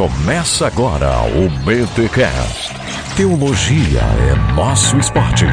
Começa 0.00 0.66
agora 0.66 1.10
o 1.26 1.50
BTCast. 1.62 2.72
Teologia 3.18 4.00
é 4.00 4.54
nosso 4.54 4.96
esporte. 4.96 5.44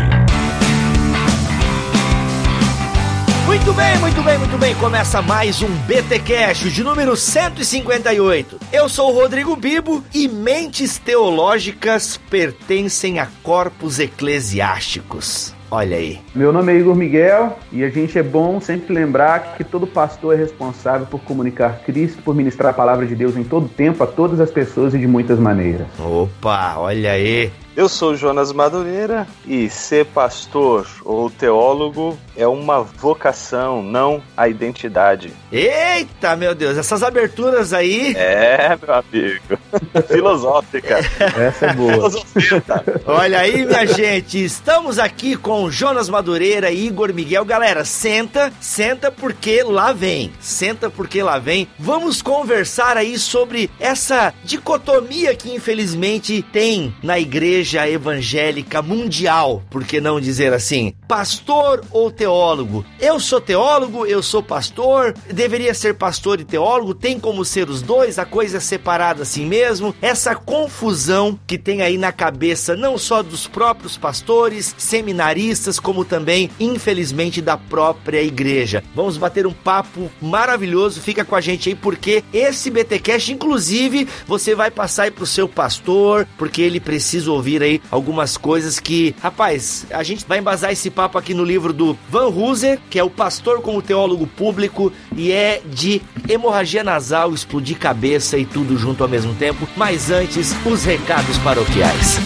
Muito 3.45 3.73
bem, 3.73 3.97
muito 3.97 4.21
bem, 4.23 4.37
muito 4.37 4.57
bem. 4.57 4.73
Começa 4.75 5.21
mais 5.21 5.61
um 5.61 5.67
BT 5.67 6.19
Cash 6.19 6.59
de 6.71 6.81
número 6.81 7.17
158. 7.17 8.57
Eu 8.71 8.87
sou 8.87 9.11
o 9.11 9.13
Rodrigo 9.13 9.53
Bibo 9.53 10.01
e 10.13 10.29
mentes 10.29 10.97
teológicas 10.97 12.15
pertencem 12.29 13.19
a 13.19 13.27
corpos 13.43 13.99
eclesiásticos. 13.99 15.56
Olha 15.69 15.97
aí. 15.97 16.19
Meu 16.33 16.53
nome 16.53 16.73
é 16.73 16.77
Igor 16.77 16.95
Miguel 16.95 17.57
e 17.71 17.83
a 17.83 17.89
gente 17.89 18.17
é 18.17 18.23
bom 18.23 18.61
sempre 18.61 18.93
lembrar 18.93 19.55
que 19.57 19.63
todo 19.63 19.85
pastor 19.85 20.33
é 20.33 20.37
responsável 20.37 21.05
por 21.07 21.19
comunicar 21.21 21.79
Cristo, 21.85 22.21
por 22.23 22.33
ministrar 22.33 22.71
a 22.71 22.73
palavra 22.73 23.05
de 23.05 23.15
Deus 23.15 23.35
em 23.35 23.43
todo 23.43 23.67
tempo, 23.67 24.03
a 24.03 24.07
todas 24.07 24.39
as 24.39 24.49
pessoas 24.49 24.93
e 24.93 24.97
de 24.97 25.07
muitas 25.07 25.37
maneiras. 25.39 25.87
Opa, 25.99 26.75
olha 26.77 27.11
aí. 27.11 27.51
Eu 27.77 27.87
sou 27.87 28.15
Jonas 28.15 28.51
Madureira 28.51 29.27
e 29.45 29.69
ser 29.69 30.07
pastor 30.07 30.87
ou 31.05 31.29
teólogo 31.29 32.17
é 32.35 32.47
uma 32.47 32.81
vocação, 32.81 33.83
não 33.83 34.19
a 34.35 34.47
identidade. 34.49 35.31
Eita, 35.51 36.35
meu 36.35 36.55
Deus, 36.55 36.75
essas 36.75 37.03
aberturas 37.03 37.73
aí. 37.73 38.15
É, 38.17 38.75
meu 38.81 38.95
amigo. 38.95 39.59
Filosófica. 40.09 40.97
Essa 40.97 41.67
é 41.67 41.73
boa. 41.73 41.93
Filosofia. 41.93 42.63
Olha 43.05 43.41
aí, 43.41 43.63
minha 43.63 43.85
gente, 43.85 44.43
estamos 44.43 44.97
aqui 44.97 45.35
com 45.35 45.69
Jonas 45.69 46.09
Madureira 46.09 46.71
e 46.71 46.87
Igor 46.87 47.13
Miguel. 47.13 47.45
Galera, 47.45 47.85
senta, 47.85 48.51
senta 48.59 49.11
porque 49.11 49.61
lá 49.61 49.93
vem. 49.93 50.33
Senta 50.39 50.89
porque 50.89 51.21
lá 51.21 51.37
vem. 51.37 51.67
Vamos 51.77 52.23
conversar 52.23 52.97
aí 52.97 53.19
sobre 53.19 53.69
essa 53.79 54.33
dicotomia 54.43 55.35
que 55.35 55.53
infelizmente 55.53 56.41
tem 56.51 56.95
na 57.03 57.19
igreja 57.19 57.66
evangélica 57.75 58.81
mundial, 58.81 59.63
por 59.69 59.83
que 59.83 59.99
não 59.99 60.21
dizer 60.21 60.53
assim? 60.53 60.93
Pastor 61.07 61.83
ou 61.91 62.09
teólogo? 62.09 62.85
Eu 62.99 63.19
sou 63.19 63.41
teólogo, 63.41 64.05
eu 64.05 64.21
sou 64.23 64.41
pastor, 64.41 65.13
deveria 65.31 65.73
ser 65.73 65.95
pastor 65.95 66.39
e 66.39 66.45
teólogo, 66.45 66.93
tem 66.93 67.19
como 67.19 67.43
ser 67.43 67.69
os 67.69 67.81
dois, 67.81 68.19
a 68.19 68.25
coisa 68.25 68.57
é 68.57 68.59
separada 68.59 69.23
assim 69.23 69.45
mesmo. 69.45 69.93
Essa 70.01 70.35
confusão 70.35 71.39
que 71.45 71.57
tem 71.57 71.81
aí 71.81 71.97
na 71.97 72.11
cabeça 72.11 72.75
não 72.75 72.97
só 72.97 73.21
dos 73.21 73.47
próprios 73.47 73.97
pastores, 73.97 74.75
seminaristas, 74.77 75.79
como 75.79 76.05
também, 76.05 76.49
infelizmente, 76.59 77.41
da 77.41 77.57
própria 77.57 78.21
igreja. 78.21 78.83
Vamos 78.95 79.17
bater 79.17 79.47
um 79.47 79.53
papo 79.53 80.09
maravilhoso, 80.21 81.01
fica 81.01 81.25
com 81.25 81.35
a 81.35 81.41
gente 81.41 81.69
aí, 81.69 81.75
porque 81.75 82.23
esse 82.33 82.69
BTcast, 82.69 83.33
inclusive, 83.33 84.07
você 84.27 84.55
vai 84.55 84.71
passar 84.71 85.03
aí 85.03 85.11
pro 85.11 85.25
seu 85.25 85.47
pastor, 85.47 86.27
porque 86.37 86.61
ele 86.61 86.79
precisa 86.79 87.31
ouvir 87.31 87.56
aí 87.61 87.81
algumas 87.91 88.37
coisas 88.37 88.79
que, 88.79 89.15
rapaz, 89.21 89.85
a 89.91 90.03
gente 90.03 90.25
vai 90.27 90.39
embasar 90.39 90.71
esse 90.71 90.89
papo 90.89 91.17
aqui 91.17 91.33
no 91.33 91.43
livro 91.43 91.73
do 91.73 91.97
Van 92.09 92.27
Hooser, 92.27 92.79
que 92.89 92.99
é 92.99 93.03
o 93.03 93.09
pastor 93.09 93.61
como 93.61 93.81
teólogo 93.81 94.27
público 94.27 94.91
e 95.15 95.31
é 95.31 95.61
de 95.65 96.01
hemorragia 96.27 96.83
nasal, 96.83 97.33
explodir 97.33 97.77
cabeça 97.77 98.37
e 98.37 98.45
tudo 98.45 98.77
junto 98.77 99.03
ao 99.03 99.09
mesmo 99.09 99.33
tempo. 99.35 99.67
Mas 99.75 100.09
antes, 100.11 100.55
os 100.65 100.83
recados 100.83 101.37
paroquiais. 101.39 102.17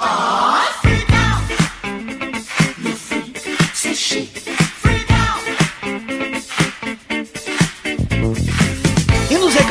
E 0.00 0.53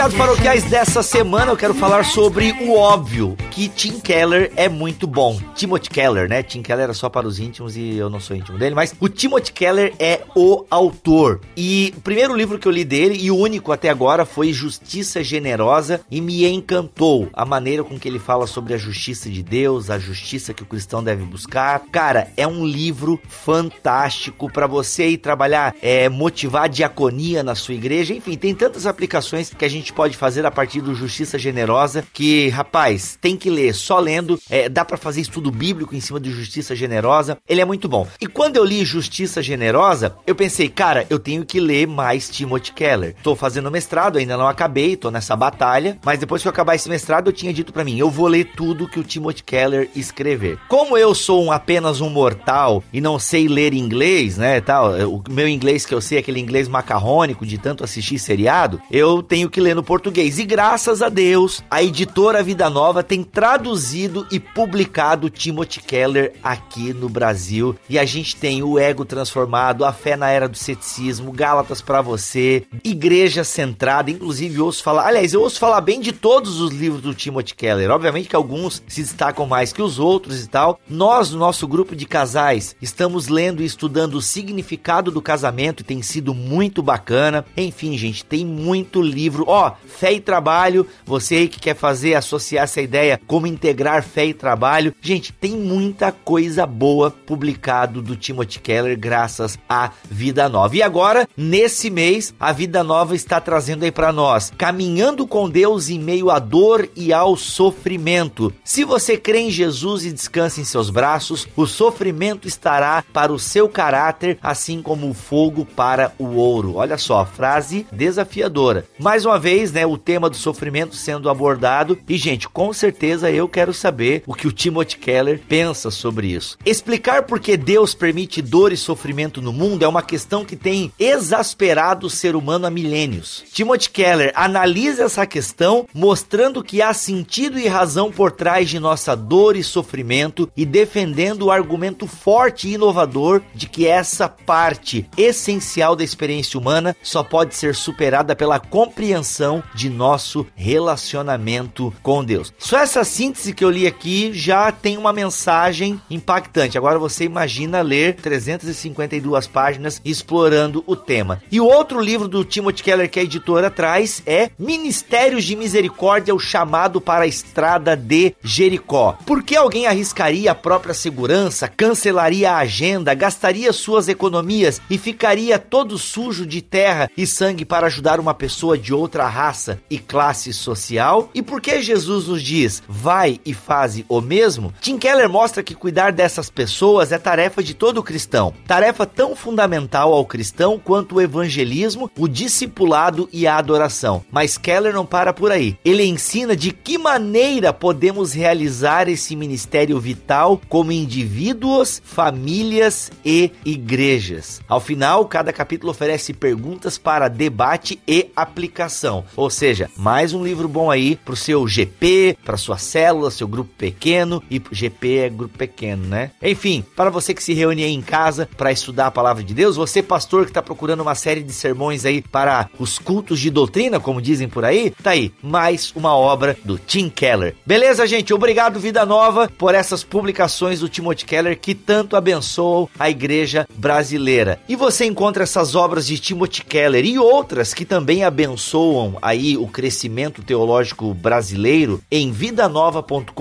recados 0.04 0.18
paroquiais 0.18 0.64
dessa 0.66 1.02
semana 1.02 1.52
eu 1.52 1.56
quero 1.56 1.74
falar 1.74 2.04
sobre 2.04 2.52
o 2.64 2.74
óbvio, 2.74 3.38
que 3.50 3.70
Tim 3.70 4.02
Keller 4.02 4.52
é 4.58 4.68
muito 4.68 5.08
bom. 5.08 5.40
Timothy 5.56 5.90
Keller, 5.90 6.28
né? 6.28 6.44
Tim 6.44 6.62
Keller 6.62 6.90
é 6.90 6.94
só 6.94 7.08
para 7.08 7.26
os 7.26 7.40
íntimos 7.40 7.78
e 7.78 7.96
eu 7.96 8.10
não 8.10 8.20
sou 8.20 8.36
íntimo 8.36 8.58
dele, 8.58 8.76
mas 8.76 8.94
o 9.00 9.08
Timothy 9.08 9.54
Keller 9.54 9.94
é 10.00 10.22
o 10.36 10.66
autor. 10.70 11.40
E 11.56 11.94
o 11.96 12.02
primeiro 12.02 12.36
livro 12.36 12.60
que 12.60 12.68
eu 12.68 12.72
li 12.72 12.84
dele, 12.84 13.18
e 13.18 13.32
o 13.32 13.38
único 13.38 13.72
até 13.72 13.90
agora, 13.90 14.26
foi 14.26 14.52
Justiça 14.52 15.24
Generosa, 15.24 16.02
e 16.12 16.20
me 16.20 16.46
encantou 16.46 17.30
a 17.32 17.46
maneira 17.46 17.82
com 17.82 17.98
que 17.98 18.08
ele 18.08 18.20
fala 18.20 18.46
sobre 18.46 18.74
a 18.74 18.78
justiça 18.78 19.30
de 19.30 19.42
Deus, 19.42 19.90
a 19.90 19.98
justiça 19.98 20.54
que 20.54 20.64
o 20.64 20.66
cristão 20.66 21.02
deve 21.02 21.24
buscar. 21.24 21.82
Cara, 21.92 22.30
é 22.36 22.46
um 22.46 22.66
livro 22.66 23.22
fantástico 23.30 24.52
para 24.52 24.68
você 24.68 25.10
ir 25.10 25.18
trabalhar, 25.18 25.74
é, 25.82 26.10
motivar 26.10 26.64
a 26.64 26.68
diaconia 26.68 27.42
na 27.42 27.56
sua 27.56 27.76
igreja, 27.76 28.14
enfim, 28.14 28.36
tem 28.36 28.54
tantas 28.54 28.86
aplicações 28.86 29.50
que 29.50 29.64
a 29.64 29.70
gente 29.70 29.93
pode 29.94 30.18
fazer 30.18 30.46
a 30.46 30.52
partir 30.52 30.82
do 30.82 30.96
Justiça 30.96 31.38
Generosa, 31.38 32.04
que, 32.14 32.50
rapaz, 32.50 33.18
tem 33.22 33.38
que 33.38 33.50
ler 33.50 33.74
só 33.74 34.00
lendo, 34.00 34.40
é, 34.50 34.68
dá 34.68 34.84
para 34.84 34.98
fazer 34.98 35.22
estudo 35.22 35.52
bíblico 35.52 35.96
em 35.96 36.02
cima 36.02 36.20
de 36.20 36.32
Justiça 36.32 36.76
Generosa, 36.76 37.38
ele 37.48 37.62
é 37.62 37.66
muito 37.66 37.88
bom. 37.88 38.08
E 38.20 38.28
quando 38.28 38.58
eu 38.58 38.66
li 38.66 38.84
Justiça 38.84 39.42
Generosa, 39.42 40.16
eu 40.26 40.36
pensei, 40.36 40.68
cara, 40.68 41.06
eu 41.10 41.20
tenho 41.20 41.46
que 41.46 41.60
ler 41.60 41.88
mais 41.88 42.30
Timothy 42.30 42.74
Keller. 42.74 43.16
Tô 43.24 43.36
fazendo 43.36 43.72
mestrado, 43.72 44.18
ainda 44.18 44.38
não 44.38 44.48
acabei, 44.48 44.96
tô 44.96 45.12
nessa 45.12 45.36
batalha, 45.36 45.98
mas 46.04 46.20
depois 46.20 46.42
que 46.42 46.48
eu 46.48 46.52
acabar 46.52 46.76
esse 46.76 46.90
mestrado, 46.90 47.28
eu 47.28 47.34
tinha 47.34 47.54
dito 47.54 47.72
para 47.72 47.84
mim, 47.84 47.98
eu 47.98 48.10
vou 48.10 48.28
ler 48.28 48.52
tudo 48.56 48.88
que 48.88 49.00
o 49.00 49.04
Timothy 49.04 49.44
Keller 49.44 49.90
escrever. 49.96 50.58
Como 50.68 50.98
eu 50.98 51.14
sou 51.14 51.44
um, 51.44 51.52
apenas 51.52 52.02
um 52.02 52.10
mortal 52.10 52.84
e 52.92 53.00
não 53.00 53.20
sei 53.20 53.48
ler 53.48 53.74
inglês, 53.74 54.38
né, 54.38 54.60
tal, 54.62 54.92
o 55.08 55.24
meu 55.30 55.48
inglês 55.48 55.86
que 55.86 55.94
eu 55.94 56.02
sei 56.02 56.18
é 56.18 56.22
aquele 56.22 56.40
inglês 56.40 56.68
macarrônico 56.68 57.46
de 57.46 57.58
tanto 57.58 57.84
assistir 57.84 58.20
seriado, 58.20 58.82
eu 58.92 59.22
tenho 59.22 59.50
que 59.50 59.62
ler 59.62 59.76
no 59.76 59.83
português. 59.84 60.40
E 60.40 60.46
graças 60.46 61.02
a 61.02 61.10
Deus, 61.10 61.64
a 61.70 61.84
editora 61.84 62.42
Vida 62.42 62.70
Nova 62.70 63.04
tem 63.04 63.24
traduzido 63.24 64.26
e 64.32 64.40
publicado 64.40 65.30
Timothy 65.30 65.82
Keller 65.82 66.34
aqui 66.44 66.94
no 66.94 67.10
Brasil. 67.10 67.76
E 67.90 68.00
a 68.00 68.06
gente 68.06 68.36
tem 68.36 68.64
o 68.64 68.80
Ego 68.80 69.06
Transformado, 69.06 69.86
A 69.86 69.94
Fé 69.94 70.16
na 70.16 70.30
Era 70.30 70.48
do 70.48 70.58
Ceticismo, 70.58 71.32
Gálatas 71.32 71.82
para 71.82 72.02
você, 72.02 72.64
Igreja 72.84 73.44
Centrada. 73.44 74.10
Inclusive, 74.10 74.62
ouço 74.62 74.84
falar, 74.84 75.08
aliás, 75.08 75.34
eu 75.34 75.42
ouço 75.42 75.60
falar 75.60 75.82
bem 75.82 76.00
de 76.00 76.12
todos 76.12 76.60
os 76.60 76.72
livros 76.72 77.02
do 77.02 77.14
Timothy 77.14 77.56
Keller. 77.56 77.92
Obviamente 77.92 78.30
que 78.30 78.36
alguns 78.36 78.82
se 78.88 79.02
destacam 79.02 79.46
mais 79.46 79.74
que 79.74 79.82
os 79.82 80.00
outros 80.00 80.44
e 80.44 80.48
tal. 80.48 80.80
Nós, 80.90 81.32
no 81.32 81.40
nosso 81.40 81.68
grupo 81.68 81.96
de 81.96 82.06
casais, 82.06 82.76
estamos 82.82 83.28
lendo 83.28 83.62
e 83.62 83.66
estudando 83.66 84.16
o 84.16 84.22
significado 84.22 85.12
do 85.12 85.22
casamento 85.22 85.82
e 85.82 85.84
tem 85.84 86.02
sido 86.02 86.34
muito 86.34 86.82
bacana. 86.82 87.46
Enfim, 87.58 87.98
gente, 87.98 88.24
tem 88.24 88.46
muito 88.46 89.02
livro. 89.02 89.46
Ó, 89.48 89.73
fé 89.86 90.14
e 90.14 90.20
trabalho. 90.20 90.88
Você 91.06 91.36
aí 91.36 91.48
que 91.48 91.60
quer 91.60 91.76
fazer, 91.76 92.16
associar 92.16 92.64
essa 92.64 92.82
ideia, 92.82 93.20
como 93.28 93.48
integrar 93.48 94.04
fé 94.04 94.26
e 94.26 94.34
trabalho. 94.34 94.94
Gente, 95.02 95.32
tem 95.32 95.52
muita 95.52 96.12
coisa 96.12 96.66
boa 96.66 97.12
publicado 97.12 98.02
do 98.02 98.16
Timothy 98.16 98.60
Keller 98.60 98.98
graças 98.98 99.58
à 99.68 99.92
Vida 100.10 100.48
Nova. 100.50 100.76
E 100.76 100.82
agora, 100.82 101.28
nesse 101.36 101.90
mês, 101.90 102.34
a 102.40 102.52
Vida 102.52 102.84
Nova 102.84 103.16
está 103.16 103.40
trazendo 103.40 103.84
aí 103.84 103.92
para 103.92 104.12
nós, 104.12 104.52
caminhando 104.58 105.28
com 105.28 105.50
Deus 105.50 105.90
em 105.90 106.00
meio 106.00 106.30
à 106.30 106.40
dor 106.40 106.90
e 106.96 107.14
ao 107.14 107.36
sofrimento. 107.36 108.54
Se 108.64 108.84
você 108.84 109.18
crê 109.18 109.40
em 109.40 109.52
Jesus 109.52 110.06
e 110.06 110.12
descansa 110.12 110.62
em 110.62 110.64
seus 110.64 110.90
braços, 110.90 111.48
o 111.56 111.66
sofrimento 111.66 112.48
estará 112.48 113.04
para 113.14 113.32
o 113.32 113.40
seu 113.40 113.68
caráter, 113.68 114.38
assim 114.42 114.82
como 114.82 115.10
o 115.10 115.14
fogo 115.14 115.66
para 115.66 116.12
o 116.18 116.36
ouro. 116.36 116.76
Olha 116.76 116.98
só, 116.98 117.26
frase 117.26 117.86
desafiadora. 117.92 118.86
Mais 119.00 119.26
uma 119.26 119.40
vez, 119.40 119.63
né, 119.72 119.86
o 119.86 119.98
tema 119.98 120.30
do 120.30 120.36
sofrimento 120.36 120.96
sendo 120.96 121.30
abordado 121.30 121.98
e 122.08 122.18
gente, 122.18 122.48
com 122.48 122.74
certeza 122.74 123.32
eu 123.32 123.48
quero 123.48 123.74
saber 123.74 124.24
o 124.26 124.34
que 124.34 124.48
o 124.48 124.52
Timothy 124.52 124.98
Keller 124.98 125.42
pensa 125.48 125.92
sobre 125.92 126.28
isso. 126.28 126.58
Explicar 126.66 127.24
por 127.24 127.40
que 127.40 127.56
Deus 127.58 127.94
permite 127.94 128.42
dor 128.42 128.72
e 128.72 128.78
sofrimento 128.78 129.42
no 129.42 129.54
mundo 129.54 129.84
é 129.84 129.88
uma 129.88 130.02
questão 130.02 130.46
que 130.46 130.56
tem 130.56 130.92
exasperado 131.00 132.08
o 132.08 132.10
ser 132.10 132.36
humano 132.36 132.66
há 132.66 132.70
milênios. 132.70 133.44
Timothy 133.52 133.90
Keller 133.90 134.32
analisa 134.36 135.04
essa 135.04 135.26
questão, 135.26 135.88
mostrando 135.94 136.64
que 136.64 136.82
há 136.82 136.94
sentido 136.94 137.60
e 137.60 137.68
razão 137.68 138.12
por 138.12 138.32
trás 138.32 138.70
de 138.70 138.80
nossa 138.80 139.16
dor 139.16 139.56
e 139.56 139.64
sofrimento 139.64 140.50
e 140.56 140.66
defendendo 140.66 141.44
o 141.44 141.52
argumento 141.52 142.08
forte 142.08 142.68
e 142.68 142.74
inovador 142.74 143.42
de 143.54 143.68
que 143.68 143.88
essa 143.88 144.28
parte 144.28 145.06
essencial 145.18 145.96
da 145.96 146.04
experiência 146.04 146.60
humana 146.60 146.96
só 147.02 147.24
pode 147.24 147.56
ser 147.56 147.76
superada 147.76 148.36
pela 148.36 148.60
compreensão 148.60 149.43
de 149.74 149.90
nosso 149.90 150.46
relacionamento 150.56 151.94
com 152.02 152.24
Deus. 152.24 152.54
Só 152.58 152.78
essa 152.78 153.04
síntese 153.04 153.54
que 153.54 153.64
eu 153.64 153.70
li 153.70 153.86
aqui 153.86 154.32
já 154.34 154.72
tem 154.72 154.98
uma 154.98 155.12
mensagem 155.12 156.00
impactante. 156.10 156.78
Agora 156.78 156.98
você 157.00 157.26
imagina 157.26 157.82
ler 157.82 158.16
352 158.16 159.48
páginas 159.48 160.02
explorando 160.06 160.84
o 160.88 160.96
tema. 160.96 161.42
E 161.52 161.60
o 161.60 161.66
outro 161.66 162.00
livro 162.00 162.28
do 162.28 162.46
Timothy 162.46 162.84
Keller 162.84 163.10
que 163.10 163.20
a 163.20 163.24
editora 163.24 163.70
traz 163.70 164.22
é 164.26 164.50
Ministérios 164.58 165.44
de 165.44 165.56
Misericórdia, 165.56 166.34
o 166.34 166.40
chamado 166.40 167.02
para 167.02 167.24
a 167.24 167.28
estrada 167.28 167.96
de 167.96 168.36
Jericó. 168.44 169.18
Por 169.26 169.44
que 169.44 169.56
alguém 169.56 169.88
arriscaria 169.88 170.52
a 170.52 170.56
própria 170.56 170.94
segurança, 170.94 171.68
cancelaria 171.68 172.52
a 172.52 172.58
agenda, 172.58 173.14
gastaria 173.14 173.74
suas 173.74 174.08
economias 174.08 174.82
e 174.90 174.98
ficaria 174.98 175.60
todo 175.60 175.98
sujo 175.98 176.46
de 176.46 176.62
terra 176.62 177.10
e 177.18 177.26
sangue 177.26 177.66
para 177.66 177.88
ajudar 177.88 178.20
uma 178.20 178.34
pessoa 178.34 178.78
de 178.78 178.94
outra 178.94 179.28
raça 179.34 179.80
e 179.90 179.98
classe 179.98 180.54
social? 180.54 181.30
E 181.34 181.42
por 181.42 181.60
que 181.60 181.82
Jesus 181.82 182.28
nos 182.28 182.44
diz, 182.44 182.84
vai 182.88 183.40
e 183.44 183.54
faze 183.54 184.06
o 184.08 184.22
mesmo? 184.22 184.72
Tim 184.80 185.00
Keller 185.00 185.28
mostra 185.28 185.64
que 185.64 185.74
cuidar 185.74 186.12
dessas 186.12 186.52
pessoas 186.52 187.12
é 187.12 187.18
tarefa 187.18 187.64
de 187.64 187.74
todo 187.74 188.04
cristão. 188.04 188.54
Tarefa 188.68 189.08
tão 189.08 189.36
fundamental 189.36 190.14
ao 190.14 190.24
cristão 190.26 190.80
quanto 190.80 191.16
o 191.16 191.22
evangelismo, 191.22 192.12
o 192.18 192.28
discipulado 192.28 193.28
e 193.34 193.48
a 193.48 193.58
adoração. 193.58 194.24
Mas 194.32 194.58
Keller 194.58 194.94
não 194.94 195.06
para 195.06 195.34
por 195.34 195.52
aí. 195.52 195.76
Ele 195.84 196.04
ensina 196.04 196.56
de 196.56 196.72
que 196.72 197.00
maneira 197.00 197.74
podemos 197.74 198.34
realizar 198.34 199.10
esse 199.10 199.36
ministério 199.36 200.00
vital 200.00 200.62
como 200.70 200.92
indivíduos, 200.92 202.02
famílias 202.06 203.12
e 203.26 203.52
igrejas. 203.66 204.62
Ao 204.68 204.80
final, 204.80 205.26
cada 205.26 205.52
capítulo 205.52 205.92
oferece 205.92 206.34
perguntas 206.34 206.98
para 206.98 207.28
debate 207.28 208.00
e 208.08 208.30
aplicação. 208.36 209.23
Ou 209.36 209.50
seja, 209.50 209.90
mais 209.96 210.34
um 210.34 210.44
livro 210.44 210.68
bom 210.68 210.90
aí 210.90 211.16
para 211.16 211.34
o 211.34 211.38
seu 211.38 211.68
GP, 211.68 212.38
para 212.44 212.58
sua 212.58 212.78
célula, 212.78 213.32
seu 213.32 213.48
grupo 213.48 213.72
pequeno 213.78 214.44
e 214.50 214.62
GP 214.72 215.18
é 215.18 215.30
grupo 215.30 215.58
pequeno, 215.58 216.06
né? 216.06 216.32
Enfim, 216.42 216.84
para 216.96 217.10
você 217.10 217.34
que 217.34 217.44
se 217.44 217.54
reúne 217.54 217.84
aí 217.84 217.94
em 217.94 218.02
casa 218.02 218.50
para 218.58 218.72
estudar 218.72 219.08
a 219.08 219.12
palavra 219.12 219.44
de 219.44 219.54
Deus, 219.54 219.76
você 219.76 220.02
pastor 220.02 220.46
que 220.46 220.52
está 220.52 220.62
procurando 220.62 221.02
uma 221.02 221.16
série 221.16 221.42
de 221.42 221.54
sermões 221.54 222.06
aí 222.06 222.22
para 222.22 222.70
os 222.80 223.00
cultos 223.00 223.40
de 223.40 223.50
doutrina, 223.50 224.00
como 224.00 224.22
dizem 224.22 224.48
por 224.48 224.66
aí, 224.66 224.92
tá 224.92 225.12
aí 225.12 225.32
mais 225.42 225.92
uma 225.96 226.16
obra 226.16 226.58
do 226.64 226.78
Tim 226.78 227.10
Keller. 227.10 227.56
Beleza, 227.66 228.08
gente? 228.08 228.34
Obrigado 228.34 228.80
Vida 228.80 229.06
Nova 229.06 229.50
por 229.58 229.76
essas 229.76 230.04
publicações 230.04 230.80
do 230.80 230.90
Timothy 230.90 231.26
Keller 231.26 231.60
que 231.60 231.76
tanto 231.76 232.16
abençoam 232.16 232.90
a 233.00 233.10
igreja 233.10 233.68
brasileira. 233.76 234.60
E 234.68 234.76
você 234.76 235.06
encontra 235.06 235.44
essas 235.44 235.76
obras 235.76 236.08
de 236.08 236.18
Timothy 236.18 236.64
Keller 236.64 237.06
e 237.06 237.18
outras 237.18 237.74
que 237.74 237.86
também 237.86 238.24
abençoam 238.24 239.13
aí 239.22 239.58
o 239.58 239.68
crescimento 239.68 240.42
teológico 240.42 241.14
brasileiro 241.14 242.02
em 242.12 242.32
vidanova.com.br 242.32 243.32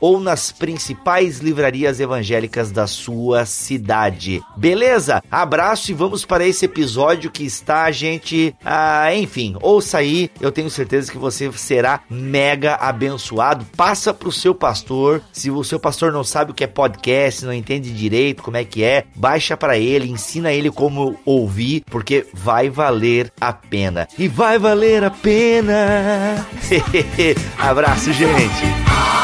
ou 0.00 0.20
nas 0.20 0.52
principais 0.52 1.38
livrarias 1.38 2.00
evangélicas 2.00 2.70
da 2.70 2.86
sua 2.86 3.44
cidade. 3.46 4.42
Beleza? 4.56 5.22
Abraço 5.30 5.90
e 5.90 5.94
vamos 5.94 6.24
para 6.24 6.46
esse 6.46 6.64
episódio 6.64 7.30
que 7.30 7.44
está, 7.44 7.90
gente. 7.90 8.54
Ah, 8.64 9.14
enfim, 9.14 9.56
ouça 9.60 9.98
aí. 9.98 10.30
Eu 10.40 10.52
tenho 10.52 10.70
certeza 10.70 11.10
que 11.10 11.18
você 11.18 11.50
será 11.52 12.00
mega 12.08 12.74
abençoado. 12.76 13.66
Passa 13.76 14.12
para 14.14 14.28
o 14.28 14.32
seu 14.32 14.54
pastor. 14.54 15.22
Se 15.32 15.50
o 15.50 15.64
seu 15.64 15.78
pastor 15.78 16.12
não 16.12 16.24
sabe 16.24 16.50
o 16.50 16.54
que 16.54 16.64
é 16.64 16.66
podcast, 16.66 17.44
não 17.44 17.52
entende 17.52 17.92
direito 17.92 18.42
como 18.42 18.56
é 18.56 18.64
que 18.64 18.82
é, 18.82 19.04
baixa 19.14 19.56
para 19.56 19.78
ele, 19.78 20.10
ensina 20.10 20.52
ele 20.52 20.70
como 20.70 21.18
ouvir, 21.24 21.82
porque 21.86 22.26
vai 22.32 22.68
valer 22.70 23.32
a 23.40 23.52
pena. 23.52 24.06
E 24.18 24.28
vai 24.28 24.45
valer 24.54 25.02
a 25.02 25.10
pena. 25.10 26.46
Abraço, 27.58 28.12
gente. 28.12 29.15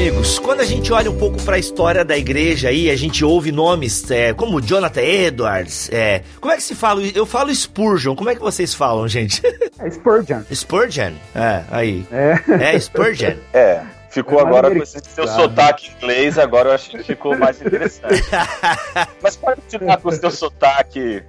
Amigos, 0.00 0.38
quando 0.38 0.60
a 0.60 0.64
gente 0.64 0.90
olha 0.94 1.10
um 1.10 1.18
pouco 1.18 1.42
para 1.42 1.56
a 1.56 1.58
história 1.58 2.02
da 2.02 2.16
igreja 2.16 2.70
aí, 2.70 2.88
a 2.88 2.96
gente 2.96 3.22
ouve 3.22 3.52
nomes 3.52 4.10
é, 4.10 4.32
como 4.32 4.58
Jonathan 4.58 5.02
Edwards, 5.02 5.90
é, 5.92 6.22
como 6.40 6.50
é 6.50 6.56
que 6.56 6.62
se 6.62 6.74
fala? 6.74 7.02
Eu 7.14 7.26
falo 7.26 7.54
Spurgeon, 7.54 8.16
como 8.16 8.30
é 8.30 8.34
que 8.34 8.40
vocês 8.40 8.72
falam, 8.72 9.06
gente? 9.06 9.42
É 9.78 9.90
Spurgeon. 9.90 10.40
Spurgeon, 10.54 11.12
é, 11.34 11.64
aí. 11.70 12.06
É, 12.10 12.74
é 12.74 12.80
Spurgeon. 12.80 13.34
É. 13.52 13.82
Ficou 14.10 14.40
é 14.40 14.42
agora 14.42 14.74
com 14.74 14.82
esse 14.82 15.00
seu 15.14 15.26
sotaque 15.28 15.88
inglês, 15.96 16.36
agora 16.36 16.70
eu 16.70 16.74
acho 16.74 16.90
que 16.90 17.02
ficou 17.04 17.38
mais 17.38 17.60
interessante. 17.62 18.22
Mas 19.22 19.36
pode 19.36 19.60
tirar 19.68 19.98
com 19.98 20.08
o 20.08 20.12
seu 20.12 20.30
sotaque 20.32 21.22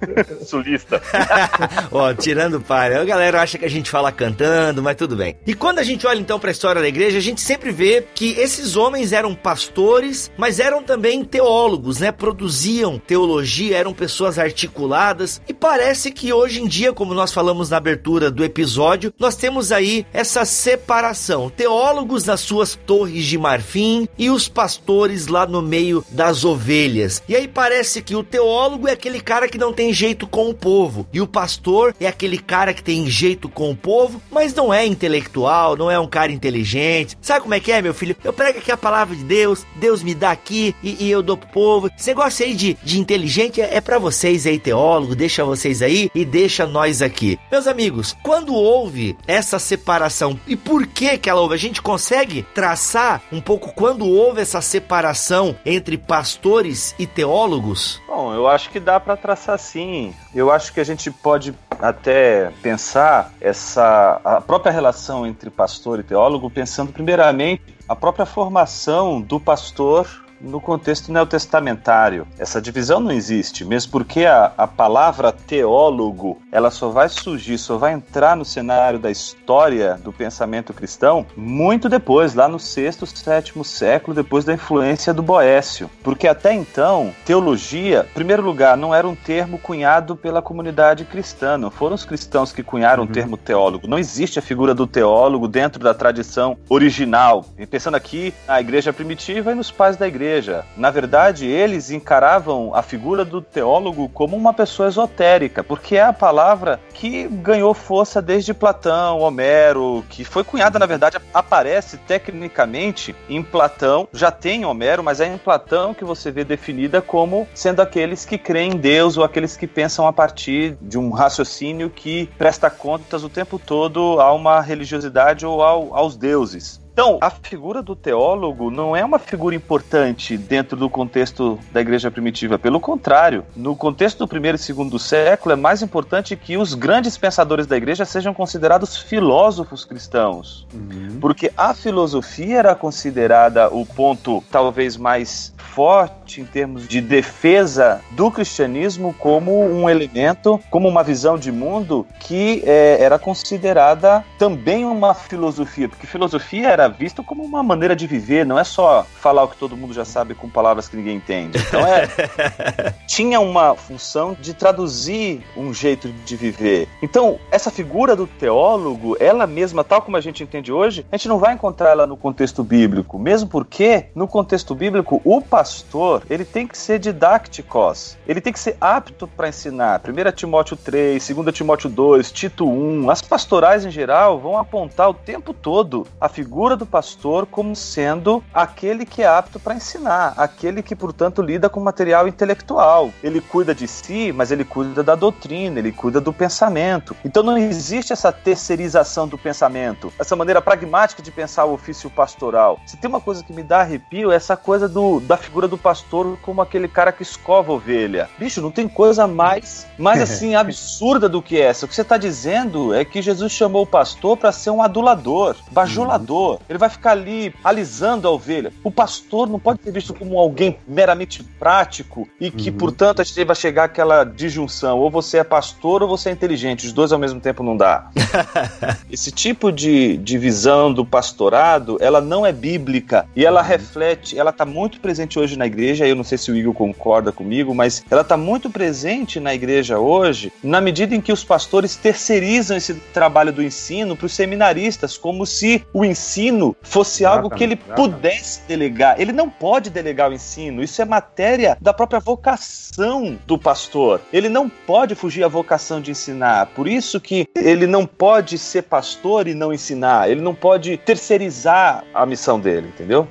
sulista. 0.44 1.00
Ó, 1.92 2.12
tirando 2.12 2.60
para. 2.60 3.00
A 3.00 3.04
galera 3.04 3.40
acha 3.40 3.56
que 3.56 3.64
a 3.64 3.70
gente 3.70 3.88
fala 3.88 4.10
cantando, 4.10 4.82
mas 4.82 4.96
tudo 4.96 5.14
bem. 5.14 5.36
E 5.46 5.54
quando 5.54 5.78
a 5.78 5.82
gente 5.82 6.06
olha 6.06 6.18
então 6.18 6.40
para 6.40 6.50
a 6.50 6.52
história 6.52 6.80
da 6.80 6.88
igreja, 6.88 7.18
a 7.18 7.20
gente 7.20 7.40
sempre 7.40 7.70
vê 7.70 8.04
que 8.14 8.32
esses 8.32 8.76
homens 8.76 9.12
eram 9.12 9.34
pastores, 9.34 10.30
mas 10.36 10.58
eram 10.58 10.82
também 10.82 11.24
teólogos, 11.24 12.00
né? 12.00 12.10
Produziam 12.10 12.98
teologia, 12.98 13.76
eram 13.76 13.92
pessoas 13.92 14.38
articuladas. 14.38 15.40
E 15.46 15.54
parece 15.54 16.10
que 16.10 16.32
hoje 16.32 16.60
em 16.60 16.66
dia, 16.66 16.92
como 16.92 17.14
nós 17.14 17.32
falamos 17.32 17.70
na 17.70 17.76
abertura 17.76 18.30
do 18.30 18.44
episódio, 18.44 19.12
nós 19.18 19.36
temos 19.36 19.70
aí 19.70 20.06
essa 20.12 20.44
separação. 20.44 21.50
Teólogos 21.50 22.24
nas 22.24 22.40
suas 22.40 22.71
torres 22.74 23.24
de 23.24 23.38
marfim 23.38 24.08
e 24.18 24.30
os 24.30 24.48
pastores 24.48 25.26
lá 25.26 25.46
no 25.46 25.62
meio 25.62 26.04
das 26.10 26.44
ovelhas. 26.44 27.22
E 27.28 27.36
aí 27.36 27.48
parece 27.48 28.02
que 28.02 28.14
o 28.14 28.22
teólogo 28.22 28.88
é 28.88 28.92
aquele 28.92 29.20
cara 29.20 29.48
que 29.48 29.58
não 29.58 29.72
tem 29.72 29.92
jeito 29.92 30.26
com 30.26 30.48
o 30.48 30.54
povo, 30.54 31.06
e 31.12 31.20
o 31.20 31.26
pastor 31.26 31.94
é 32.00 32.06
aquele 32.06 32.38
cara 32.38 32.74
que 32.74 32.82
tem 32.82 33.08
jeito 33.08 33.48
com 33.48 33.70
o 33.70 33.76
povo, 33.76 34.20
mas 34.30 34.54
não 34.54 34.72
é 34.72 34.86
intelectual, 34.86 35.76
não 35.76 35.90
é 35.90 35.98
um 35.98 36.06
cara 36.06 36.32
inteligente. 36.32 37.16
Sabe 37.20 37.42
como 37.42 37.54
é 37.54 37.60
que 37.60 37.72
é, 37.72 37.82
meu 37.82 37.94
filho? 37.94 38.16
Eu 38.22 38.32
prego 38.32 38.58
aqui 38.58 38.70
a 38.70 38.76
palavra 38.76 39.14
de 39.14 39.24
Deus, 39.24 39.64
Deus 39.76 40.02
me 40.02 40.14
dá 40.14 40.30
aqui 40.30 40.74
e, 40.82 41.04
e 41.04 41.10
eu 41.10 41.22
dou 41.22 41.36
pro 41.36 41.48
povo. 41.48 41.90
Esse 41.98 42.08
negócio 42.08 42.44
aí 42.44 42.54
de, 42.54 42.76
de 42.82 42.98
inteligente 42.98 43.60
é, 43.60 43.76
é 43.76 43.80
para 43.80 43.98
vocês 43.98 44.46
aí, 44.46 44.58
teólogo, 44.58 45.14
deixa 45.14 45.44
vocês 45.44 45.82
aí 45.82 46.10
e 46.14 46.24
deixa 46.24 46.66
nós 46.66 47.02
aqui. 47.02 47.38
Meus 47.50 47.66
amigos, 47.66 48.16
quando 48.22 48.54
houve 48.54 49.16
essa 49.26 49.58
separação 49.58 50.38
e 50.46 50.56
por 50.56 50.86
que 50.86 51.18
que 51.18 51.28
ela 51.28 51.40
houve? 51.40 51.54
A 51.54 51.58
gente 51.58 51.82
consegue 51.82 52.44
traçar 52.62 53.20
um 53.32 53.40
pouco 53.40 53.72
quando 53.74 54.06
houve 54.06 54.40
essa 54.40 54.60
separação 54.60 55.56
entre 55.66 55.98
pastores 55.98 56.94
e 56.96 57.08
teólogos? 57.08 58.00
Bom, 58.06 58.32
eu 58.32 58.46
acho 58.46 58.70
que 58.70 58.78
dá 58.78 59.00
para 59.00 59.16
traçar 59.16 59.58
sim. 59.58 60.14
Eu 60.32 60.48
acho 60.48 60.72
que 60.72 60.78
a 60.78 60.84
gente 60.84 61.10
pode 61.10 61.52
até 61.80 62.52
pensar 62.62 63.32
essa 63.40 64.20
a 64.24 64.40
própria 64.40 64.70
relação 64.70 65.26
entre 65.26 65.50
pastor 65.50 65.98
e 65.98 66.04
teólogo, 66.04 66.48
pensando 66.48 66.92
primeiramente 66.92 67.74
a 67.88 67.96
própria 67.96 68.24
formação 68.24 69.20
do 69.20 69.40
pastor 69.40 70.24
no 70.42 70.60
contexto 70.60 71.12
neotestamentário. 71.12 72.26
Essa 72.38 72.60
divisão 72.60 73.00
não 73.00 73.12
existe, 73.12 73.64
mesmo 73.64 73.92
porque 73.92 74.26
a, 74.26 74.52
a 74.58 74.66
palavra 74.66 75.32
teólogo 75.32 76.40
ela 76.50 76.70
só 76.70 76.88
vai 76.88 77.08
surgir, 77.08 77.56
só 77.58 77.78
vai 77.78 77.92
entrar 77.92 78.36
no 78.36 78.44
cenário 78.44 78.98
da 78.98 79.10
história 79.10 79.94
do 80.02 80.12
pensamento 80.12 80.72
cristão 80.72 81.24
muito 81.36 81.88
depois, 81.88 82.34
lá 82.34 82.48
no 82.48 82.58
sexto, 82.58 83.06
sétimo 83.06 83.64
século, 83.64 84.14
depois 84.14 84.44
da 84.44 84.52
influência 84.52 85.14
do 85.14 85.22
Boécio. 85.22 85.88
Porque 86.02 86.26
até 86.26 86.52
então, 86.52 87.14
teologia, 87.24 88.06
em 88.10 88.14
primeiro 88.14 88.42
lugar, 88.42 88.76
não 88.76 88.94
era 88.94 89.06
um 89.06 89.14
termo 89.14 89.58
cunhado 89.58 90.16
pela 90.16 90.42
comunidade 90.42 91.04
cristã, 91.04 91.56
não 91.56 91.70
foram 91.70 91.94
os 91.94 92.04
cristãos 92.04 92.52
que 92.52 92.62
cunharam 92.62 93.04
uhum. 93.04 93.10
o 93.10 93.12
termo 93.12 93.36
teólogo. 93.36 93.86
Não 93.86 93.98
existe 93.98 94.38
a 94.38 94.42
figura 94.42 94.74
do 94.74 94.86
teólogo 94.86 95.46
dentro 95.46 95.82
da 95.82 95.94
tradição 95.94 96.56
original. 96.68 97.44
E 97.58 97.66
pensando 97.66 97.94
aqui 97.94 98.34
na 98.46 98.60
igreja 98.60 98.92
primitiva 98.92 99.52
e 99.52 99.54
nos 99.54 99.70
pais 99.70 99.96
da 99.96 100.08
igreja 100.08 100.31
igreja. 100.32 100.64
Na 100.76 100.90
verdade, 100.90 101.46
eles 101.46 101.90
encaravam 101.90 102.74
a 102.74 102.82
figura 102.82 103.24
do 103.24 103.42
teólogo 103.42 104.08
como 104.08 104.36
uma 104.36 104.54
pessoa 104.54 104.88
esotérica, 104.88 105.62
porque 105.62 105.96
é 105.96 106.02
a 106.02 106.12
palavra 106.12 106.80
que 106.94 107.28
ganhou 107.28 107.74
força 107.74 108.22
desde 108.22 108.54
Platão, 108.54 109.20
Homero, 109.20 110.04
que 110.08 110.24
foi 110.24 110.42
cunhada, 110.42 110.78
na 110.78 110.86
verdade, 110.86 111.18
aparece 111.34 111.98
tecnicamente 111.98 113.14
em 113.28 113.42
Platão, 113.42 114.08
já 114.12 114.30
tem 114.30 114.64
Homero, 114.64 115.02
mas 115.02 115.20
é 115.20 115.26
em 115.26 115.38
Platão 115.38 115.92
que 115.92 116.04
você 116.04 116.30
vê 116.30 116.44
definida 116.44 117.02
como 117.02 117.46
sendo 117.54 117.80
aqueles 117.80 118.24
que 118.24 118.38
creem 118.38 118.72
em 118.72 118.76
Deus 118.76 119.16
ou 119.16 119.24
aqueles 119.24 119.56
que 119.56 119.66
pensam 119.66 120.06
a 120.06 120.12
partir 120.12 120.76
de 120.80 120.98
um 120.98 121.10
raciocínio 121.10 121.90
que 121.90 122.26
presta 122.38 122.70
contas 122.70 123.22
o 123.24 123.28
tempo 123.28 123.58
todo 123.58 124.20
a 124.20 124.32
uma 124.32 124.60
religiosidade 124.60 125.44
ou 125.44 125.62
ao, 125.62 125.94
aos 125.94 126.16
deuses. 126.16 126.81
Então, 126.92 127.18
a 127.22 127.30
figura 127.30 127.82
do 127.82 127.96
teólogo 127.96 128.70
não 128.70 128.94
é 128.94 129.02
uma 129.02 129.18
figura 129.18 129.54
importante 129.54 130.36
dentro 130.36 130.76
do 130.76 130.90
contexto 130.90 131.58
da 131.72 131.80
igreja 131.80 132.10
primitiva. 132.10 132.58
Pelo 132.58 132.78
contrário, 132.78 133.46
no 133.56 133.74
contexto 133.74 134.18
do 134.18 134.28
primeiro 134.28 134.56
e 134.56 134.58
segundo 134.58 134.98
século, 134.98 135.54
é 135.54 135.56
mais 135.56 135.80
importante 135.80 136.36
que 136.36 136.58
os 136.58 136.74
grandes 136.74 137.16
pensadores 137.16 137.66
da 137.66 137.78
igreja 137.78 138.04
sejam 138.04 138.34
considerados 138.34 138.96
filósofos 138.96 139.86
cristãos. 139.86 140.66
Uhum. 140.74 141.18
Porque 141.18 141.50
a 141.56 141.72
filosofia 141.72 142.58
era 142.58 142.74
considerada 142.74 143.68
o 143.68 143.86
ponto 143.86 144.44
talvez 144.50 144.96
mais 144.98 145.54
forte 145.56 146.42
em 146.42 146.44
termos 146.44 146.86
de 146.86 147.00
defesa 147.00 148.02
do 148.10 148.30
cristianismo 148.30 149.14
como 149.18 149.64
um 149.64 149.88
elemento, 149.88 150.60
como 150.70 150.86
uma 150.86 151.02
visão 151.02 151.38
de 151.38 151.50
mundo 151.50 152.06
que 152.20 152.62
é, 152.66 152.98
era 153.00 153.18
considerada 153.18 154.22
também 154.38 154.84
uma 154.84 155.14
filosofia, 155.14 155.88
porque 155.88 156.06
filosofia 156.06 156.68
era 156.68 156.81
era 156.82 156.88
visto 156.88 157.22
como 157.22 157.44
uma 157.44 157.62
maneira 157.62 157.94
de 157.94 158.06
viver, 158.06 158.44
não 158.44 158.58
é 158.58 158.64
só 158.64 159.06
falar 159.20 159.44
o 159.44 159.48
que 159.48 159.56
todo 159.56 159.76
mundo 159.76 159.94
já 159.94 160.04
sabe 160.04 160.34
com 160.34 160.48
palavras 160.48 160.88
que 160.88 160.96
ninguém 160.96 161.16
entende. 161.16 161.58
Então 161.58 161.80
é. 161.80 162.08
tinha 163.06 163.38
uma 163.40 163.74
função 163.76 164.36
de 164.38 164.52
traduzir 164.52 165.44
um 165.56 165.72
jeito 165.72 166.08
de 166.08 166.36
viver. 166.36 166.88
Então, 167.00 167.38
essa 167.50 167.70
figura 167.70 168.16
do 168.16 168.26
teólogo, 168.26 169.16
ela 169.20 169.46
mesma, 169.46 169.84
tal 169.84 170.02
como 170.02 170.16
a 170.16 170.20
gente 170.20 170.42
entende 170.42 170.72
hoje, 170.72 171.06
a 171.12 171.16
gente 171.16 171.28
não 171.28 171.38
vai 171.38 171.54
encontrar 171.54 171.90
ela 171.90 172.06
no 172.06 172.16
contexto 172.16 172.64
bíblico, 172.64 173.18
mesmo 173.18 173.48
porque 173.48 174.06
no 174.14 174.26
contexto 174.26 174.74
bíblico 174.74 175.20
o 175.24 175.40
pastor, 175.40 176.22
ele 176.28 176.44
tem 176.44 176.66
que 176.66 176.76
ser 176.76 176.98
didácticos, 176.98 178.16
ele 178.26 178.40
tem 178.40 178.52
que 178.52 178.58
ser 178.58 178.76
apto 178.80 179.26
para 179.26 179.48
ensinar. 179.48 180.00
1 180.00 180.32
Timóteo 180.32 180.76
3, 180.76 181.28
2 181.28 181.54
Timóteo 181.54 181.88
2, 181.88 182.32
Tito 182.32 182.68
1, 182.68 183.10
as 183.10 183.22
pastorais 183.22 183.84
em 183.84 183.90
geral 183.90 184.40
vão 184.40 184.58
apontar 184.58 185.08
o 185.08 185.14
tempo 185.14 185.54
todo 185.54 186.06
a 186.20 186.28
figura 186.28 186.71
do 186.76 186.86
pastor 186.86 187.46
como 187.46 187.74
sendo 187.74 188.42
aquele 188.52 189.04
que 189.04 189.22
é 189.22 189.26
apto 189.26 189.58
para 189.58 189.74
ensinar, 189.74 190.34
aquele 190.36 190.82
que, 190.82 190.94
portanto, 190.94 191.42
lida 191.42 191.68
com 191.68 191.80
material 191.80 192.28
intelectual. 192.28 193.10
Ele 193.22 193.40
cuida 193.40 193.74
de 193.74 193.86
si, 193.88 194.32
mas 194.32 194.50
ele 194.50 194.64
cuida 194.64 195.02
da 195.02 195.14
doutrina, 195.14 195.78
ele 195.78 195.92
cuida 195.92 196.20
do 196.20 196.32
pensamento. 196.32 197.16
Então 197.24 197.42
não 197.42 197.56
existe 197.56 198.12
essa 198.12 198.32
terceirização 198.32 199.26
do 199.28 199.38
pensamento, 199.38 200.12
essa 200.18 200.36
maneira 200.36 200.60
pragmática 200.60 201.22
de 201.22 201.30
pensar 201.30 201.64
o 201.64 201.74
ofício 201.74 202.10
pastoral. 202.10 202.80
Se 202.86 202.96
tem 202.96 203.08
uma 203.08 203.20
coisa 203.20 203.42
que 203.42 203.52
me 203.52 203.62
dá 203.62 203.80
arrepio, 203.80 204.32
é 204.32 204.36
essa 204.36 204.56
coisa 204.56 204.88
do, 204.88 205.20
da 205.20 205.36
figura 205.36 205.68
do 205.68 205.78
pastor 205.78 206.36
como 206.42 206.60
aquele 206.60 206.88
cara 206.88 207.12
que 207.12 207.22
escova 207.22 207.72
ovelha. 207.72 208.28
Bicho, 208.38 208.60
não 208.60 208.70
tem 208.70 208.88
coisa 208.88 209.26
mais, 209.26 209.86
mais 209.98 210.20
assim 210.22 210.54
absurda 210.54 211.28
do 211.28 211.42
que 211.42 211.60
essa. 211.60 211.86
O 211.86 211.88
que 211.88 211.94
você 211.94 212.02
está 212.02 212.16
dizendo 212.16 212.94
é 212.94 213.04
que 213.04 213.22
Jesus 213.22 213.52
chamou 213.52 213.82
o 213.82 213.86
pastor 213.86 214.36
para 214.36 214.52
ser 214.52 214.70
um 214.70 214.82
adulador, 214.82 215.56
bajulador. 215.70 216.60
Ele 216.68 216.78
vai 216.78 216.88
ficar 216.88 217.12
ali 217.12 217.54
alisando 217.62 218.26
a 218.26 218.30
ovelha. 218.30 218.72
O 218.82 218.90
pastor 218.90 219.48
não 219.48 219.58
pode 219.58 219.82
ser 219.82 219.92
visto 219.92 220.14
como 220.14 220.38
alguém 220.38 220.78
meramente 220.86 221.42
prático 221.58 222.28
e 222.40 222.50
que, 222.50 222.70
uhum. 222.70 222.76
portanto, 222.76 223.20
a 223.20 223.24
gente 223.24 223.44
vai 223.44 223.56
chegar 223.56 223.84
àquela 223.84 224.24
disjunção: 224.24 224.98
ou 224.98 225.10
você 225.10 225.38
é 225.38 225.44
pastor 225.44 226.02
ou 226.02 226.08
você 226.08 226.30
é 226.30 226.32
inteligente. 226.32 226.86
Os 226.86 226.92
dois 226.92 227.12
ao 227.12 227.18
mesmo 227.18 227.40
tempo 227.40 227.62
não 227.62 227.76
dá. 227.76 228.10
Esse 229.10 229.30
tipo 229.30 229.70
de, 229.72 230.16
de 230.18 230.38
visão 230.38 230.92
do 230.92 231.04
pastorado, 231.04 231.96
ela 232.00 232.20
não 232.20 232.46
é 232.46 232.52
bíblica 232.52 233.26
e 233.34 233.44
ela 233.44 233.62
uhum. 233.62 233.68
reflete, 233.68 234.38
ela 234.38 234.50
está 234.50 234.64
muito 234.64 235.00
presente 235.00 235.38
hoje 235.38 235.56
na 235.56 235.66
igreja. 235.66 236.06
Eu 236.06 236.16
não 236.16 236.24
sei 236.24 236.38
se 236.38 236.50
o 236.50 236.56
Igor 236.56 236.74
concorda 236.74 237.32
comigo, 237.32 237.74
mas 237.74 238.04
ela 238.10 238.22
está 238.22 238.36
muito 238.36 238.70
presente 238.70 239.40
na 239.40 239.54
igreja 239.54 239.98
hoje 239.98 240.52
na 240.62 240.80
medida 240.80 241.14
em 241.14 241.20
que 241.20 241.32
os 241.32 241.44
pastores 241.44 241.96
terceirizam 241.96 242.76
esse 242.76 242.94
trabalho 242.94 243.52
do 243.52 243.62
ensino 243.62 244.16
para 244.16 244.26
os 244.26 244.32
seminaristas, 244.32 245.16
como 245.16 245.44
se 245.44 245.84
o 245.92 246.04
ensino 246.04 246.51
fosse 246.82 247.24
algo 247.24 247.50
que 247.50 247.62
ele 247.64 247.76
pudesse 247.76 248.62
delegar. 248.66 249.20
Ele 249.20 249.32
não 249.32 249.48
pode 249.48 249.90
delegar 249.90 250.30
o 250.30 250.34
ensino, 250.34 250.82
isso 250.82 251.00
é 251.00 251.04
matéria 251.04 251.76
da 251.80 251.92
própria 251.92 252.20
vocação 252.20 253.38
do 253.46 253.58
pastor. 253.58 254.20
Ele 254.32 254.48
não 254.48 254.68
pode 254.68 255.14
fugir 255.14 255.44
à 255.44 255.48
vocação 255.48 256.00
de 256.00 256.10
ensinar. 256.10 256.66
Por 256.66 256.88
isso 256.88 257.20
que 257.20 257.46
ele 257.56 257.86
não 257.86 258.06
pode 258.06 258.58
ser 258.58 258.82
pastor 258.82 259.46
e 259.46 259.54
não 259.54 259.72
ensinar. 259.72 260.30
Ele 260.30 260.40
não 260.40 260.54
pode 260.54 260.96
terceirizar 260.96 262.04
a 262.14 262.26
missão 262.26 262.58
dele, 262.58 262.88
entendeu? 262.88 263.28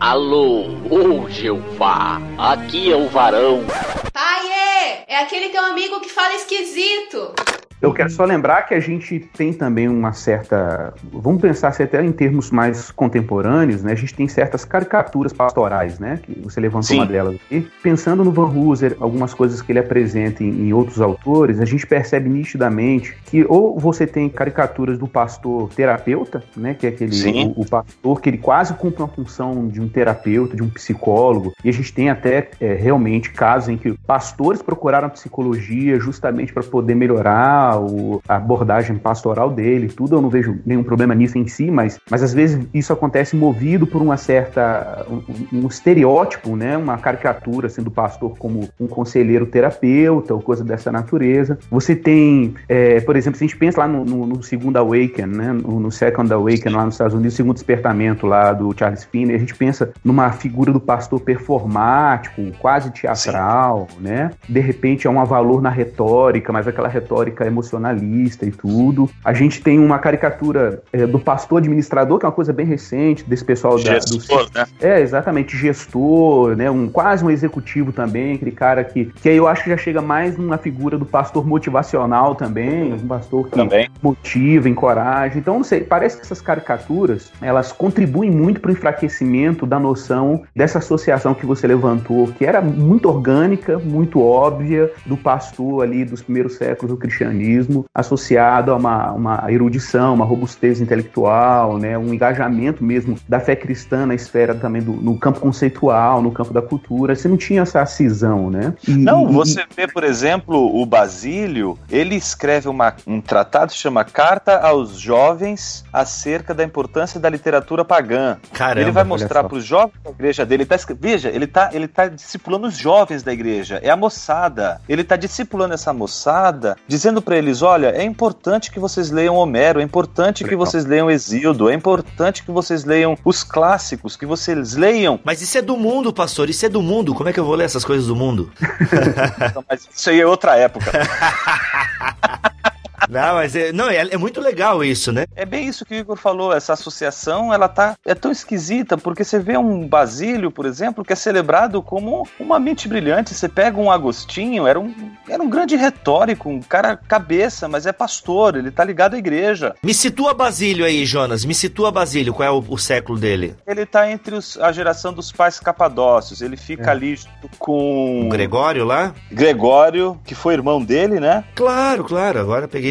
Alô, 0.00 0.66
ô 0.88 1.28
Jeová, 1.28 2.20
aqui 2.38 2.92
é 2.92 2.96
o 2.96 3.08
varão. 3.08 3.64
Pai, 4.12 4.46
é, 4.46 5.04
é 5.08 5.22
aquele 5.22 5.48
teu 5.48 5.64
amigo 5.64 6.00
que 6.00 6.08
fala 6.08 6.34
esquisito. 6.34 7.34
Eu 7.80 7.92
quero 7.92 8.10
só 8.10 8.24
lembrar 8.24 8.62
que 8.62 8.74
a 8.74 8.80
gente 8.80 9.20
tem 9.20 9.52
também 9.52 9.88
uma 9.88 10.12
certa. 10.12 10.92
Vamos 11.12 11.40
pensar 11.40 11.72
se 11.72 11.82
até 11.82 12.04
em 12.04 12.10
termos 12.10 12.50
mais 12.50 12.90
contemporâneos, 12.90 13.82
né? 13.82 13.92
A 13.92 13.96
gente 13.96 14.14
tem 14.14 14.26
certas 14.26 14.64
caricaturas 14.64 15.32
pastorais, 15.32 15.98
né? 15.98 16.18
Que 16.22 16.40
você 16.40 16.60
levantou 16.60 16.88
Sim. 16.88 16.96
uma 16.96 17.06
delas 17.06 17.36
aqui. 17.36 17.68
Pensando 17.82 18.24
no 18.24 18.32
Van 18.32 18.48
Hooser, 18.48 18.96
algumas 18.98 19.32
coisas 19.32 19.62
que 19.62 19.70
ele 19.70 19.78
apresenta 19.78 20.42
em, 20.42 20.68
em, 20.68 20.72
outros 20.72 21.00
autores, 21.00 21.60
a 21.60 21.64
gente 21.64 21.86
percebe 21.86 22.28
nitidamente 22.28 23.16
que 23.26 23.44
ou 23.48 23.78
você 23.78 24.06
tem 24.06 24.28
caricaturas 24.28 24.98
do 24.98 25.06
pastor 25.06 25.68
terapeuta, 25.70 26.42
né? 26.56 26.74
Que 26.74 26.86
é 26.86 26.90
aquele 26.90 27.14
o, 27.56 27.62
o, 27.62 27.66
pastor 27.66 28.20
que 28.20 28.28
ele 28.28 28.38
quase 28.38 28.74
cumpre 28.74 29.02
uma 29.02 29.08
função 29.08 29.68
de 29.68 29.80
um 29.80 29.88
terapeuta, 29.88 30.56
de 30.56 30.62
um 30.62 30.68
psicólogo. 30.68 31.52
E 31.62 31.68
a 31.68 31.72
gente 31.72 31.92
tem 31.92 32.10
até 32.10 32.50
é, 32.60 32.74
realmente 32.74 33.30
casos 33.30 33.68
em 33.68 33.76
que 33.76 33.92
pastores 34.06 34.60
procuraram 34.62 35.08
psicologia 35.08 35.98
justamente 36.00 36.52
para 36.52 36.62
poder 36.62 36.96
melhorar 36.96 37.67
o, 37.76 38.20
a 38.28 38.36
abordagem 38.36 38.96
pastoral 38.96 39.50
dele, 39.50 39.88
tudo, 39.88 40.16
eu 40.16 40.22
não 40.22 40.28
vejo 40.28 40.58
nenhum 40.64 40.82
problema 40.82 41.14
nisso 41.14 41.38
em 41.38 41.46
si, 41.46 41.70
mas, 41.70 41.98
mas 42.10 42.22
às 42.22 42.32
vezes 42.32 42.66
isso 42.72 42.92
acontece 42.92 43.36
movido 43.36 43.86
por 43.86 44.00
uma 44.00 44.16
certa, 44.16 45.06
um, 45.10 45.58
um 45.58 45.66
estereótipo, 45.66 46.56
né, 46.56 46.76
uma 46.76 46.98
caricatura 46.98 47.66
assim, 47.66 47.82
do 47.82 47.90
pastor 47.90 48.36
como 48.38 48.68
um 48.78 48.86
conselheiro 48.86 49.46
terapeuta 49.46 50.34
ou 50.34 50.40
coisa 50.40 50.64
dessa 50.64 50.90
natureza. 50.92 51.58
Você 51.70 51.94
tem, 51.94 52.54
é, 52.68 53.00
por 53.00 53.16
exemplo, 53.16 53.38
se 53.38 53.44
a 53.44 53.46
gente 53.46 53.56
pensa 53.56 53.80
lá 53.80 53.88
no, 53.88 54.04
no, 54.04 54.26
no 54.26 54.42
segundo 54.42 54.76
Awaken, 54.76 55.26
né, 55.26 55.52
no, 55.52 55.80
no, 55.80 55.90
Second 55.90 56.32
Awaken 56.32 56.72
lá 56.72 56.84
nos 56.84 56.94
Estados 56.94 57.14
Unidos, 57.14 57.34
o 57.34 57.36
segundo 57.36 57.54
despertamento 57.54 58.26
lá 58.26 58.52
do 58.52 58.74
Charles 58.76 59.04
Finney, 59.04 59.34
a 59.34 59.38
gente 59.38 59.54
pensa 59.54 59.90
numa 60.04 60.30
figura 60.32 60.72
do 60.72 60.80
pastor 60.80 61.20
performático, 61.20 62.42
quase 62.58 62.90
teatral, 62.92 63.88
Sim. 63.90 64.04
né? 64.04 64.30
De 64.48 64.60
repente 64.60 65.06
é 65.06 65.10
um 65.10 65.24
valor 65.24 65.60
na 65.60 65.70
retórica, 65.70 66.52
mas 66.52 66.66
aquela 66.66 66.88
retórica 66.88 67.44
é 67.44 67.50
emocionalista 67.58 68.46
e 68.46 68.50
tudo. 68.50 69.10
A 69.24 69.32
gente 69.32 69.60
tem 69.60 69.78
uma 69.78 69.98
caricatura 69.98 70.82
é, 70.92 71.06
do 71.06 71.18
pastor 71.18 71.58
administrador, 71.58 72.18
que 72.18 72.24
é 72.24 72.28
uma 72.28 72.34
coisa 72.34 72.52
bem 72.52 72.66
recente, 72.66 73.24
desse 73.24 73.44
pessoal 73.44 73.76
gestor, 73.78 74.50
da, 74.50 74.64
do... 74.64 74.70
né? 74.70 74.76
É, 74.80 75.00
exatamente, 75.00 75.56
gestor, 75.56 76.56
né? 76.56 76.70
Um, 76.70 76.88
quase 76.88 77.24
um 77.24 77.30
executivo 77.30 77.92
também, 77.92 78.34
aquele 78.34 78.52
cara 78.52 78.84
que, 78.84 79.06
que 79.06 79.28
aí 79.28 79.36
eu 79.36 79.46
acho 79.46 79.64
que 79.64 79.70
já 79.70 79.76
chega 79.76 80.00
mais 80.00 80.36
numa 80.36 80.58
figura 80.58 80.96
do 80.96 81.04
pastor 81.04 81.46
motivacional 81.46 82.34
também, 82.34 82.92
um 82.92 83.06
pastor 83.06 83.48
que 83.48 83.50
também. 83.52 83.88
motiva, 84.02 84.68
encoraja. 84.68 85.38
Então, 85.38 85.54
não 85.54 85.64
sei, 85.64 85.80
parece 85.80 86.16
que 86.16 86.22
essas 86.22 86.40
caricaturas, 86.40 87.32
elas 87.42 87.72
contribuem 87.72 88.30
muito 88.30 88.60
para 88.60 88.70
o 88.70 88.72
enfraquecimento 88.72 89.66
da 89.66 89.78
noção 89.78 90.42
dessa 90.54 90.78
associação 90.78 91.34
que 91.34 91.44
você 91.44 91.66
levantou, 91.66 92.28
que 92.28 92.44
era 92.44 92.60
muito 92.60 93.08
orgânica, 93.08 93.78
muito 93.78 94.22
óbvia, 94.22 94.90
do 95.06 95.16
pastor 95.16 95.82
ali 95.82 96.04
dos 96.04 96.22
primeiros 96.22 96.56
séculos 96.56 96.94
do 96.94 96.96
cristianismo 96.96 97.47
associado 97.94 98.72
a 98.72 98.76
uma, 98.76 99.12
uma 99.12 99.52
erudição, 99.52 100.14
uma 100.14 100.24
robustez 100.24 100.80
intelectual, 100.80 101.78
né, 101.78 101.96
um 101.96 102.12
engajamento 102.12 102.84
mesmo 102.84 103.18
da 103.28 103.40
fé 103.40 103.56
cristã 103.56 104.06
na 104.06 104.14
esfera 104.14 104.54
também 104.54 104.82
do, 104.82 104.92
no 104.92 105.18
campo 105.18 105.40
conceitual, 105.40 106.22
no 106.22 106.30
campo 106.30 106.52
da 106.52 106.62
cultura. 106.62 107.14
Você 107.14 107.28
não 107.28 107.36
tinha 107.36 107.62
essa 107.62 107.84
cisão, 107.86 108.50
né? 108.50 108.74
E, 108.86 108.92
não, 108.92 109.26
você 109.32 109.64
vê, 109.76 109.86
por 109.86 110.04
exemplo, 110.04 110.80
o 110.80 110.84
Basílio, 110.84 111.78
ele 111.90 112.14
escreve 112.14 112.68
uma, 112.68 112.94
um 113.06 113.20
tratado 113.20 113.72
que 113.72 113.78
chama 113.78 114.04
Carta 114.04 114.58
aos 114.58 114.98
Jovens 114.98 115.84
acerca 115.92 116.54
da 116.54 116.64
importância 116.64 117.18
da 117.18 117.28
literatura 117.28 117.84
pagã. 117.84 118.36
Caramba, 118.52 118.80
ele 118.80 118.90
vai 118.90 119.04
mostrar 119.04 119.44
para 119.44 119.56
os 119.56 119.64
jovens 119.64 120.00
da 120.04 120.10
igreja 120.10 120.44
dele, 120.44 120.62
ele 120.62 120.68
tá, 120.68 120.76
veja, 120.98 121.28
ele 121.28 121.44
está 121.44 121.70
ele 121.72 121.88
tá 121.88 122.08
discipulando 122.08 122.66
os 122.66 122.76
jovens 122.76 123.22
da 123.22 123.32
igreja, 123.32 123.80
é 123.82 123.90
a 123.90 123.96
moçada. 123.96 124.80
Ele 124.88 125.02
está 125.02 125.16
discipulando 125.16 125.74
essa 125.74 125.92
moçada, 125.92 126.76
dizendo 126.86 127.22
para 127.22 127.37
eles: 127.38 127.62
olha, 127.62 127.88
é 127.88 128.04
importante 128.04 128.70
que 128.70 128.78
vocês 128.78 129.10
leiam 129.10 129.36
Homero, 129.36 129.80
é 129.80 129.82
importante 129.82 130.44
que 130.44 130.56
vocês 130.56 130.84
leiam 130.84 131.10
Exildo, 131.10 131.68
é 131.68 131.74
importante 131.74 132.42
que 132.42 132.50
vocês 132.50 132.84
leiam 132.84 133.16
os 133.24 133.42
clássicos, 133.42 134.16
que 134.16 134.26
vocês 134.26 134.74
leiam. 134.74 135.18
Mas 135.24 135.40
isso 135.40 135.56
é 135.56 135.62
do 135.62 135.76
mundo, 135.76 136.12
pastor, 136.12 136.50
isso 136.50 136.66
é 136.66 136.68
do 136.68 136.82
mundo. 136.82 137.14
Como 137.14 137.28
é 137.28 137.32
que 137.32 137.40
eu 137.40 137.44
vou 137.44 137.54
ler 137.54 137.64
essas 137.64 137.84
coisas 137.84 138.06
do 138.06 138.16
mundo? 138.16 138.50
Mas 139.68 139.88
isso 139.94 140.10
aí 140.10 140.20
é 140.20 140.26
outra 140.26 140.56
época. 140.56 140.90
Não, 143.08 143.34
mas 143.34 143.54
é, 143.54 143.72
não, 143.72 143.88
é, 143.88 143.96
é, 143.96 144.16
muito 144.16 144.40
legal 144.40 144.84
isso, 144.84 145.12
né? 145.12 145.26
É 145.36 145.44
bem 145.44 145.66
isso 145.66 145.84
que 145.84 145.94
o 145.94 145.98
Igor 145.98 146.16
falou. 146.16 146.52
Essa 146.52 146.72
associação, 146.72 147.52
ela 147.52 147.68
tá 147.68 147.94
é 148.04 148.14
tão 148.14 148.30
esquisita 148.30 148.96
porque 148.96 149.24
você 149.24 149.38
vê 149.38 149.56
um 149.56 149.86
Basílio, 149.86 150.50
por 150.50 150.66
exemplo, 150.66 151.04
que 151.04 151.12
é 151.12 151.16
celebrado 151.16 151.82
como 151.82 152.26
uma 152.38 152.58
mente 152.58 152.88
brilhante. 152.88 153.34
Você 153.34 153.48
pega 153.48 153.78
um 153.78 153.90
Agostinho, 153.90 154.66
era 154.66 154.78
um, 154.78 154.94
era 155.28 155.42
um 155.42 155.48
grande 155.48 155.76
retórico, 155.76 156.48
um 156.48 156.60
cara 156.60 156.96
cabeça, 156.96 157.68
mas 157.68 157.86
é 157.86 157.92
pastor. 157.92 158.56
Ele 158.56 158.70
tá 158.70 158.84
ligado 158.84 159.14
à 159.14 159.18
igreja. 159.18 159.74
Me 159.82 159.94
situa 159.94 160.34
Basílio 160.34 160.84
aí, 160.84 161.04
Jonas. 161.04 161.44
Me 161.44 161.54
situa 161.54 161.90
Basílio. 161.90 162.34
Qual 162.34 162.46
é 162.46 162.50
o, 162.50 162.64
o 162.68 162.78
século 162.78 163.18
dele? 163.18 163.54
Ele 163.66 163.84
tá 163.86 164.10
entre 164.10 164.34
os, 164.34 164.58
a 164.58 164.72
geração 164.72 165.12
dos 165.12 165.32
pais 165.32 165.60
capadócios. 165.60 166.40
Ele 166.40 166.56
fica 166.56 166.90
é. 166.90 166.90
ali 166.90 167.18
com 167.58 168.26
o 168.26 168.28
Gregório 168.28 168.84
lá. 168.84 169.14
Gregório, 169.30 170.18
que 170.24 170.34
foi 170.34 170.54
irmão 170.54 170.82
dele, 170.82 171.20
né? 171.20 171.44
Claro, 171.54 172.04
claro. 172.04 172.40
Agora 172.40 172.68
peguei 172.68 172.87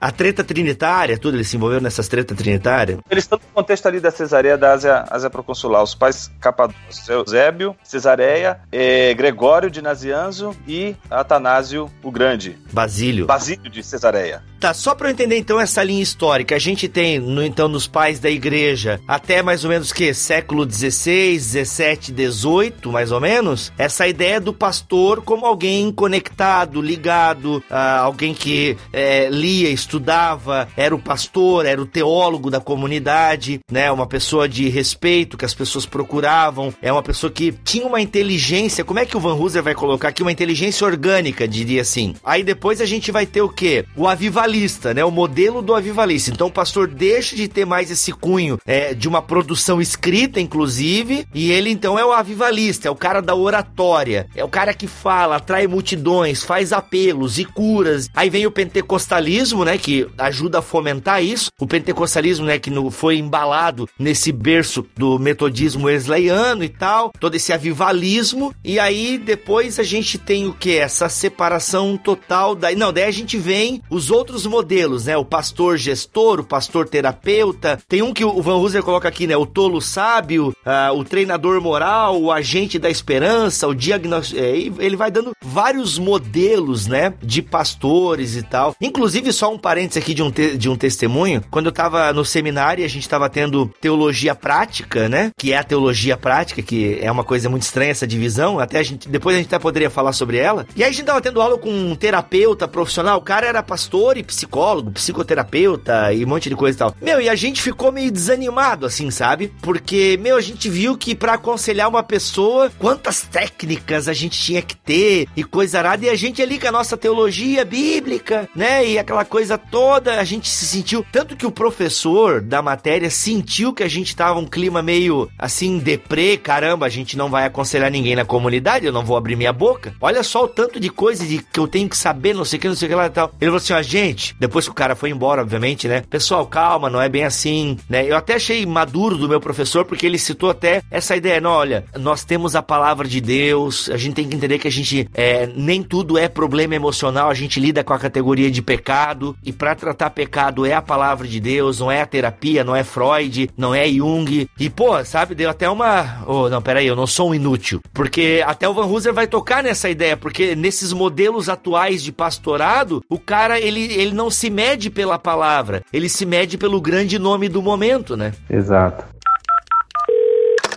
a 0.00 0.10
treta 0.10 0.44
trinitária, 0.44 1.18
tudo, 1.18 1.36
ele 1.36 1.44
se 1.44 1.56
envolveu 1.56 1.80
nessas 1.80 2.08
tretas 2.08 2.36
trinitárias? 2.36 2.98
Eles 3.10 3.24
estão 3.24 3.38
no 3.38 3.54
contexto 3.54 3.86
ali 3.86 4.00
da 4.00 4.10
cesareia 4.10 4.56
da 4.56 4.72
Ásia, 4.72 5.04
Ásia 5.10 5.30
Proconsular. 5.30 5.82
Os 5.82 5.94
pais 5.94 6.30
Capadócio, 6.40 7.12
Eusébio, 7.12 7.76
Cesareia, 7.82 8.60
é, 8.70 9.14
Gregório 9.14 9.70
de 9.70 9.80
Nazianzo 9.80 10.56
e 10.66 10.96
Atanásio 11.10 11.90
o 12.02 12.10
Grande. 12.10 12.58
Basílio. 12.72 13.26
Basílio 13.26 13.70
de 13.70 13.82
Cesareia. 13.82 14.49
Tá, 14.60 14.74
só 14.74 14.94
para 14.94 15.08
eu 15.08 15.12
entender 15.12 15.38
então 15.38 15.58
essa 15.58 15.82
linha 15.82 16.02
histórica, 16.02 16.54
a 16.54 16.58
gente 16.58 16.86
tem, 16.86 17.18
no, 17.18 17.42
então, 17.42 17.66
nos 17.66 17.86
pais 17.86 18.20
da 18.20 18.28
igreja, 18.28 19.00
até 19.08 19.42
mais 19.42 19.64
ou 19.64 19.70
menos 19.70 19.90
que 19.90 20.12
século 20.12 20.66
16, 20.66 21.52
17, 21.52 22.12
18, 22.12 22.92
mais 22.92 23.10
ou 23.10 23.18
menos, 23.18 23.72
essa 23.78 24.06
ideia 24.06 24.38
do 24.38 24.52
pastor 24.52 25.22
como 25.22 25.46
alguém 25.46 25.90
conectado, 25.90 26.82
ligado, 26.82 27.64
uh, 27.70 28.02
alguém 28.02 28.34
que 28.34 28.76
é, 28.92 29.30
lia, 29.30 29.70
estudava, 29.70 30.68
era 30.76 30.94
o 30.94 30.98
pastor, 30.98 31.64
era 31.64 31.80
o 31.80 31.86
teólogo 31.86 32.50
da 32.50 32.60
comunidade, 32.60 33.60
né? 33.72 33.90
Uma 33.90 34.06
pessoa 34.06 34.46
de 34.46 34.68
respeito 34.68 35.38
que 35.38 35.44
as 35.46 35.54
pessoas 35.54 35.86
procuravam, 35.86 36.74
é 36.82 36.92
uma 36.92 37.02
pessoa 37.02 37.32
que 37.32 37.50
tinha 37.64 37.86
uma 37.86 38.02
inteligência, 38.02 38.84
como 38.84 38.98
é 38.98 39.06
que 39.06 39.16
o 39.16 39.20
Van 39.20 39.34
Hooser 39.34 39.62
vai 39.62 39.74
colocar 39.74 40.08
aqui? 40.08 40.20
Uma 40.20 40.32
inteligência 40.32 40.86
orgânica, 40.86 41.48
diria 41.48 41.80
assim. 41.80 42.14
Aí 42.22 42.42
depois 42.42 42.82
a 42.82 42.86
gente 42.86 43.10
vai 43.10 43.24
ter 43.24 43.40
o 43.40 43.48
quê? 43.48 43.86
O 43.96 44.06
avivalista, 44.50 44.92
né? 44.92 45.04
O 45.04 45.10
modelo 45.10 45.62
do 45.62 45.74
avivalista. 45.74 46.30
Então 46.30 46.48
o 46.48 46.52
pastor 46.52 46.88
deixa 46.88 47.36
de 47.36 47.46
ter 47.46 47.64
mais 47.64 47.90
esse 47.90 48.12
cunho 48.12 48.58
é, 48.66 48.92
de 48.92 49.08
uma 49.08 49.22
produção 49.22 49.80
escrita, 49.80 50.40
inclusive, 50.40 51.26
e 51.32 51.52
ele 51.52 51.70
então 51.70 51.98
é 51.98 52.04
o 52.04 52.12
avivalista, 52.12 52.88
é 52.88 52.90
o 52.90 52.96
cara 52.96 53.20
da 53.22 53.34
oratória, 53.34 54.26
é 54.34 54.42
o 54.42 54.48
cara 54.48 54.74
que 54.74 54.86
fala, 54.86 55.36
atrai 55.36 55.66
multidões, 55.66 56.42
faz 56.42 56.72
apelos 56.72 57.38
e 57.38 57.44
curas. 57.44 58.08
Aí 58.14 58.28
vem 58.28 58.46
o 58.46 58.50
pentecostalismo, 58.50 59.64
né? 59.64 59.78
Que 59.78 60.08
ajuda 60.18 60.58
a 60.58 60.62
fomentar 60.62 61.22
isso. 61.22 61.50
O 61.60 61.66
pentecostalismo, 61.66 62.46
né? 62.46 62.58
Que 62.58 62.70
no, 62.70 62.90
foi 62.90 63.16
embalado 63.18 63.88
nesse 63.98 64.32
berço 64.32 64.84
do 64.96 65.18
metodismo 65.18 65.86
wesleyano 65.86 66.64
e 66.64 66.68
tal, 66.68 67.12
todo 67.20 67.36
esse 67.36 67.52
avivalismo. 67.52 68.52
E 68.64 68.78
aí 68.78 69.16
depois 69.16 69.78
a 69.78 69.82
gente 69.84 70.18
tem 70.18 70.46
o 70.46 70.52
que? 70.52 70.76
Essa 70.76 71.08
separação 71.08 71.96
total. 71.96 72.54
Daí, 72.54 72.74
não, 72.74 72.92
daí 72.92 73.04
a 73.04 73.10
gente 73.10 73.38
vem 73.38 73.82
os 73.88 74.10
outros 74.10 74.39
modelos, 74.46 75.06
né? 75.06 75.16
O 75.16 75.24
pastor 75.24 75.76
gestor, 75.76 76.40
o 76.40 76.44
pastor 76.44 76.88
terapeuta. 76.88 77.78
Tem 77.88 78.02
um 78.02 78.12
que 78.12 78.24
o 78.24 78.42
Van 78.42 78.56
Hooser 78.56 78.82
coloca 78.82 79.08
aqui, 79.08 79.26
né? 79.26 79.36
O 79.36 79.46
tolo 79.46 79.80
sábio, 79.80 80.48
uh, 80.48 80.94
o 80.96 81.04
treinador 81.04 81.60
moral, 81.60 82.20
o 82.20 82.32
agente 82.32 82.78
da 82.78 82.90
esperança, 82.90 83.66
o 83.66 83.74
diagnóstico. 83.74 84.40
É, 84.40 84.50
ele 84.50 84.96
vai 84.96 85.10
dando 85.10 85.32
vários 85.42 85.98
modelos, 85.98 86.86
né? 86.86 87.14
De 87.22 87.42
pastores 87.42 88.36
e 88.36 88.42
tal. 88.42 88.74
Inclusive, 88.80 89.32
só 89.32 89.52
um 89.52 89.58
parênteses 89.58 90.02
aqui 90.02 90.14
de 90.14 90.22
um, 90.22 90.30
de 90.30 90.68
um 90.68 90.76
testemunho. 90.76 91.42
Quando 91.50 91.66
eu 91.66 91.72
tava 91.72 92.12
no 92.12 92.24
seminário, 92.24 92.84
a 92.84 92.88
gente 92.88 93.08
tava 93.08 93.28
tendo 93.28 93.70
teologia 93.80 94.34
prática, 94.34 95.08
né? 95.08 95.30
Que 95.36 95.52
é 95.52 95.58
a 95.58 95.64
teologia 95.64 96.16
prática, 96.16 96.62
que 96.62 96.98
é 97.00 97.10
uma 97.10 97.24
coisa 97.24 97.48
muito 97.48 97.62
estranha 97.62 97.90
essa 97.90 98.06
divisão. 98.06 98.58
Até 98.58 98.78
a 98.78 98.82
gente, 98.82 99.08
depois 99.08 99.34
a 99.34 99.38
gente 99.38 99.48
até 99.48 99.58
poderia 99.58 99.90
falar 99.90 100.12
sobre 100.12 100.36
ela. 100.36 100.66
E 100.76 100.82
aí 100.82 100.90
a 100.90 100.92
gente 100.92 101.04
tava 101.04 101.20
tendo 101.20 101.40
aula 101.40 101.58
com 101.58 101.70
um 101.70 101.94
terapeuta 101.94 102.66
profissional. 102.68 103.18
O 103.18 103.22
cara 103.22 103.46
era 103.46 103.62
pastor 103.62 104.16
e 104.16 104.22
psicólogo, 104.30 104.92
psicoterapeuta 104.92 106.12
e 106.12 106.24
um 106.24 106.28
monte 106.28 106.48
de 106.48 106.54
coisa 106.56 106.76
e 106.76 106.78
tal. 106.78 106.96
Meu, 107.02 107.20
e 107.20 107.28
a 107.28 107.34
gente 107.34 107.60
ficou 107.60 107.90
meio 107.90 108.10
desanimado, 108.10 108.86
assim, 108.86 109.10
sabe? 109.10 109.52
Porque, 109.60 110.18
meu, 110.22 110.36
a 110.36 110.40
gente 110.40 110.68
viu 110.68 110.96
que 110.96 111.14
para 111.14 111.34
aconselhar 111.34 111.88
uma 111.88 112.02
pessoa, 112.02 112.70
quantas 112.78 113.22
técnicas 113.22 114.08
a 114.08 114.12
gente 114.12 114.38
tinha 114.40 114.62
que 114.62 114.76
ter 114.76 115.26
e 115.36 115.42
coisa 115.42 115.78
arada. 115.78 116.06
E 116.06 116.08
a 116.08 116.14
gente 116.14 116.40
ali 116.40 116.58
com 116.58 116.68
a 116.68 116.72
nossa 116.72 116.96
teologia 116.96 117.64
bíblica, 117.64 118.48
né? 118.54 118.86
E 118.86 118.98
aquela 118.98 119.24
coisa 119.24 119.58
toda, 119.58 120.20
a 120.20 120.24
gente 120.24 120.48
se 120.48 120.64
sentiu. 120.64 121.04
Tanto 121.10 121.36
que 121.36 121.46
o 121.46 121.50
professor 121.50 122.40
da 122.40 122.62
matéria 122.62 123.10
sentiu 123.10 123.72
que 123.72 123.82
a 123.82 123.88
gente 123.88 124.14
tava 124.14 124.38
um 124.38 124.46
clima 124.46 124.82
meio 124.82 125.28
assim, 125.38 125.78
deprê, 125.78 126.36
caramba, 126.36 126.86
a 126.86 126.90
gente 126.90 127.16
não 127.16 127.28
vai 127.28 127.44
aconselhar 127.44 127.90
ninguém 127.90 128.14
na 128.14 128.24
comunidade, 128.24 128.86
eu 128.86 128.92
não 128.92 129.04
vou 129.04 129.16
abrir 129.16 129.36
minha 129.36 129.52
boca. 129.52 129.94
Olha 130.00 130.22
só 130.22 130.44
o 130.44 130.48
tanto 130.48 130.78
de 130.78 130.88
coisa 130.88 131.26
de 131.26 131.38
que 131.38 131.58
eu 131.58 131.66
tenho 131.66 131.88
que 131.88 131.96
saber, 131.96 132.34
não 132.34 132.44
sei 132.44 132.58
o 132.58 132.60
que, 132.60 132.68
não 132.68 132.76
sei 132.76 132.86
o 132.86 132.90
que 132.90 132.94
lá 132.94 133.06
e 133.06 133.10
tal. 133.10 133.32
Ele 133.40 133.50
falou 133.50 133.56
assim: 133.56 133.72
ó, 133.72 133.82
gente, 133.82 134.19
depois 134.38 134.66
que 134.66 134.70
o 134.70 134.74
cara 134.74 134.94
foi 134.94 135.10
embora, 135.10 135.42
obviamente, 135.42 135.88
né? 135.88 136.02
Pessoal, 136.08 136.46
calma, 136.46 136.90
não 136.90 137.00
é 137.00 137.08
bem 137.08 137.24
assim, 137.24 137.76
né? 137.88 138.06
Eu 138.06 138.16
até 138.16 138.34
achei 138.34 138.64
maduro 138.66 139.16
do 139.16 139.28
meu 139.28 139.40
professor, 139.40 139.84
porque 139.84 140.06
ele 140.06 140.18
citou 140.18 140.50
até 140.50 140.82
essa 140.90 141.16
ideia, 141.16 141.40
não, 141.40 141.50
olha, 141.50 141.84
nós 141.98 142.24
temos 142.24 142.54
a 142.54 142.62
palavra 142.62 143.06
de 143.06 143.20
Deus, 143.20 143.88
a 143.90 143.96
gente 143.96 144.14
tem 144.14 144.28
que 144.28 144.36
entender 144.36 144.58
que 144.58 144.68
a 144.68 144.72
gente 144.72 145.08
é, 145.14 145.48
nem 145.54 145.82
tudo 145.82 146.18
é 146.18 146.28
problema 146.28 146.74
emocional, 146.74 147.30
a 147.30 147.34
gente 147.34 147.60
lida 147.60 147.82
com 147.82 147.92
a 147.92 147.98
categoria 147.98 148.50
de 148.50 148.62
pecado, 148.62 149.36
e 149.42 149.52
para 149.52 149.74
tratar 149.74 150.10
pecado 150.10 150.64
é 150.66 150.74
a 150.74 150.82
palavra 150.82 151.26
de 151.26 151.40
Deus, 151.40 151.80
não 151.80 151.90
é 151.90 152.00
a 152.00 152.06
terapia, 152.06 152.64
não 152.64 152.74
é 152.74 152.84
Freud, 152.84 153.50
não 153.56 153.74
é 153.74 153.88
Jung. 153.88 154.48
E, 154.58 154.70
pô, 154.70 155.02
sabe, 155.04 155.34
deu 155.34 155.50
até 155.50 155.68
uma. 155.68 156.22
Oh, 156.26 156.48
não, 156.48 156.60
peraí, 156.60 156.86
eu 156.86 156.96
não 156.96 157.06
sou 157.06 157.30
um 157.30 157.34
inútil. 157.34 157.80
Porque 157.92 158.42
até 158.46 158.68
o 158.68 158.74
Van 158.74 158.86
Hooser 158.86 159.12
vai 159.12 159.26
tocar 159.26 159.62
nessa 159.62 159.88
ideia, 159.88 160.16
porque 160.16 160.54
nesses 160.54 160.92
modelos 160.92 161.48
atuais 161.48 162.02
de 162.02 162.12
pastorado, 162.12 163.02
o 163.08 163.18
cara, 163.18 163.60
ele, 163.60 163.92
ele 163.92 164.09
não 164.14 164.30
se 164.30 164.50
mede 164.50 164.90
pela 164.90 165.18
palavra, 165.18 165.82
ele 165.92 166.08
se 166.08 166.24
mede 166.24 166.56
pelo 166.56 166.80
grande 166.80 167.18
nome 167.18 167.48
do 167.48 167.62
momento, 167.62 168.16
né? 168.16 168.32
Exato. 168.48 169.04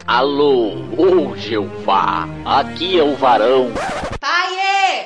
Alô, 0.05 0.73
ô 0.97 1.35
Jeová, 1.35 2.27
aqui 2.45 2.99
é 2.99 3.03
o 3.03 3.15
varão. 3.15 3.71
Pai, 4.19 4.53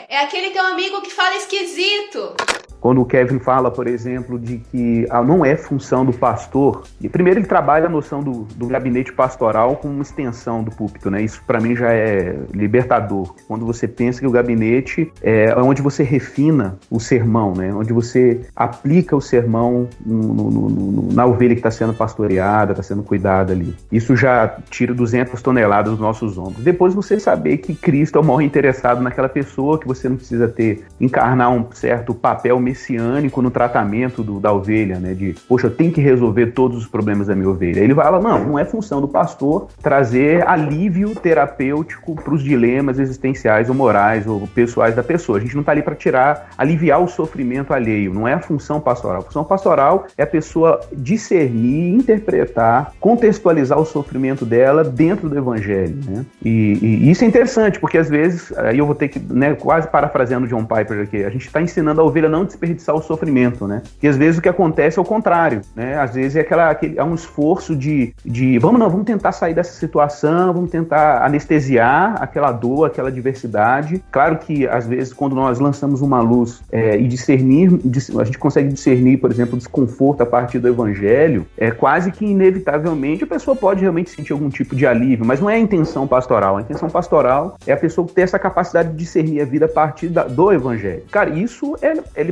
é 0.10 0.24
aquele 0.24 0.50
teu 0.50 0.66
amigo 0.66 1.02
que 1.02 1.12
fala 1.12 1.36
esquisito. 1.36 2.36
Quando 2.80 3.02
o 3.02 3.06
Kevin 3.06 3.40
fala, 3.40 3.72
por 3.72 3.88
exemplo, 3.88 4.40
de 4.40 4.58
que 4.58 5.06
ah, 5.10 5.24
não 5.24 5.44
é 5.44 5.56
função 5.56 6.06
do 6.06 6.14
pastor, 6.14 6.84
e 7.02 7.10
primeiro 7.10 7.40
ele 7.40 7.48
trabalha 7.48 7.88
a 7.88 7.90
noção 7.90 8.22
do, 8.22 8.44
do 8.56 8.68
gabinete 8.68 9.12
pastoral 9.12 9.76
como 9.78 9.94
uma 9.94 10.04
extensão 10.04 10.64
do 10.64 10.72
púlpito, 10.72 11.10
né? 11.10 11.22
Isso 11.22 11.42
para 11.46 11.60
mim 11.60 11.76
já 11.76 11.92
é 11.92 12.36
libertador. 12.54 13.36
Quando 13.48 13.66
você 13.66 13.88
pensa 13.88 14.20
que 14.20 14.28
o 14.28 14.32
gabinete 14.32 15.12
é 15.22 15.54
onde 15.56 15.82
você 15.82 16.04
refina 16.04 16.78
o 16.90 17.00
sermão, 17.00 17.54
né? 17.54 17.74
Onde 17.74 17.94
você 17.94 18.42
aplica 18.56 19.16
o 19.16 19.22
sermão 19.22 19.88
no, 20.06 20.34
no, 20.34 20.70
no, 20.70 21.14
na 21.14 21.26
ovelha 21.26 21.56
que 21.56 21.60
está 21.60 21.72
sendo 21.72 21.94
pastoreada, 21.94 22.72
está 22.72 22.84
sendo 22.84 23.04
cuidada 23.04 23.54
ali. 23.54 23.76
Isso 23.92 24.16
já 24.16 24.58
tira 24.70 24.94
200 24.94 25.42
toneladas 25.42 25.92
dos 25.92 26.00
nossos 26.00 26.38
ombros. 26.38 26.64
Depois 26.64 26.94
você 26.94 27.20
saber 27.20 27.58
que 27.58 27.74
Cristo 27.74 28.18
é 28.18 28.22
o 28.22 28.24
maior 28.24 28.42
interessado 28.42 29.02
naquela 29.02 29.30
pessoa, 29.30 29.80
que 29.80 29.88
você 29.88 30.08
não 30.08 30.16
precisa 30.16 30.48
ter 30.48 30.86
encarnar 31.00 31.52
um 31.52 31.66
certo 31.72 32.14
papel 32.14 32.60
messiânico 32.68 33.42
no 33.42 33.50
tratamento 33.50 34.24
do, 34.24 34.40
da 34.40 34.52
ovelha, 34.52 35.00
né? 35.00 35.14
De, 35.14 35.36
poxa, 35.48 35.68
eu 35.68 35.72
tenho 35.72 35.92
que 35.92 36.02
resolver 36.02 36.48
todos 36.48 36.78
os 36.78 36.88
problemas 36.88 37.28
da 37.28 37.36
minha 37.36 37.50
ovelha. 37.50 37.80
Ele 37.80 37.96
fala, 37.96 38.20
não, 38.20 38.44
não 38.44 38.60
é 38.60 38.66
função 38.66 39.00
do 39.00 39.08
pastor 39.08 39.68
trazer 39.82 40.48
alívio 40.48 41.16
terapêutico 41.16 42.16
para 42.16 42.34
os 42.34 42.44
dilemas 42.44 43.00
existenciais 43.00 43.70
ou 43.70 43.76
morais 43.76 44.28
ou 44.28 44.48
pessoais 44.48 44.96
da 44.96 45.04
pessoa. 45.04 45.38
A 45.38 45.42
gente 45.42 45.56
não 45.56 45.62
está 45.62 45.72
ali 45.72 45.82
para 45.82 45.96
tirar, 45.96 46.50
aliviar 46.58 47.02
o 47.02 47.08
sofrimento 47.08 47.74
alheio. 47.74 48.14
Não 48.14 48.28
é 48.28 48.34
a 48.34 48.40
função 48.40 48.80
pastoral. 48.80 49.20
A 49.20 49.24
função 49.24 49.44
pastoral 49.44 50.08
é 50.18 50.24
a 50.24 50.28
pessoa 50.28 50.82
discernir, 50.92 51.96
interpretar, 51.96 52.94
contextualizar 53.00 53.80
o 53.80 53.86
sofrimento 53.86 54.46
dela 54.46 54.84
dentro 54.84 55.30
do 55.30 55.38
evangelho, 55.38 55.98
né? 56.06 56.26
E, 56.44 56.78
e 56.82 57.12
isso 57.12 57.24
é 57.24 57.28
interessante, 57.28 57.80
porque 57.80 57.98
às 57.98 58.10
vezes, 58.10 58.52
aí 58.58 58.78
eu 58.78 58.86
vou 58.86 58.96
ter 58.96 59.08
que, 59.08 59.20
né, 59.20 59.56
quase 59.56 59.88
parafraseando 59.88 60.48
John 60.48 60.66
Piper 60.66 61.02
aqui, 61.02 61.24
a 61.24 61.30
gente 61.30 61.48
está 61.48 61.62
ensinando 61.62 62.02
a 62.02 62.04
ovelha 62.04 62.30
não 62.30 62.46
desperdiçar 62.58 62.96
o 62.96 63.02
sofrimento, 63.02 63.68
né? 63.68 63.82
E 64.02 64.08
às 64.08 64.18
vezes 64.18 64.40
o 64.40 64.42
que 64.42 64.50
acontece 64.50 64.98
é 64.98 65.02
o 65.02 65.06
contrário, 65.06 65.62
né? 65.76 66.00
Às 66.00 66.16
vezes 66.16 66.36
é 66.36 66.42
aquela, 66.42 66.70
aquele, 66.70 66.98
é 66.98 67.04
um 67.04 67.14
esforço 67.14 67.76
de, 67.76 68.14
de 68.26 68.58
vamos 68.58 68.80
não, 68.80 68.90
vamos 68.90 69.06
tentar 69.06 69.32
sair 69.32 69.54
dessa 69.54 69.74
situação, 69.74 70.54
vamos 70.54 70.72
tentar 70.72 71.24
anestesiar 71.24 72.22
aquela 72.22 72.52
dor, 72.52 72.86
aquela 72.86 73.12
diversidade. 73.12 74.04
Claro 74.12 74.38
que 74.38 74.68
às 74.68 74.88
vezes 74.88 75.14
quando 75.14 75.36
nós 75.36 75.60
lançamos 75.60 76.02
uma 76.02 76.20
luz 76.20 76.62
é, 76.72 76.98
e 76.98 77.08
discernir, 77.08 77.80
a 78.20 78.24
gente 78.24 78.38
consegue 78.38 78.70
discernir, 78.70 79.18
por 79.18 79.32
exemplo, 79.32 79.58
desconforto 79.58 80.22
a 80.22 80.26
partir 80.26 80.60
do 80.60 80.68
evangelho, 80.68 81.46
é 81.58 81.72
quase 81.72 82.12
que 82.12 82.26
inevitavelmente 82.26 83.24
a 83.24 83.28
pessoa 83.28 83.56
pode 83.56 83.82
realmente 83.82 84.10
sentir 84.10 84.34
algum 84.34 84.50
tipo 84.50 84.76
de 84.76 84.86
alívio, 84.86 85.26
mas 85.26 85.40
não 85.40 85.50
é 85.50 85.56
a 85.56 85.60
intenção 85.60 86.08
pastoral. 86.08 86.58
A 86.58 86.62
intenção 86.62 86.90
pastoral 86.90 87.58
é 87.66 87.74
a 87.74 87.78
pessoa 87.78 88.08
ter 88.08 88.22
essa 88.22 88.40
capacidade 88.40 88.90
de 88.90 88.96
discernir 88.96 89.42
a 89.42 89.46
vida 89.46 89.66
a 89.66 89.70
partir 89.70 90.08
da, 90.08 90.24
do 90.24 90.52
evangelho. 90.52 91.04
Cara, 91.12 91.30
isso 91.30 91.76
é, 91.82 91.94
é. 92.16 92.24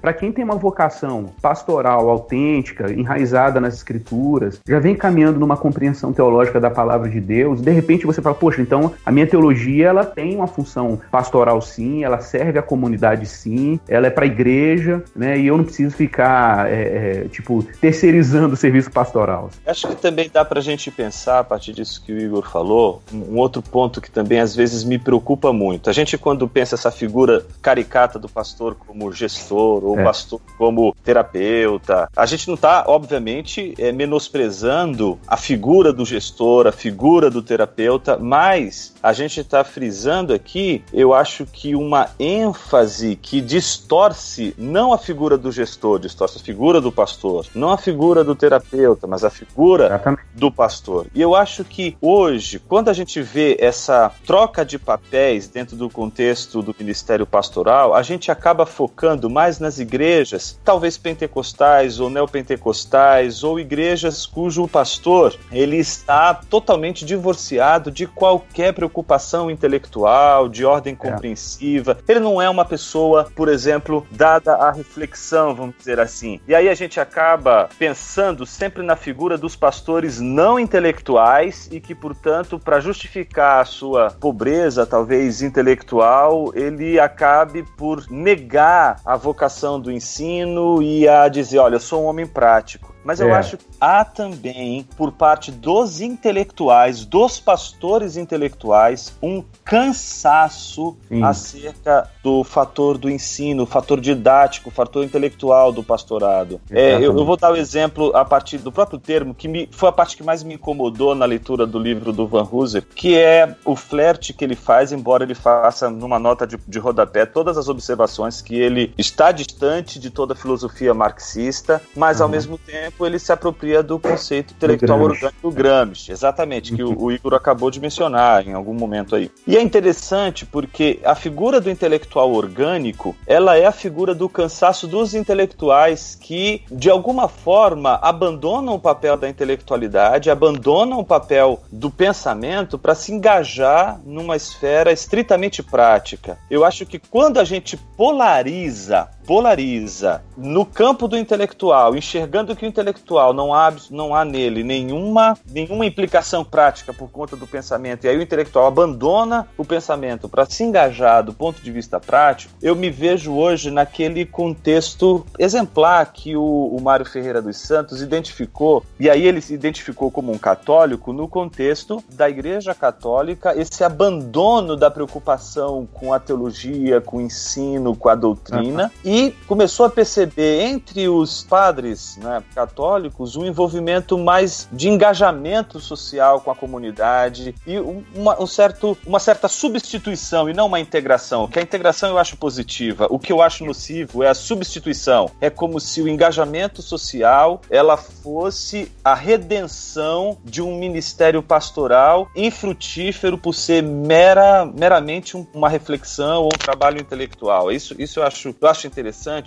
Para 0.00 0.12
quem 0.12 0.32
tem 0.32 0.44
uma 0.44 0.56
vocação 0.56 1.30
pastoral 1.40 2.08
autêntica, 2.08 2.92
enraizada 2.92 3.60
nas 3.60 3.74
escrituras, 3.74 4.60
já 4.66 4.78
vem 4.78 4.94
caminhando 4.94 5.38
numa 5.38 5.56
compreensão 5.56 6.12
teológica 6.12 6.60
da 6.60 6.70
palavra 6.70 7.08
de 7.08 7.20
Deus, 7.20 7.60
de 7.60 7.70
repente 7.70 8.06
você 8.06 8.20
fala, 8.22 8.34
poxa, 8.34 8.60
então 8.60 8.92
a 9.04 9.10
minha 9.10 9.26
teologia 9.26 9.88
ela 9.88 10.04
tem 10.04 10.36
uma 10.36 10.46
função 10.46 11.00
pastoral 11.10 11.60
sim, 11.60 12.04
ela 12.04 12.20
serve 12.20 12.58
à 12.58 12.62
comunidade 12.62 13.26
sim, 13.26 13.78
ela 13.88 14.06
é 14.06 14.10
para 14.10 14.24
a 14.24 14.26
igreja, 14.26 15.02
né? 15.14 15.38
E 15.38 15.46
eu 15.46 15.56
não 15.56 15.64
preciso 15.64 15.94
ficar, 15.94 16.70
é, 16.70 17.24
é, 17.24 17.28
tipo, 17.28 17.62
terceirizando 17.80 18.54
o 18.54 18.56
serviço 18.56 18.90
pastoral. 18.90 19.50
Acho 19.66 19.88
que 19.88 19.96
também 19.96 20.30
dá 20.32 20.44
para 20.44 20.60
a 20.60 20.62
gente 20.62 20.90
pensar, 20.90 21.40
a 21.40 21.44
partir 21.44 21.72
disso 21.72 22.02
que 22.04 22.12
o 22.12 22.18
Igor 22.18 22.48
falou, 22.48 23.02
um 23.12 23.36
outro 23.36 23.62
ponto 23.62 24.00
que 24.00 24.10
também 24.10 24.40
às 24.40 24.54
vezes 24.54 24.84
me 24.84 24.98
preocupa 24.98 25.52
muito. 25.52 25.90
A 25.90 25.92
gente, 25.92 26.16
quando 26.16 26.48
pensa 26.48 26.74
essa 26.74 26.90
figura 26.90 27.44
caricata 27.60 28.18
do 28.18 28.28
pastor 28.28 28.74
como 28.74 29.12
gestor, 29.12 29.31
gestor, 29.32 29.84
ou 29.84 29.98
É. 29.98 30.04
pastor 30.04 30.40
como 30.58 30.94
terapeuta. 31.04 32.08
A 32.16 32.26
gente 32.26 32.46
não 32.48 32.54
está, 32.54 32.84
obviamente, 32.86 33.74
é, 33.78 33.92
menosprezando 33.92 35.18
a 35.26 35.36
figura 35.36 35.92
do 35.92 36.04
gestor, 36.04 36.66
a 36.66 36.72
figura 36.72 37.30
do 37.30 37.42
terapeuta, 37.42 38.16
mas 38.16 38.94
a 39.02 39.12
gente 39.12 39.40
está 39.40 39.64
frisando 39.64 40.32
aqui, 40.32 40.82
eu 40.92 41.12
acho 41.12 41.46
que 41.46 41.74
uma 41.74 42.10
ênfase 42.18 43.16
que 43.16 43.40
distorce 43.40 44.54
não 44.56 44.92
a 44.92 44.98
figura 44.98 45.36
do 45.36 45.50
gestor, 45.50 45.98
distorce 45.98 46.38
a 46.38 46.40
figura 46.40 46.80
do 46.80 46.92
pastor, 46.92 47.46
não 47.54 47.70
a 47.70 47.78
figura 47.78 48.22
do 48.22 48.34
terapeuta, 48.34 49.06
mas 49.06 49.24
a 49.24 49.30
figura 49.30 49.86
Exatamente. 49.86 50.22
do 50.34 50.50
pastor. 50.50 51.06
E 51.14 51.20
eu 51.20 51.34
acho 51.34 51.64
que 51.64 51.96
hoje, 52.00 52.58
quando 52.58 52.88
a 52.88 52.92
gente 52.92 53.20
vê 53.20 53.56
essa 53.60 54.12
troca 54.26 54.64
de 54.64 54.78
papéis 54.78 55.48
dentro 55.48 55.76
do 55.76 55.88
contexto 55.90 56.62
do 56.62 56.74
ministério 56.78 57.26
pastoral, 57.26 57.94
a 57.94 58.02
gente 58.02 58.30
acaba 58.30 58.64
focando 58.66 59.21
mais 59.28 59.58
nas 59.58 59.78
igrejas, 59.78 60.58
talvez 60.64 60.96
pentecostais 60.98 62.00
ou 62.00 62.08
neopentecostais, 62.10 63.42
ou 63.44 63.58
igrejas 63.58 64.26
cujo 64.26 64.68
pastor 64.68 65.36
ele 65.50 65.76
está 65.76 66.34
totalmente 66.34 67.04
divorciado 67.04 67.90
de 67.90 68.06
qualquer 68.06 68.72
preocupação 68.72 69.50
intelectual, 69.50 70.48
de 70.48 70.64
ordem 70.64 70.94
compreensiva. 70.94 71.98
Ele 72.08 72.20
não 72.20 72.40
é 72.40 72.48
uma 72.48 72.64
pessoa, 72.64 73.30
por 73.34 73.48
exemplo, 73.48 74.06
dada 74.10 74.54
à 74.54 74.70
reflexão, 74.70 75.54
vamos 75.54 75.76
dizer 75.78 76.00
assim. 76.00 76.40
E 76.46 76.54
aí 76.54 76.68
a 76.68 76.74
gente 76.74 77.00
acaba 77.00 77.68
pensando 77.78 78.46
sempre 78.46 78.82
na 78.82 78.96
figura 78.96 79.36
dos 79.36 79.56
pastores 79.56 80.20
não 80.20 80.58
intelectuais 80.58 81.68
e 81.70 81.80
que, 81.80 81.94
portanto, 81.94 82.58
para 82.58 82.80
justificar 82.80 83.60
a 83.60 83.64
sua 83.64 84.10
pobreza, 84.10 84.86
talvez 84.86 85.42
intelectual, 85.42 86.52
ele 86.54 86.98
acabe 86.98 87.62
por 87.76 88.10
negar 88.10 89.00
a 89.04 89.11
vocação 89.16 89.80
do 89.80 89.90
ensino 89.90 90.82
e 90.82 91.08
a 91.08 91.28
dizer: 91.28 91.58
olha, 91.58 91.76
eu 91.76 91.80
sou 91.80 92.02
um 92.02 92.06
homem 92.06 92.26
prático. 92.26 92.91
Mas 93.04 93.20
eu 93.20 93.28
É. 93.28 93.32
acho 93.32 93.56
que 93.58 93.64
há 93.80 94.04
também, 94.04 94.86
por 94.96 95.10
parte 95.12 95.50
dos 95.50 96.00
intelectuais, 96.00 97.04
dos 97.04 97.40
pastores 97.40 98.16
intelectuais, 98.16 99.12
um 99.22 99.42
cansaço 99.64 100.96
Sim. 101.08 101.22
acerca 101.22 102.08
do 102.22 102.44
fator 102.44 102.96
do 102.98 103.10
ensino, 103.10 103.64
o 103.64 103.66
fator 103.66 104.00
didático, 104.00 104.68
o 104.68 104.72
fator 104.72 105.04
intelectual 105.04 105.72
do 105.72 105.82
pastorado. 105.82 106.60
É, 106.70 106.96
eu, 106.96 107.16
eu 107.16 107.24
vou 107.24 107.36
dar 107.36 107.52
o 107.52 107.56
exemplo 107.56 108.14
a 108.14 108.24
partir 108.24 108.58
do 108.58 108.70
próprio 108.70 108.98
termo, 108.98 109.34
que 109.34 109.48
me, 109.48 109.68
foi 109.72 109.88
a 109.88 109.92
parte 109.92 110.16
que 110.16 110.22
mais 110.22 110.42
me 110.42 110.54
incomodou 110.54 111.14
na 111.14 111.24
leitura 111.24 111.66
do 111.66 111.78
livro 111.78 112.12
do 112.12 112.26
Van 112.26 112.46
Hooser, 112.50 112.84
que 112.94 113.16
é 113.16 113.56
o 113.64 113.74
flerte 113.74 114.32
que 114.32 114.44
ele 114.44 114.54
faz, 114.54 114.92
embora 114.92 115.24
ele 115.24 115.34
faça 115.34 115.90
numa 115.90 116.18
nota 116.18 116.46
de, 116.46 116.56
de 116.68 116.78
rodapé 116.78 117.26
todas 117.26 117.56
as 117.58 117.68
observações 117.68 118.40
que 118.40 118.54
ele 118.54 118.92
está 118.96 119.32
distante 119.32 119.98
de 119.98 120.10
toda 120.10 120.34
a 120.34 120.36
filosofia 120.36 120.94
marxista, 120.94 121.80
mas 121.96 122.20
ao 122.20 122.26
Uhum. 122.26 122.32
mesmo 122.32 122.58
tempo 122.58 122.91
ele 123.00 123.18
se 123.18 123.32
apropria 123.32 123.82
do 123.82 123.98
conceito 123.98 124.54
intelectual 124.54 124.98
Gramsci. 124.98 125.14
orgânico 125.24 125.50
do 125.50 125.54
Gramsci, 125.54 126.12
exatamente, 126.12 126.74
que 126.74 126.82
o, 126.82 127.04
o 127.04 127.12
Igor 127.12 127.34
acabou 127.34 127.70
de 127.70 127.80
mencionar 127.80 128.46
em 128.46 128.52
algum 128.52 128.74
momento 128.74 129.14
aí. 129.14 129.30
E 129.46 129.56
é 129.56 129.62
interessante 129.62 130.44
porque 130.46 131.00
a 131.04 131.14
figura 131.14 131.60
do 131.60 131.70
intelectual 131.70 132.32
orgânico, 132.32 133.14
ela 133.26 133.56
é 133.56 133.66
a 133.66 133.72
figura 133.72 134.14
do 134.14 134.28
cansaço 134.28 134.86
dos 134.86 135.14
intelectuais 135.14 136.16
que, 136.20 136.62
de 136.70 136.90
alguma 136.90 137.28
forma, 137.28 137.98
abandonam 138.02 138.74
o 138.74 138.80
papel 138.80 139.16
da 139.16 139.28
intelectualidade, 139.28 140.30
abandonam 140.30 140.98
o 140.98 141.04
papel 141.04 141.62
do 141.70 141.90
pensamento 141.90 142.78
para 142.78 142.94
se 142.94 143.12
engajar 143.12 144.00
numa 144.04 144.36
esfera 144.36 144.92
estritamente 144.92 145.62
prática. 145.62 146.38
Eu 146.50 146.64
acho 146.64 146.86
que 146.86 146.98
quando 146.98 147.38
a 147.38 147.44
gente 147.44 147.76
polariza 147.76 149.08
polariza 149.26 150.22
no 150.36 150.64
campo 150.64 151.06
do 151.06 151.16
intelectual, 151.16 151.96
enxergando 151.96 152.56
que 152.56 152.64
o 152.64 152.68
intelectual 152.68 153.32
não 153.32 153.54
há, 153.54 153.72
não 153.90 154.14
há 154.14 154.24
nele 154.24 154.62
nenhuma, 154.62 155.36
nenhuma 155.50 155.86
implicação 155.86 156.44
prática 156.44 156.92
por 156.92 157.10
conta 157.10 157.36
do 157.36 157.46
pensamento, 157.46 158.04
e 158.04 158.08
aí 158.08 158.16
o 158.16 158.22
intelectual 158.22 158.66
abandona 158.66 159.46
o 159.56 159.64
pensamento 159.64 160.28
para 160.28 160.46
se 160.46 160.64
engajar 160.64 161.22
do 161.22 161.32
ponto 161.32 161.62
de 161.62 161.70
vista 161.70 162.00
prático, 162.00 162.54
eu 162.62 162.74
me 162.74 162.90
vejo 162.90 163.32
hoje 163.34 163.70
naquele 163.70 164.24
contexto 164.24 165.24
exemplar 165.38 166.12
que 166.12 166.36
o, 166.36 166.42
o 166.42 166.80
Mário 166.80 167.06
Ferreira 167.06 167.42
dos 167.42 167.58
Santos 167.58 168.00
identificou, 168.00 168.84
e 168.98 169.08
aí 169.08 169.26
ele 169.26 169.40
se 169.40 169.54
identificou 169.54 170.10
como 170.10 170.32
um 170.32 170.38
católico 170.38 171.12
no 171.12 171.28
contexto 171.28 172.02
da 172.12 172.28
Igreja 172.28 172.74
Católica, 172.74 173.54
esse 173.58 173.84
abandono 173.84 174.76
da 174.76 174.90
preocupação 174.90 175.86
com 175.92 176.12
a 176.12 176.18
teologia, 176.18 177.00
com 177.00 177.18
o 177.18 177.20
ensino, 177.20 177.94
com 177.94 178.08
a 178.08 178.14
doutrina, 178.14 178.90
e 179.12 179.30
começou 179.46 179.84
a 179.84 179.90
perceber 179.90 180.62
entre 180.62 181.06
os 181.06 181.44
padres 181.44 182.16
né, 182.16 182.42
católicos 182.54 183.36
um 183.36 183.44
envolvimento 183.44 184.16
mais 184.16 184.66
de 184.72 184.88
engajamento 184.88 185.78
social 185.78 186.40
com 186.40 186.50
a 186.50 186.54
comunidade 186.54 187.54
e 187.66 187.78
um- 187.78 188.02
uma, 188.14 188.42
um 188.42 188.46
certo, 188.46 188.96
uma 189.06 189.20
certa 189.20 189.48
substituição 189.48 190.48
e 190.48 190.54
não 190.54 190.64
uma 190.66 190.80
integração. 190.80 191.46
Que 191.46 191.58
a 191.58 191.62
integração 191.62 192.08
eu 192.08 192.16
acho 192.16 192.38
positiva. 192.38 193.06
O 193.10 193.18
que 193.18 193.30
eu 193.30 193.42
acho 193.42 193.66
nocivo 193.66 194.22
é 194.22 194.28
a 194.30 194.34
substituição. 194.34 195.30
É 195.42 195.50
como 195.50 195.78
se 195.78 196.00
o 196.00 196.08
engajamento 196.08 196.80
social 196.80 197.60
ela 197.68 197.98
fosse 197.98 198.90
a 199.04 199.14
redenção 199.14 200.38
de 200.42 200.62
um 200.62 200.78
ministério 200.78 201.42
pastoral 201.42 202.30
infrutífero 202.34 203.36
por 203.36 203.52
ser 203.52 203.82
mera, 203.82 204.64
meramente 204.64 205.36
um- 205.36 205.46
uma 205.52 205.68
reflexão 205.68 206.44
ou 206.44 206.46
um 206.46 206.58
trabalho 206.58 206.98
intelectual. 206.98 207.70
Isso, 207.70 207.94
isso 207.98 208.18
eu 208.18 208.22
acho, 208.24 208.54
eu 208.58 208.68
acho 208.68 208.86
interessante 208.86 209.01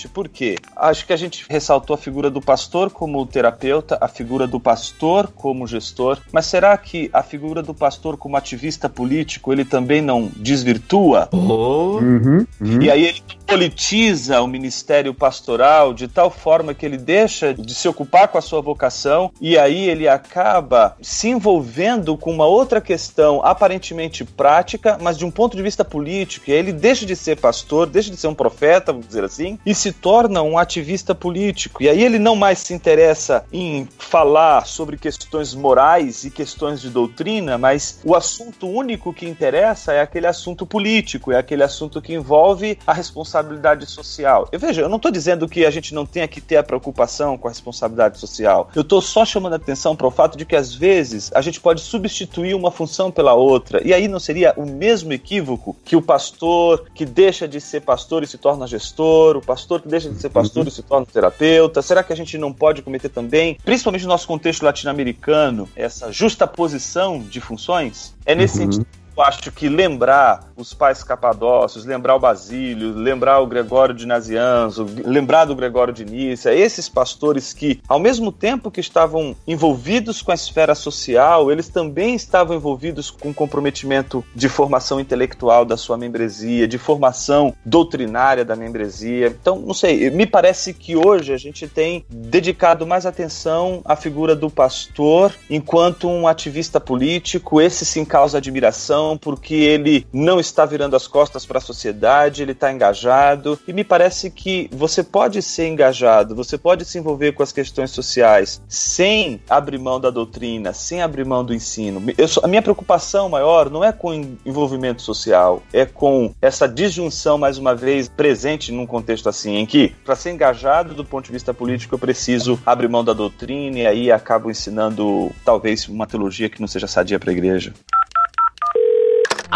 porque 0.09 0.55
acho 0.75 1.05
que 1.05 1.13
a 1.13 1.17
gente 1.17 1.45
ressaltou 1.49 1.93
a 1.93 1.97
figura 1.97 2.29
do 2.29 2.41
pastor 2.41 2.89
como 2.89 3.25
terapeuta, 3.25 3.97
a 4.01 4.07
figura 4.07 4.47
do 4.47 4.59
pastor 4.59 5.27
como 5.27 5.67
gestor, 5.67 6.19
mas 6.31 6.45
será 6.45 6.77
que 6.77 7.09
a 7.13 7.23
figura 7.23 7.61
do 7.61 7.73
pastor 7.73 8.17
como 8.17 8.37
ativista 8.37 8.89
político 8.89 9.51
ele 9.51 9.65
também 9.65 10.01
não 10.01 10.31
desvirtua? 10.35 11.29
Oh, 11.31 11.99
Uhum, 11.99 12.45
uhum. 12.61 12.81
E 12.81 12.89
aí 12.89 13.05
ele 13.05 13.23
politiza 13.45 14.41
o 14.41 14.47
ministério 14.47 15.13
pastoral 15.13 15.93
de 15.93 16.07
tal 16.07 16.31
forma 16.31 16.73
que 16.73 16.85
ele 16.85 16.97
deixa 16.97 17.53
de 17.53 17.75
se 17.75 17.87
ocupar 17.87 18.27
com 18.27 18.37
a 18.37 18.41
sua 18.41 18.59
vocação 18.59 19.31
e 19.39 19.57
aí 19.57 19.87
ele 19.87 20.07
acaba 20.07 20.95
se 21.01 21.29
envolvendo 21.29 22.17
com 22.17 22.31
uma 22.31 22.45
outra 22.45 22.81
questão 22.81 23.41
aparentemente 23.43 24.25
prática, 24.25 24.97
mas 24.99 25.17
de 25.17 25.25
um 25.25 25.31
ponto 25.31 25.55
de 25.55 25.61
vista 25.61 25.85
político. 25.85 26.49
E 26.49 26.53
aí 26.53 26.59
ele 26.59 26.73
deixa 26.73 27.05
de 27.05 27.15
ser 27.15 27.37
pastor, 27.37 27.87
deixa 27.87 28.09
de 28.09 28.17
ser 28.17 28.27
um 28.27 28.33
profeta, 28.33 28.91
vamos 28.91 29.07
dizer 29.07 29.23
assim, 29.23 29.44
e 29.65 29.75
se 29.75 29.91
torna 29.91 30.41
um 30.41 30.57
ativista 30.57 31.13
político. 31.13 31.83
E 31.83 31.89
aí 31.89 32.03
ele 32.03 32.19
não 32.19 32.35
mais 32.35 32.59
se 32.59 32.73
interessa 32.73 33.45
em 33.51 33.87
falar 33.97 34.65
sobre 34.65 34.97
questões 34.97 35.53
morais 35.53 36.23
e 36.23 36.29
questões 36.29 36.81
de 36.81 36.89
doutrina, 36.89 37.57
mas 37.57 37.99
o 38.03 38.15
assunto 38.15 38.67
único 38.67 39.13
que 39.13 39.25
interessa 39.25 39.93
é 39.93 40.01
aquele 40.01 40.27
assunto 40.27 40.65
político, 40.65 41.31
é 41.31 41.37
aquele 41.37 41.63
assunto 41.63 42.01
que 42.01 42.13
envolve 42.13 42.77
a 42.85 42.93
responsabilidade 42.93 43.85
social. 43.85 44.47
Eu 44.51 44.59
veja, 44.59 44.81
eu 44.81 44.89
não 44.89 44.97
estou 44.97 45.11
dizendo 45.11 45.47
que 45.47 45.65
a 45.65 45.71
gente 45.71 45.93
não 45.93 46.05
tenha 46.05 46.27
que 46.27 46.41
ter 46.41 46.57
a 46.57 46.63
preocupação 46.63 47.37
com 47.37 47.47
a 47.47 47.51
responsabilidade 47.51 48.19
social. 48.19 48.69
Eu 48.75 48.81
estou 48.81 49.01
só 49.01 49.25
chamando 49.25 49.53
a 49.53 49.57
atenção 49.57 49.95
para 49.95 50.07
o 50.07 50.11
fato 50.11 50.37
de 50.37 50.45
que 50.45 50.55
às 50.55 50.73
vezes 50.73 51.31
a 51.33 51.41
gente 51.41 51.59
pode 51.59 51.81
substituir 51.81 52.53
uma 52.53 52.71
função 52.71 53.11
pela 53.11 53.33
outra. 53.33 53.85
E 53.85 53.93
aí 53.93 54.07
não 54.07 54.19
seria 54.19 54.53
o 54.57 54.65
mesmo 54.65 55.13
equívoco 55.13 55.75
que 55.83 55.95
o 55.95 56.01
pastor 56.01 56.85
que 56.93 57.05
deixa 57.05 57.47
de 57.47 57.59
ser 57.59 57.81
pastor 57.81 58.23
e 58.23 58.27
se 58.27 58.37
torna 58.37 58.67
gestor, 58.67 59.34
o 59.37 59.41
pastor 59.41 59.81
que 59.81 59.87
deixa 59.87 60.09
de 60.09 60.19
ser 60.19 60.29
pastor 60.29 60.67
e 60.67 60.71
se 60.71 60.81
torna 60.83 61.05
terapeuta? 61.05 61.81
Será 61.81 62.03
que 62.03 62.11
a 62.13 62.15
gente 62.15 62.37
não 62.37 62.51
pode 62.53 62.81
cometer 62.81 63.09
também, 63.09 63.57
principalmente 63.63 64.03
no 64.03 64.09
nosso 64.09 64.27
contexto 64.27 64.63
latino-americano, 64.63 65.67
essa 65.75 66.11
justaposição 66.11 67.19
de 67.19 67.39
funções? 67.41 68.13
É 68.25 68.33
nesse 68.35 68.59
Uhum. 68.59 68.71
sentido 68.71 68.87
eu 69.15 69.23
acho 69.23 69.51
que 69.51 69.69
lembrar 69.69 70.51
os 70.57 70.73
pais 70.73 71.03
capadócios, 71.03 71.85
lembrar 71.85 72.15
o 72.15 72.19
Basílio, 72.19 72.93
lembrar 72.93 73.39
o 73.39 73.47
Gregório 73.47 73.95
de 73.95 74.05
Nazianzo, 74.05 74.85
lembrar 75.05 75.45
do 75.45 75.55
Gregório 75.55 75.93
de 75.93 76.05
Nícia, 76.05 76.53
esses 76.53 76.89
pastores 76.89 77.53
que, 77.53 77.81
ao 77.87 77.99
mesmo 77.99 78.31
tempo 78.31 78.71
que 78.71 78.79
estavam 78.79 79.35
envolvidos 79.47 80.21
com 80.21 80.31
a 80.31 80.35
esfera 80.35 80.75
social, 80.75 81.51
eles 81.51 81.69
também 81.69 82.15
estavam 82.15 82.55
envolvidos 82.55 83.09
com 83.09 83.33
comprometimento 83.33 84.23
de 84.33 84.49
formação 84.49 84.99
intelectual 84.99 85.65
da 85.65 85.77
sua 85.77 85.97
membresia, 85.97 86.67
de 86.67 86.77
formação 86.77 87.53
doutrinária 87.65 88.43
da 88.43 88.55
membresia. 88.55 89.27
Então, 89.27 89.59
não 89.59 89.73
sei, 89.73 90.09
me 90.09 90.25
parece 90.25 90.73
que 90.73 90.95
hoje 90.95 91.33
a 91.33 91.37
gente 91.37 91.67
tem 91.67 92.05
dedicado 92.09 92.85
mais 92.85 93.05
atenção 93.05 93.81
à 93.85 93.95
figura 93.95 94.35
do 94.35 94.49
pastor 94.49 95.33
enquanto 95.49 96.07
um 96.07 96.27
ativista 96.27 96.79
político, 96.79 97.61
esse 97.61 97.85
sim 97.85 98.05
causa 98.05 98.37
admiração, 98.37 99.04
porque 99.17 99.53
ele 99.53 100.07
não 100.11 100.39
está 100.39 100.65
virando 100.65 100.95
as 100.95 101.07
costas 101.07 101.45
para 101.45 101.57
a 101.57 101.61
sociedade, 101.61 102.41
ele 102.41 102.53
está 102.53 102.71
engajado. 102.71 103.59
E 103.67 103.73
me 103.73 103.83
parece 103.83 104.31
que 104.31 104.69
você 104.71 105.03
pode 105.03 105.41
ser 105.41 105.67
engajado, 105.67 106.35
você 106.35 106.57
pode 106.57 106.85
se 106.85 106.97
envolver 106.97 107.33
com 107.33 107.43
as 107.43 107.51
questões 107.51 107.91
sociais 107.91 108.61
sem 108.67 109.41
abrir 109.49 109.77
mão 109.77 109.99
da 109.99 110.09
doutrina, 110.09 110.73
sem 110.73 111.01
abrir 111.01 111.25
mão 111.25 111.43
do 111.43 111.53
ensino. 111.53 112.01
Eu, 112.17 112.27
a 112.43 112.47
minha 112.47 112.61
preocupação 112.61 113.29
maior 113.29 113.69
não 113.69 113.83
é 113.83 113.91
com 113.91 114.13
envolvimento 114.45 115.01
social, 115.01 115.61
é 115.73 115.85
com 115.85 116.33
essa 116.41 116.67
disjunção, 116.67 117.37
mais 117.37 117.57
uma 117.57 117.75
vez, 117.75 118.07
presente 118.07 118.71
num 118.71 118.85
contexto 118.85 119.27
assim, 119.27 119.57
em 119.57 119.65
que, 119.65 119.89
para 120.03 120.15
ser 120.15 120.31
engajado 120.31 120.93
do 120.93 121.03
ponto 121.03 121.25
de 121.25 121.31
vista 121.31 121.53
político, 121.53 121.95
eu 121.95 121.99
preciso 121.99 122.59
abrir 122.65 122.87
mão 122.87 123.03
da 123.03 123.13
doutrina 123.13 123.79
e 123.79 123.87
aí 123.87 124.11
acabo 124.11 124.49
ensinando, 124.49 125.31
talvez, 125.43 125.87
uma 125.87 126.07
teologia 126.07 126.49
que 126.49 126.61
não 126.61 126.67
seja 126.67 126.87
sadia 126.87 127.19
para 127.19 127.31
a 127.31 127.33
igreja. 127.33 127.73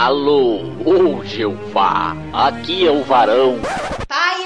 Alô, 0.01 0.61
ô 0.85 1.25
Jeová, 1.25 2.15
aqui 2.31 2.87
é 2.87 2.89
o 2.89 3.03
varão. 3.03 3.59
Pai, 4.07 4.45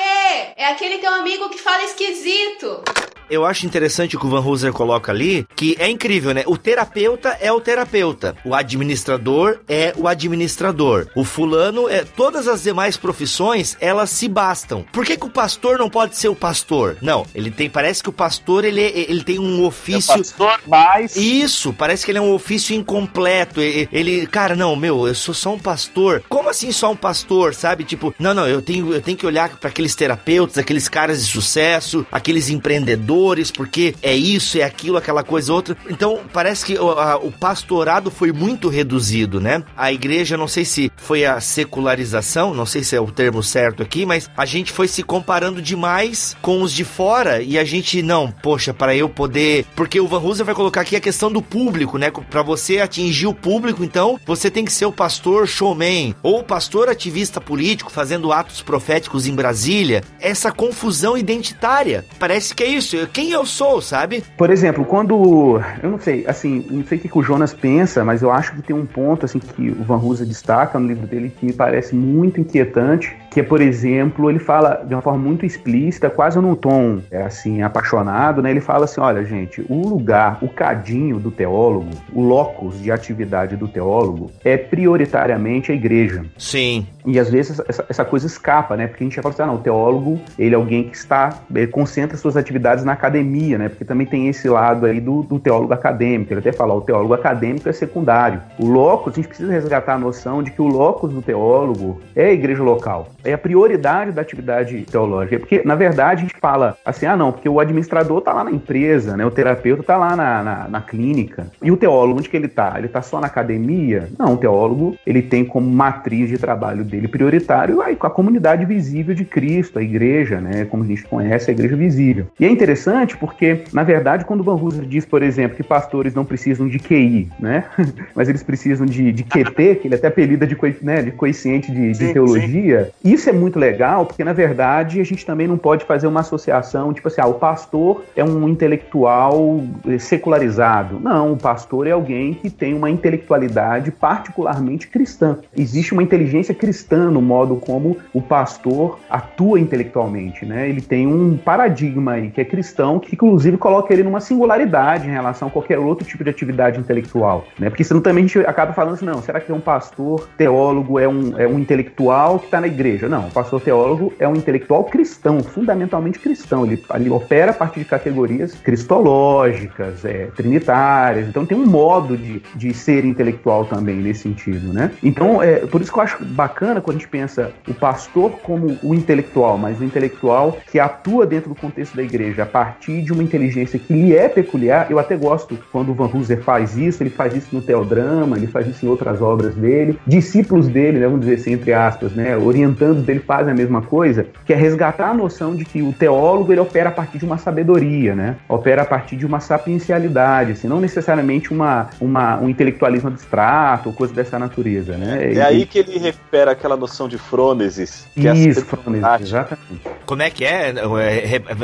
é 0.58 0.66
aquele 0.66 0.98
teu 0.98 1.14
amigo 1.14 1.48
que 1.50 1.60
fala 1.60 1.84
esquisito. 1.84 2.82
Eu 3.30 3.46
acho 3.46 3.66
interessante 3.66 4.16
o 4.16 4.20
que 4.20 4.26
o 4.26 4.30
Van 4.30 4.42
Hooser 4.42 4.74
coloca 4.74 5.12
ali, 5.12 5.48
que 5.56 5.76
é 5.80 5.90
incrível, 5.90 6.34
né? 6.34 6.44
O 6.46 6.58
terapeuta 6.58 7.38
é 7.40 7.52
o 7.52 7.62
terapeuta, 7.62 8.36
o 8.46 8.54
administrador 8.54 9.60
é 9.68 9.94
o 9.98 10.08
administrador, 10.08 11.08
o 11.16 11.24
fulano 11.24 11.90
é. 11.90 12.04
Todas 12.04 12.48
as 12.48 12.64
demais 12.64 12.98
profissões 12.98 13.78
elas 13.80 14.10
se 14.10 14.28
bastam. 14.28 14.86
Por 14.92 15.06
que, 15.06 15.18
que 15.18 15.26
o 15.26 15.30
pastor 15.30 15.78
não 15.80 15.90
pode 15.90 16.18
ser 16.18 16.28
o 16.28 16.36
pastor? 16.36 16.98
Não, 17.02 17.26
ele 17.34 17.50
tem. 17.50 17.70
Parece 17.70 18.04
que 18.04 18.10
o 18.10 18.14
pastor 18.14 18.66
ele, 18.66 18.82
ele 18.82 19.24
tem 19.24 19.40
um 19.40 19.64
ofício. 19.64 20.14
É 20.14 20.18
pastor 20.18 20.60
mais. 20.68 21.16
Isso, 21.16 21.74
parece 21.74 22.06
que 22.06 22.12
ele 22.12 22.20
é 22.20 22.22
um 22.22 22.34
ofício 22.34 22.76
incompleto. 22.76 23.62
Ele, 23.62 23.88
ele, 23.92 24.28
cara, 24.28 24.56
não, 24.56 24.76
meu, 24.76 25.08
eu 25.08 25.16
sou 25.16 25.34
só 25.34 25.54
um 25.54 25.60
pastor. 25.60 26.24
Como 26.30 26.50
assim 26.50 26.72
só 26.72 26.92
um 26.92 26.96
pastor, 26.96 27.54
sabe? 27.54 27.84
Tipo, 27.84 28.14
não, 28.20 28.34
não, 28.34 28.48
eu 28.48 28.62
tenho, 28.62 28.94
eu 28.94 29.02
tenho 29.02 29.18
que 29.18 29.26
olhar 29.26 29.50
para 29.58 29.70
aqueles 29.70 29.96
terapeutas, 29.96 30.58
aqueles 30.58 30.90
caras 30.90 31.26
de 31.26 31.32
sucesso, 31.32 32.06
aqueles 32.12 32.50
empreendedores 32.50 33.13
porque 33.52 33.96
é 34.02 34.16
isso, 34.16 34.58
é 34.58 34.64
aquilo, 34.64 34.98
aquela 34.98 35.24
coisa 35.24 35.54
outra. 35.54 35.78
Então, 35.90 36.20
parece 36.32 36.66
que 36.66 36.78
o, 36.78 36.92
a, 36.92 37.18
o 37.18 37.32
pastorado 37.32 38.10
foi 38.10 38.32
muito 38.32 38.70
reduzido, 38.70 39.40
né? 39.40 39.64
A 39.76 39.92
igreja, 39.92 40.38
não 40.38 40.48
sei 40.48 40.66
se 40.66 40.92
foi 40.98 41.26
a 41.26 41.40
secularização, 41.40 42.54
não 42.54 42.66
sei 42.66 42.84
se 42.84 42.96
é 42.96 43.02
o 43.02 43.12
termo 43.12 43.44
certo 43.44 43.84
aqui, 43.84 44.06
mas 44.06 44.30
a 44.36 44.46
gente 44.46 44.72
foi 44.72 44.88
se 44.88 45.04
comparando 45.04 45.62
demais 45.62 46.36
com 46.42 46.62
os 46.62 46.74
de 46.74 46.84
fora 46.84 47.42
e 47.42 47.58
a 47.58 47.64
gente, 47.64 48.02
não, 48.02 48.32
poxa, 48.32 48.74
para 48.74 48.96
eu 48.96 49.10
poder. 49.10 49.66
Porque 49.76 50.00
o 50.00 50.08
Van 50.08 50.20
Hooser 50.20 50.46
vai 50.46 50.56
colocar 50.56 50.82
aqui 50.82 50.96
a 50.96 51.02
questão 51.02 51.32
do 51.32 51.42
público, 51.42 51.98
né? 51.98 52.12
Para 52.30 52.42
você 52.42 52.80
atingir 52.80 53.28
o 53.28 53.34
público, 53.34 53.84
então, 53.84 54.20
você 54.26 54.50
tem 54.50 54.66
que 54.66 54.72
ser 54.72 54.86
o 54.86 54.92
pastor 54.92 55.48
showman 55.48 56.16
ou 56.24 56.44
pastor 56.44 56.90
ativista 56.90 57.40
político 57.40 57.92
fazendo 57.92 58.32
atos 58.32 58.62
proféticos 58.62 59.28
em 59.28 59.36
Brasília. 59.36 60.04
Essa 60.20 60.52
confusão 60.52 61.18
identitária. 61.18 62.06
Parece 62.20 62.54
que 62.54 62.64
é 62.64 62.68
isso 62.68 63.03
quem 63.08 63.32
eu 63.32 63.46
sou, 63.46 63.82
sabe? 63.82 64.24
Por 64.38 64.50
exemplo, 64.50 64.86
quando. 64.86 65.62
Eu 65.82 65.92
não 65.92 66.00
sei, 66.00 66.26
assim, 66.28 66.66
não 66.70 66.86
sei 66.86 66.98
o 66.98 67.02
que 67.02 67.18
o 67.18 67.24
Jonas 67.24 67.54
pensa, 67.54 68.04
mas 68.04 68.22
eu 68.22 68.32
acho 68.32 68.54
que 68.56 68.62
tem 68.62 68.76
um 68.76 68.86
ponto, 68.86 69.26
assim, 69.26 69.40
que 69.40 69.70
o 69.70 69.84
Van 69.84 69.98
Rusa 69.98 70.26
destaca 70.26 70.80
no 70.80 70.88
livro 70.88 71.08
dele 71.08 71.34
que 71.38 71.46
me 71.46 71.54
parece 71.54 71.96
muito 71.96 72.40
inquietante, 72.40 73.16
que 73.34 73.40
é, 73.40 73.44
por 73.44 73.62
exemplo, 73.62 74.30
ele 74.30 74.38
fala 74.38 74.84
de 74.86 74.94
uma 74.94 75.02
forma 75.02 75.18
muito 75.18 75.44
explícita, 75.44 76.08
quase 76.10 76.40
num 76.40 76.54
tom, 76.54 77.00
é, 77.10 77.24
assim, 77.24 77.64
apaixonado, 77.64 78.44
né? 78.44 78.52
Ele 78.52 78.62
fala 78.62 78.86
assim: 78.86 79.02
olha, 79.02 79.26
gente, 79.26 79.66
o 79.68 79.88
lugar, 79.88 80.38
o 80.42 80.48
cadinho 80.48 81.20
do 81.20 81.32
teólogo, 81.32 81.90
o 82.14 82.22
locus 82.22 82.80
de 82.80 82.92
atividade 82.92 83.56
do 83.56 83.68
teólogo 83.68 84.30
é 84.44 84.56
prioritariamente 84.56 85.72
a 85.72 85.76
igreja. 85.76 86.24
Sim. 86.38 86.86
E 87.06 87.20
às 87.20 87.30
vezes 87.30 87.60
essa, 87.68 87.86
essa 87.90 88.06
coisa 88.06 88.28
escapa, 88.28 88.78
né? 88.78 88.86
Porque 88.86 89.04
a 89.04 89.08
gente 89.08 89.16
já 89.16 89.24
fala 89.24 89.34
assim: 89.34 89.44
ah, 89.44 89.48
não, 89.48 89.56
o 89.56 89.60
teólogo, 89.60 90.22
ele 90.38 90.54
é 90.54 90.58
alguém 90.58 90.84
que 90.84 90.96
está, 90.96 91.40
concentra 91.72 92.16
suas 92.16 92.38
atividades 92.38 92.86
na 92.86 92.94
academia, 92.94 93.58
né? 93.58 93.68
Porque 93.68 93.84
também 93.84 94.06
tem 94.06 94.28
esse 94.28 94.48
lado 94.48 94.86
aí 94.86 95.02
do, 95.02 95.24
do 95.24 95.40
teólogo 95.40 95.74
acadêmico. 95.74 96.32
Ele 96.32 96.40
até 96.40 96.52
fala: 96.52 96.76
o 96.76 96.82
teólogo 96.82 97.16
acadêmico 97.16 97.68
é 97.68 97.74
secundário. 97.74 98.42
O 98.60 98.68
locus, 98.68 99.14
a 99.14 99.16
gente 99.16 99.28
precisa 99.28 99.52
resgatar 99.52 99.96
a 99.96 99.98
noção 99.98 100.44
de 100.44 100.52
que 100.52 100.62
o 100.62 100.68
locus 100.68 101.12
do 101.12 101.22
teólogo 101.22 102.00
é 102.16 102.26
a 102.26 102.32
igreja 102.32 102.62
local 102.62 103.08
é 103.24 103.34
a 103.34 103.38
prioridade 103.38 104.12
da 104.12 104.22
atividade 104.22 104.86
teológica. 104.90 105.40
Porque, 105.40 105.62
na 105.64 105.76
verdade, 105.76 106.22
a 106.22 106.28
gente 106.28 106.40
fala 106.40 106.78
assim, 106.84 107.06
ah, 107.06 107.16
não, 107.16 107.32
porque 107.32 107.48
o 107.48 107.60
administrador 107.60 108.20
está 108.20 108.34
lá 108.34 108.44
na 108.44 108.52
empresa, 108.52 109.16
né? 109.16 109.26
O 109.26 109.32
terapeuta 109.32 109.82
está 109.82 109.98
lá 109.98 110.16
na, 110.16 110.44
na, 110.44 110.68
na, 110.68 110.82
clínica. 110.82 111.48
E 111.62 111.72
o 111.72 111.78
teólogo, 111.78 112.20
onde 112.20 112.30
que 112.30 112.38
ele 112.38 112.48
está? 112.48 112.74
Ele 112.78 112.88
está 112.88 113.02
só 113.02 113.20
na 113.20 113.28
academia? 113.28 114.10
Não, 114.18 114.34
o 114.34 114.38
teólogo, 114.38 114.98
ele 115.06 115.22
tem 115.22 115.46
como 115.46 115.70
matriz 115.70 116.30
de 116.30 116.38
trabalho 116.38 116.84
dele 116.84 117.08
prioritário 117.08 117.82
a, 117.82 117.88
a 117.90 118.10
comunidade 118.10 118.66
visível 118.66 119.16
de 119.16 119.26
Cristo, 119.26 119.80
a 119.80 119.82
igreja, 119.82 120.42
né? 120.42 120.66
Como 120.66 120.84
a 120.84 120.88
gente 120.88 121.04
conhece, 121.04 121.50
a 121.50 121.54
igreja 121.54 121.76
visível. 121.76 122.28
E 122.40 122.46
é 122.46 122.50
interessante 122.50 123.16
porque, 123.18 123.64
na 123.72 123.84
verdade, 123.84 124.26
quando 124.26 124.42
o 124.42 124.44
Van 124.44 124.56
Hooser 124.56 124.86
diz, 124.86 125.06
por 125.06 125.24
exemplo, 125.24 125.56
que 125.56 125.64
pastores 125.64 126.14
não 126.14 126.26
precisam 126.26 126.68
de 126.68 126.80
QI, 126.80 127.30
né? 127.40 127.66
Mas 128.16 128.30
eles 128.30 128.44
precisam 128.44 128.86
de, 128.86 129.12
de 129.12 129.24
QT, 129.24 129.76
que 129.76 129.88
ele 129.88 129.96
até 129.96 130.08
apelida 130.08 130.46
de, 130.46 130.58
né, 130.82 131.02
de 131.02 131.12
coeficiente 131.12 131.72
de, 131.72 131.92
de 131.92 131.98
sim, 131.98 132.14
teologia, 132.14 132.92
sim. 133.02 133.13
Isso 133.14 133.30
é 133.30 133.32
muito 133.32 133.60
legal, 133.60 134.08
porque 134.08 134.24
na 134.24 134.34
verdade 134.34 135.00
a 135.00 135.04
gente 135.04 135.24
também 135.24 135.48
não 135.48 135.56
pode 135.56 135.86
fazer 135.86 136.08
uma 136.08 136.22
associação, 136.22 136.92
tipo 136.92 137.08
assim, 137.08 137.22
ah, 137.22 137.28
o 137.28 137.36
pastor 137.36 138.04
é 138.16 138.24
um 138.24 138.50
intelectual 138.50 139.64
eh, 139.88 140.00
secularizado. 140.00 141.00
Não, 141.00 141.34
o 141.34 141.38
pastor 141.38 141.86
é 141.86 141.92
alguém 141.92 142.34
que 142.34 142.50
tem 142.50 142.74
uma 142.74 142.90
intelectualidade 142.90 143.92
particularmente 143.92 144.88
cristã. 144.88 145.38
Existe 145.56 145.94
uma 145.94 146.02
inteligência 146.02 146.56
cristã 146.56 147.12
no 147.12 147.22
modo 147.22 147.58
como 147.58 147.98
o 148.12 148.20
pastor 148.20 148.98
atua 149.08 149.60
intelectualmente, 149.60 150.44
né? 150.44 150.68
Ele 150.68 150.82
tem 150.82 151.06
um 151.06 151.38
paradigma 151.38 152.14
aí 152.14 152.32
que 152.32 152.42
é 152.42 152.46
cristão, 152.46 152.98
que 152.98 153.14
inclusive 153.14 153.58
coloca 153.58 153.94
ele 153.94 154.02
numa 154.02 154.22
singularidade 154.22 155.08
em 155.08 155.12
relação 155.12 155.50
a 155.50 155.52
qualquer 155.52 155.78
outro 155.78 156.04
tipo 156.04 156.24
de 156.24 156.32
atividade 156.32 156.80
intelectual, 156.80 157.46
né? 157.60 157.70
Porque 157.70 157.84
senão 157.84 158.02
também 158.02 158.24
a 158.24 158.28
gente 158.28 158.40
acaba 158.40 158.74
falando 158.74 158.96
assim, 158.96 159.06
não, 159.06 159.22
será 159.22 159.40
que 159.40 159.52
é 159.52 159.56
um 159.56 159.62
pastor 159.62 160.28
teólogo, 160.36 160.98
é 160.98 161.08
um, 161.08 161.40
é 161.40 161.48
um 161.48 161.60
intelectual 161.60 162.40
que 162.40 162.46
está 162.46 162.60
na 162.60 162.66
igreja? 162.66 163.03
Igreja. 163.04 163.10
Não, 163.10 163.28
o 163.28 163.32
pastor 163.32 163.62
teólogo 163.62 164.14
é 164.20 164.28
um 164.28 164.36
intelectual 164.36 164.84
cristão, 164.86 165.44
fundamentalmente 165.44 166.20
cristão. 166.20 166.66
Ele, 166.66 166.82
ele 166.96 167.10
opera 167.10 167.52
a 167.52 167.54
partir 167.54 167.80
de 167.80 167.86
categorias 167.86 168.54
cristológicas, 168.56 170.06
é, 170.06 170.28
trinitárias. 170.36 171.28
Então 171.28 171.46
tem 171.46 171.58
um 171.58 171.66
modo 171.66 172.18
de, 172.18 172.42
de 172.56 172.74
ser 172.74 173.06
intelectual 173.06 173.66
também 173.66 173.98
nesse 173.98 174.22
sentido, 174.22 174.74
né? 174.74 174.92
Então, 175.04 175.42
é, 175.42 175.58
por 175.66 175.82
isso 175.82 175.92
que 175.92 175.98
eu 175.98 176.04
acho 176.04 176.24
bacana 176.24 176.82
quando 176.82 176.98
a 176.98 177.00
gente 177.00 177.10
pensa 177.10 177.52
o 177.68 177.74
pastor 177.74 178.32
como 178.44 178.78
o 178.82 178.94
intelectual, 178.94 179.58
mas 179.58 179.80
o 179.80 179.84
intelectual 179.84 180.58
que 180.72 180.80
atua 180.80 181.26
dentro 181.26 181.50
do 181.50 181.56
contexto 181.56 181.96
da 181.96 182.04
igreja 182.04 182.44
a 182.44 182.46
partir 182.46 183.02
de 183.02 183.12
uma 183.12 183.24
inteligência 183.24 183.78
que 183.80 183.94
lhe 183.94 184.16
é 184.16 184.30
peculiar. 184.30 184.88
Eu 184.90 185.00
até 185.00 185.16
gosto 185.16 185.58
quando 185.72 185.90
o 185.90 185.94
Van 185.94 186.10
Hooser 186.14 186.42
faz 186.42 186.78
isso, 186.78 187.04
ele 187.04 187.10
faz 187.10 187.36
isso 187.36 187.50
no 187.52 187.62
Teodrama, 187.62 188.38
ele 188.38 188.48
faz 188.48 188.68
isso 188.68 188.86
em 188.86 188.90
outras 188.90 189.22
obras 189.22 189.56
dele. 189.56 189.98
Discípulos 190.06 190.68
dele, 190.68 191.00
né, 191.00 191.06
vamos 191.06 191.22
dizer 191.22 191.36
assim, 191.36 191.54
entre 191.54 191.74
aspas, 191.74 192.14
né, 192.14 192.38
orientando 192.38 192.93
dele 193.02 193.20
fazem 193.20 193.52
a 193.52 193.56
mesma 193.56 193.82
coisa, 193.82 194.26
que 194.46 194.54
é 194.54 194.56
resgatar 194.56 195.10
a 195.10 195.14
noção 195.14 195.56
de 195.56 195.66
que 195.66 195.82
o 195.82 195.94
teólogo 195.94 196.52
ele 196.52 196.62
opera 196.62 196.90
a 196.90 196.92
partir 196.92 197.18
de 197.18 197.26
uma 197.26 197.38
sabedoria, 197.38 198.16
né? 198.16 198.38
Opera 198.48 198.84
a 198.84 198.86
partir 198.86 199.16
de 199.16 199.26
uma 199.26 199.40
sapiencialidade, 199.40 200.54
assim, 200.54 200.68
não 200.68 200.80
necessariamente 200.80 201.52
uma, 201.52 201.90
uma, 202.00 202.38
um 202.40 202.50
intelectualismo 202.50 203.10
abstrato 203.10 203.90
ou 203.90 203.96
coisa 203.96 204.14
dessa 204.14 204.38
natureza, 204.38 204.98
né? 204.98 205.24
É 205.24 205.30
ele, 205.32 205.42
aí 205.42 205.66
que 205.66 205.80
ele 205.80 205.98
recupera 205.98 206.52
aquela 206.52 206.78
noção 206.78 207.08
de 207.08 207.18
frônesis. 207.18 208.08
Que 208.14 208.28
é 208.28 208.34
Isso, 208.34 208.60
é 208.60 208.64
frônesis, 208.64 209.22
exatamente. 209.22 209.82
Como 210.06 210.22
é 210.22 210.30
que 210.30 210.46
é? 210.46 210.74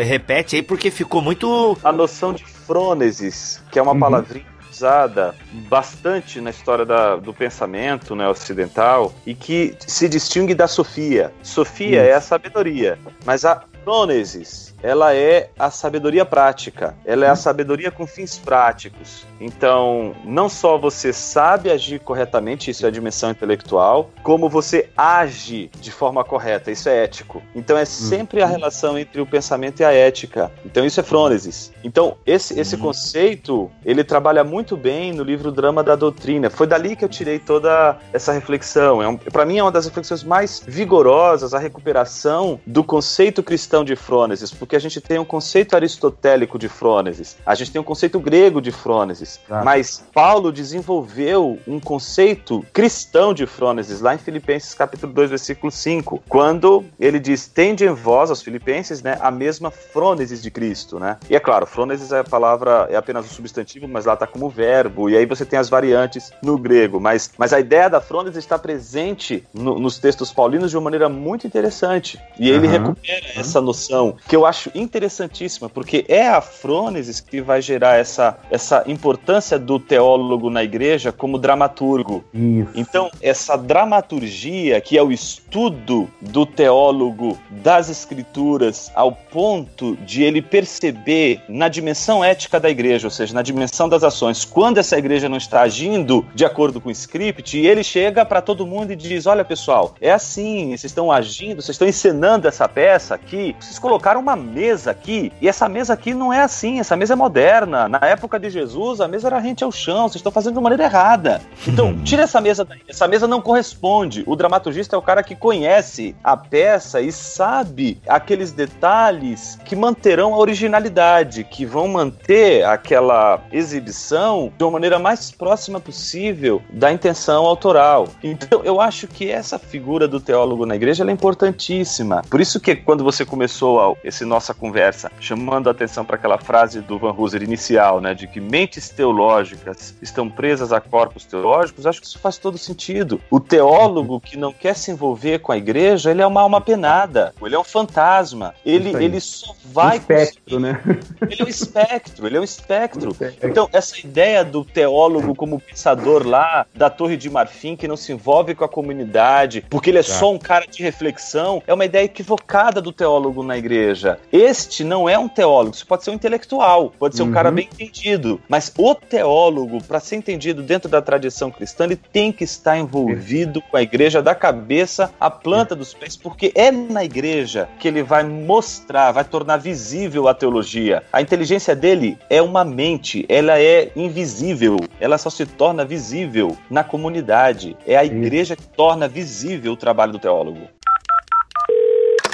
Repete 0.04 0.56
aí, 0.56 0.64
porque 0.64 0.90
ficou 0.90 1.22
muito... 1.22 1.78
A 1.84 1.92
noção 1.92 2.34
de 2.34 2.46
frônesis, 2.46 3.62
que 3.72 3.80
é 3.80 3.82
uma 3.82 3.94
uhum. 3.94 4.00
palavrinha 4.00 4.59
usada 4.80 5.36
bastante 5.68 6.40
na 6.40 6.50
história 6.50 6.86
da, 6.86 7.18
do 7.18 7.34
pensamento 7.34 8.16
né, 8.16 8.28
ocidental 8.30 9.14
e 9.26 9.36
que 9.36 9.76
se 9.80 10.08
distingue 10.08 10.56
da 10.56 10.68
Sofia. 10.68 11.34
Sofia 11.44 12.02
Isso. 12.02 12.12
é 12.12 12.14
a 12.14 12.22
sabedoria, 12.22 12.98
mas 13.26 13.44
a 13.44 13.62
Prônesis 13.84 14.69
ela 14.84 15.16
é 15.16 15.50
a 15.58 15.72
sabedoria 15.72 16.26
prática, 16.26 16.96
ela 17.06 17.26
é 17.26 17.30
a 17.30 17.36
sabedoria 17.36 17.92
com 17.92 18.06
fins 18.06 18.38
práticos. 18.38 19.26
Então, 19.40 20.14
não 20.26 20.50
só 20.50 20.78
você 20.78 21.14
sabe 21.14 21.72
agir 21.72 22.00
corretamente, 22.00 22.70
isso 22.70 22.86
é 22.86 22.90
a 22.90 22.92
dimensão 22.92 23.32
intelectual, 23.32 24.10
como 24.22 24.50
você 24.50 24.90
age 24.98 25.70
de 25.80 25.92
forma 25.92 26.24
correta, 26.24 26.72
isso 26.72 26.90
é 26.90 27.04
ético. 27.04 27.42
Então, 27.56 27.78
é 27.78 27.86
sempre 27.86 28.42
a 28.42 28.46
uhum. 28.46 28.52
relação 28.52 29.00
entre 29.00 29.22
o 29.22 29.26
pensamento 29.26 29.80
e 29.80 29.86
a 29.86 29.94
ética. 29.94 30.52
Então, 30.66 30.86
isso 30.86 31.00
é 31.00 31.04
frônesis. 31.04 31.72
Então, 31.84 32.18
esse, 32.26 32.60
esse 32.60 32.76
uhum. 32.76 32.82
conceito, 32.82 33.72
ele 33.86 34.04
trabalha 34.04 34.44
muito 34.44 34.76
bem 34.76 35.14
no 35.14 35.24
livro 35.24 35.52
Drama 35.52 35.84
da 35.84 35.96
Doutrina. 35.96 36.50
Foi 36.50 36.68
dali 36.68 36.96
que 36.96 37.06
eu 37.06 37.10
tirei 37.10 37.40
toda 37.40 37.98
essa 38.12 38.34
reflexão. 38.34 39.02
É 39.02 39.08
um, 39.08 39.18
Para 39.18 39.46
mim, 39.46 39.58
é 39.58 39.64
uma 39.64 39.72
das 39.72 39.86
reflexões 39.86 40.24
mais 40.24 40.62
vigorosas, 40.66 41.54
a 41.54 41.60
recuperação 41.60 42.60
do 42.66 42.84
conceito 42.84 43.42
cristão 43.42 43.60
cristão 43.70 43.84
de 43.84 43.96
frônesis? 43.96 44.52
Porque 44.70 44.76
a 44.76 44.80
gente 44.80 45.02
tem 45.02 45.18
um 45.18 45.26
conceito 45.26 45.76
aristotélico 45.76 46.60
de 46.60 46.70
frônesis, 46.70 47.36
a 47.44 47.56
gente 47.56 47.72
tem 47.72 47.82
um 47.82 47.84
conceito 47.84 48.20
grego 48.20 48.62
de 48.62 48.72
frônesis, 48.72 49.40
Exato. 49.48 49.66
mas 49.66 50.06
Paulo 50.14 50.52
desenvolveu 50.52 51.58
um 51.68 51.80
conceito 51.80 52.64
cristão 52.72 53.34
de 53.34 53.48
frônesis 53.48 54.00
lá 54.00 54.14
em 54.14 54.20
Filipenses 54.20 54.76
capítulo 54.76 55.12
2, 55.12 55.32
versículo 55.32 55.72
5, 55.72 56.22
quando 56.30 56.86
ele 57.00 57.20
diz: 57.20 57.48
"Tende 57.48 57.84
em 57.84 57.90
vós 57.92 58.30
aos 58.30 58.44
filipenses, 58.44 59.02
né, 59.02 59.18
a 59.20 59.32
mesma 59.32 59.72
frônesis 59.72 60.40
de 60.40 60.52
Cristo", 60.52 61.00
né? 61.00 61.18
E 61.28 61.36
é 61.36 61.40
claro, 61.40 61.66
frônesis 61.66 62.12
é 62.12 62.20
a 62.20 62.24
palavra 62.24 62.86
é 62.92 62.96
apenas 62.96 63.26
um 63.26 63.30
substantivo, 63.30 63.88
mas 63.88 64.06
lá 64.06 64.14
está 64.14 64.28
como 64.28 64.52
verbo, 64.52 65.10
e 65.10 65.18
aí 65.18 65.26
você 65.26 65.48
tem 65.48 65.58
as 65.58 65.68
variantes 65.68 66.32
no 66.44 66.60
grego, 66.60 67.00
mas 67.00 67.32
mas 67.40 67.54
a 67.54 67.60
ideia 67.60 67.90
da 67.90 68.00
frônesis 68.00 68.38
está 68.38 68.60
presente 68.60 69.44
no- 69.52 69.80
nos 69.80 69.98
textos 69.98 70.32
paulinos 70.32 70.70
de 70.70 70.78
uma 70.78 70.84
maneira 70.84 71.10
muito 71.10 71.48
interessante. 71.48 72.20
E 72.38 72.48
ele 72.52 72.68
Aham. 72.68 72.78
recupera 72.78 73.26
essa 73.36 73.60
noção 73.60 74.16
que 74.28 74.36
eu 74.36 74.46
acho 74.46 74.59
interessantíssima, 74.76 75.70
porque 75.70 76.06
é 76.08 76.28
a 76.28 76.42
frônesis 76.42 77.20
que 77.20 77.42
vai 77.42 77.62
gerar 77.62 77.98
essa, 77.98 78.38
essa 78.50 78.84
importância 78.88 79.58
do 79.58 79.80
teólogo 79.80 80.50
na 80.50 80.64
igreja 80.64 81.12
como 81.12 81.38
dramaturgo. 81.38 82.24
Isso. 82.34 82.72
Então, 82.76 83.10
essa 83.22 83.58
dramaturgia, 83.58 84.82
que 84.82 84.98
é 84.98 85.04
o 85.04 85.12
estudo 85.12 86.10
do 86.20 86.46
teólogo 86.46 87.38
das 87.50 87.90
escrituras 87.90 88.92
ao 88.96 89.12
ponto 89.12 89.96
de 89.98 90.24
ele 90.24 90.42
perceber 90.42 91.42
na 91.48 91.68
dimensão 91.68 92.24
ética 92.24 92.60
da 92.60 92.70
igreja, 92.70 93.08
ou 93.08 93.12
seja, 93.12 93.34
na 93.34 93.42
dimensão 93.42 93.88
das 93.88 94.04
ações, 94.04 94.44
quando 94.46 94.78
essa 94.78 94.98
igreja 94.98 95.30
não 95.30 95.38
está 95.38 95.62
agindo 95.62 96.26
de 96.34 96.46
acordo 96.46 96.82
com 96.82 96.90
o 96.90 96.92
script, 96.92 97.58
e 97.58 97.68
ele 97.68 97.84
chega 97.84 98.26
para 98.26 98.42
todo 98.42 98.66
mundo 98.66 98.92
e 98.92 98.96
diz: 98.96 99.26
Olha, 99.26 99.46
pessoal, 99.46 99.96
é 100.02 100.12
assim, 100.12 100.68
vocês 100.70 100.86
estão 100.86 101.12
agindo, 101.12 101.62
vocês 101.62 101.76
estão 101.76 101.88
encenando 101.88 102.48
essa 102.48 102.68
peça 102.68 103.16
aqui, 103.16 103.56
vocês 103.60 103.80
colocaram 103.80 104.20
uma 104.20 104.36
mesa 104.50 104.92
aqui, 104.92 105.32
e 105.42 105.48
essa 105.48 105.70
mesa 105.70 105.94
aqui 105.94 106.14
não 106.14 106.34
é 106.34 106.42
assim, 106.42 106.80
essa 106.80 106.96
mesa 106.96 107.14
é 107.14 107.16
moderna. 107.16 107.88
Na 107.88 108.00
época 108.02 108.40
de 108.40 108.50
Jesus, 108.50 109.00
a 109.00 109.08
mesa 109.08 109.28
era 109.28 109.40
rente 109.40 109.64
ao 109.64 109.72
chão, 109.72 110.08
vocês 110.08 110.16
estão 110.16 110.32
fazendo 110.32 110.56
de 110.56 110.62
maneira 110.62 110.84
errada. 110.84 111.42
Então, 111.68 111.98
tira 112.04 112.24
essa 112.24 112.42
mesa 112.42 112.66
daí. 112.66 112.82
Essa 112.88 113.08
mesa 113.08 113.28
não 113.28 113.42
corresponde. 113.42 114.24
O 114.26 114.36
dramaturgista 114.36 114.96
é 114.96 115.00
o 115.00 115.02
cara 115.02 115.24
que 115.24 115.36
conhece 115.36 116.16
a 116.24 116.36
peça 116.36 117.00
e 117.02 117.12
sabe 117.12 118.02
aqueles 118.08 118.52
detalhes 118.52 119.58
que 119.64 119.76
manterão 119.76 120.34
a 120.34 120.38
originalidade, 120.38 121.44
que 121.44 121.66
vão 121.66 121.88
manter 121.88 122.66
aquela 122.66 123.42
exibição 123.52 124.52
de 124.58 124.64
uma 124.64 124.72
maneira 124.72 124.98
mais 124.98 125.32
próxima 125.32 125.80
possível 125.80 126.62
da 126.72 126.92
intenção 126.92 127.46
autoral. 127.46 128.08
Então, 128.24 128.62
eu 128.64 128.82
acho 128.82 129.08
que 129.08 129.30
essa 129.30 129.60
figura 129.60 130.08
do 130.08 130.20
teólogo 130.20 130.66
na 130.66 130.76
igreja 130.76 131.04
é 131.04 131.12
importantíssima. 131.12 132.24
Por 132.30 132.42
isso 132.42 132.60
que 132.60 132.76
quando 132.76 133.04
você 133.04 133.26
começou 133.26 133.98
esse 134.04 134.26
nossa 134.40 134.54
conversa 134.54 135.12
chamando 135.20 135.68
a 135.68 135.72
atenção 135.72 136.06
para 136.06 136.16
aquela 136.16 136.38
frase 136.38 136.80
do 136.80 136.98
Van 136.98 137.12
Hooser 137.12 137.44
inicial, 137.44 138.00
né, 138.00 138.14
de 138.14 138.26
que 138.26 138.40
mentes 138.40 138.88
teológicas 138.90 139.94
estão 140.02 140.30
presas 140.30 140.72
a 140.72 140.80
corpos 140.80 141.26
teológicos, 141.26 141.86
acho 141.86 142.00
que 142.00 142.08
isso 142.08 142.18
faz 142.20 142.38
todo 142.38 142.58
sentido. 142.58 143.20
O 143.30 143.40
teólogo 143.40 144.20
que 144.22 144.38
não 144.38 144.54
quer 144.54 144.76
se 144.76 144.92
envolver 144.92 145.40
com 145.40 145.52
a 145.52 145.58
igreja, 145.58 146.10
ele 146.10 146.22
é 146.22 146.28
uma 146.28 146.40
alma 146.40 146.62
penada, 146.62 147.34
ele 147.42 147.54
é 147.54 147.60
um 147.60 147.64
fantasma. 147.66 148.56
Ele, 148.66 148.96
ele 149.04 149.20
só 149.20 149.54
vai 149.66 149.98
um 149.98 150.00
espectro, 150.00 150.60
né? 150.60 150.82
Ele 151.30 151.42
é 151.42 151.46
um 151.46 151.50
espectro, 151.50 152.28
ele 152.28 152.38
é 152.38 152.40
um 152.40 152.44
espectro. 152.44 153.12
espectro. 153.12 153.50
Então, 153.50 153.70
essa 153.74 154.00
ideia 154.00 154.46
do 154.46 154.64
teólogo 154.64 155.36
como 155.36 155.60
pensador 155.60 156.26
lá 156.26 156.66
da 156.74 156.90
Torre 156.90 157.18
de 157.18 157.30
Marfim, 157.30 157.76
que 157.76 157.88
não 157.88 157.98
se 157.98 158.14
envolve 158.14 158.56
com 158.56 158.64
a 158.64 158.70
comunidade, 158.70 159.66
porque 159.70 159.90
ele 159.90 160.00
é 160.00 160.04
só 160.04 160.32
um 160.32 160.40
cara 160.40 160.66
de 160.66 160.82
reflexão, 160.82 161.62
é 161.68 161.74
uma 161.74 161.86
ideia 161.86 162.06
equivocada 162.06 162.82
do 162.82 162.94
teólogo 162.94 163.44
na 163.44 163.58
igreja. 163.58 164.20
Este 164.32 164.84
não 164.84 165.10
é 165.10 165.18
um 165.18 165.28
teólogo, 165.28 165.76
isso 165.76 165.88
pode 165.88 166.04
ser 166.04 166.12
um 166.12 166.14
intelectual, 166.14 166.94
pode 167.00 167.16
ser 167.16 167.24
um 167.24 167.28
Uhum. 167.28 167.32
cara 167.34 167.52
bem 167.52 167.68
entendido, 167.72 168.40
mas 168.48 168.72
o 168.78 168.94
teólogo, 168.96 169.84
para 169.84 170.00
ser 170.00 170.16
entendido 170.18 170.62
dentro 170.62 170.90
da 170.90 171.02
tradição 171.02 171.50
cristã, 171.52 171.86
ele 171.86 171.96
tem 171.96 172.32
que 172.32 172.44
estar 172.44 172.78
envolvido 172.78 173.62
com 173.62 173.78
a 173.78 173.82
igreja 173.82 174.22
da 174.22 174.36
cabeça 174.36 175.12
à 175.20 175.30
planta 175.30 175.76
dos 175.76 175.94
pés, 175.94 176.16
porque 176.16 176.52
é 176.56 176.72
na 176.72 177.04
igreja 177.04 177.68
que 177.80 177.88
ele 177.88 178.04
vai 178.04 178.24
mostrar, 178.24 179.12
vai 179.12 179.24
tornar 179.24 179.58
visível 179.58 180.28
a 180.28 180.34
teologia. 180.34 181.04
A 181.12 181.22
inteligência 181.22 181.76
dele 181.76 182.18
é 182.30 182.42
uma 182.42 182.64
mente, 182.64 183.26
ela 183.28 183.60
é 183.60 183.92
invisível, 183.96 184.78
ela 185.00 185.18
só 185.18 185.30
se 185.30 185.46
torna 185.46 185.84
visível 185.86 186.56
na 186.70 186.84
comunidade. 186.84 187.76
É 187.86 187.96
a 187.96 188.06
igreja 188.06 188.56
que 188.56 188.68
torna 188.68 189.08
visível 189.08 189.74
o 189.74 189.78
trabalho 189.78 190.12
do 190.12 190.20
teólogo. 190.20 190.62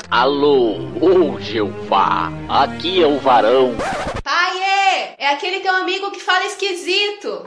Alô, 0.09 0.75
ô 1.01 1.39
Jeová, 1.39 2.31
aqui 2.47 3.01
é 3.01 3.07
o 3.07 3.17
varão. 3.17 3.73
Pai, 4.23 4.59
é 5.17 5.29
aquele 5.29 5.61
teu 5.61 5.73
amigo 5.75 6.11
que 6.11 6.19
fala 6.19 6.45
esquisito. 6.45 7.43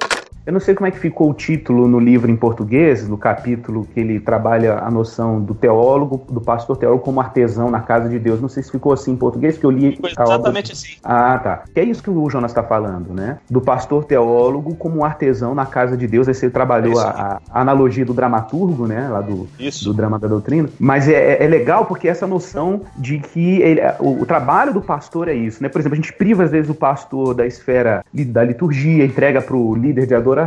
Eu 0.49 0.53
não 0.55 0.61
sei 0.61 0.75
como 0.75 0.87
é 0.87 0.91
que 0.91 0.99
ficou 0.99 1.29
o 1.29 1.35
título 1.35 1.87
no 1.87 2.01
livro 2.01 2.31
em 2.31 2.35
português, 2.35 3.07
no 3.07 3.19
capítulo 3.19 3.87
que 3.93 4.01
ele 4.01 4.19
trabalha 4.19 4.79
a 4.79 4.91
noção 4.91 5.39
do 5.39 5.55
teólogo, 5.55 6.25
do 6.27 6.41
pastor 6.41 6.79
teólogo 6.79 7.03
como 7.03 7.21
artesão 7.21 7.71
na 7.71 7.81
casa 7.81 8.09
de 8.09 8.19
Deus. 8.19 8.41
Não 8.41 8.49
sei 8.49 8.63
se 8.63 8.71
ficou 8.71 8.95
assim 8.95 9.13
em 9.13 9.17
português, 9.17 9.59
que 9.59 9.67
eu 9.67 9.71
li 9.71 9.99
Foi 10.01 10.11
a 10.17 10.23
obra- 10.23 10.35
exatamente 10.37 10.73
assim. 10.73 10.93
Ah, 11.05 11.39
tá. 11.39 11.65
Que 11.75 11.81
é 11.81 11.85
isso 11.85 12.03
que 12.03 12.09
o 12.09 12.31
Jonas 12.31 12.51
está 12.51 12.63
falando, 12.63 13.13
né? 13.13 13.37
Do 13.51 13.61
pastor 13.61 14.05
teólogo 14.05 14.75
como 14.75 15.05
artesão 15.05 15.55
na 15.55 15.67
casa 15.67 15.99
de 15.99 16.07
Deus. 16.07 16.27
Aí 16.29 16.33
você 16.35 16.49
trabalhou 16.49 16.99
É 16.99 17.05
a, 17.05 17.41
a 17.51 17.61
analogia 17.61 18.07
do 18.07 18.15
dramaturgo, 18.15 18.87
né? 18.87 19.07
Lá 19.07 19.21
do, 19.21 19.47
Isso. 19.61 19.85
do 19.85 19.93
drama 19.93 20.19
da 20.19 20.29
doutrina. 20.29 20.71
Mas 20.81 21.07
é, 21.11 21.45
é 21.45 21.47
legal 21.47 21.85
porque 21.85 22.09
essa 22.09 22.27
noção 22.27 22.81
de 22.97 23.19
que 23.19 23.61
ele- 23.61 23.83
o, 24.01 24.23
o 24.23 24.25
trabalho 24.25 24.73
do 24.73 24.81
pastor 24.81 25.29
é 25.29 25.35
isso, 25.35 25.63
né? 25.63 25.69
Por 25.69 25.79
exemplo, 25.79 25.93
a 25.93 26.01
gente 26.01 26.15
priva 26.15 26.43
às 26.43 26.51
vezes 26.51 26.71
o 26.71 26.75
pastor 26.75 27.35
da 27.35 27.47
esfera 27.47 28.03
da 28.15 28.43
liturgia, 28.43 29.05
entrega 29.05 29.43
para 29.43 29.55
o 29.55 29.75
líder 29.75 30.07
de 30.07 30.15
adoração, 30.15 30.38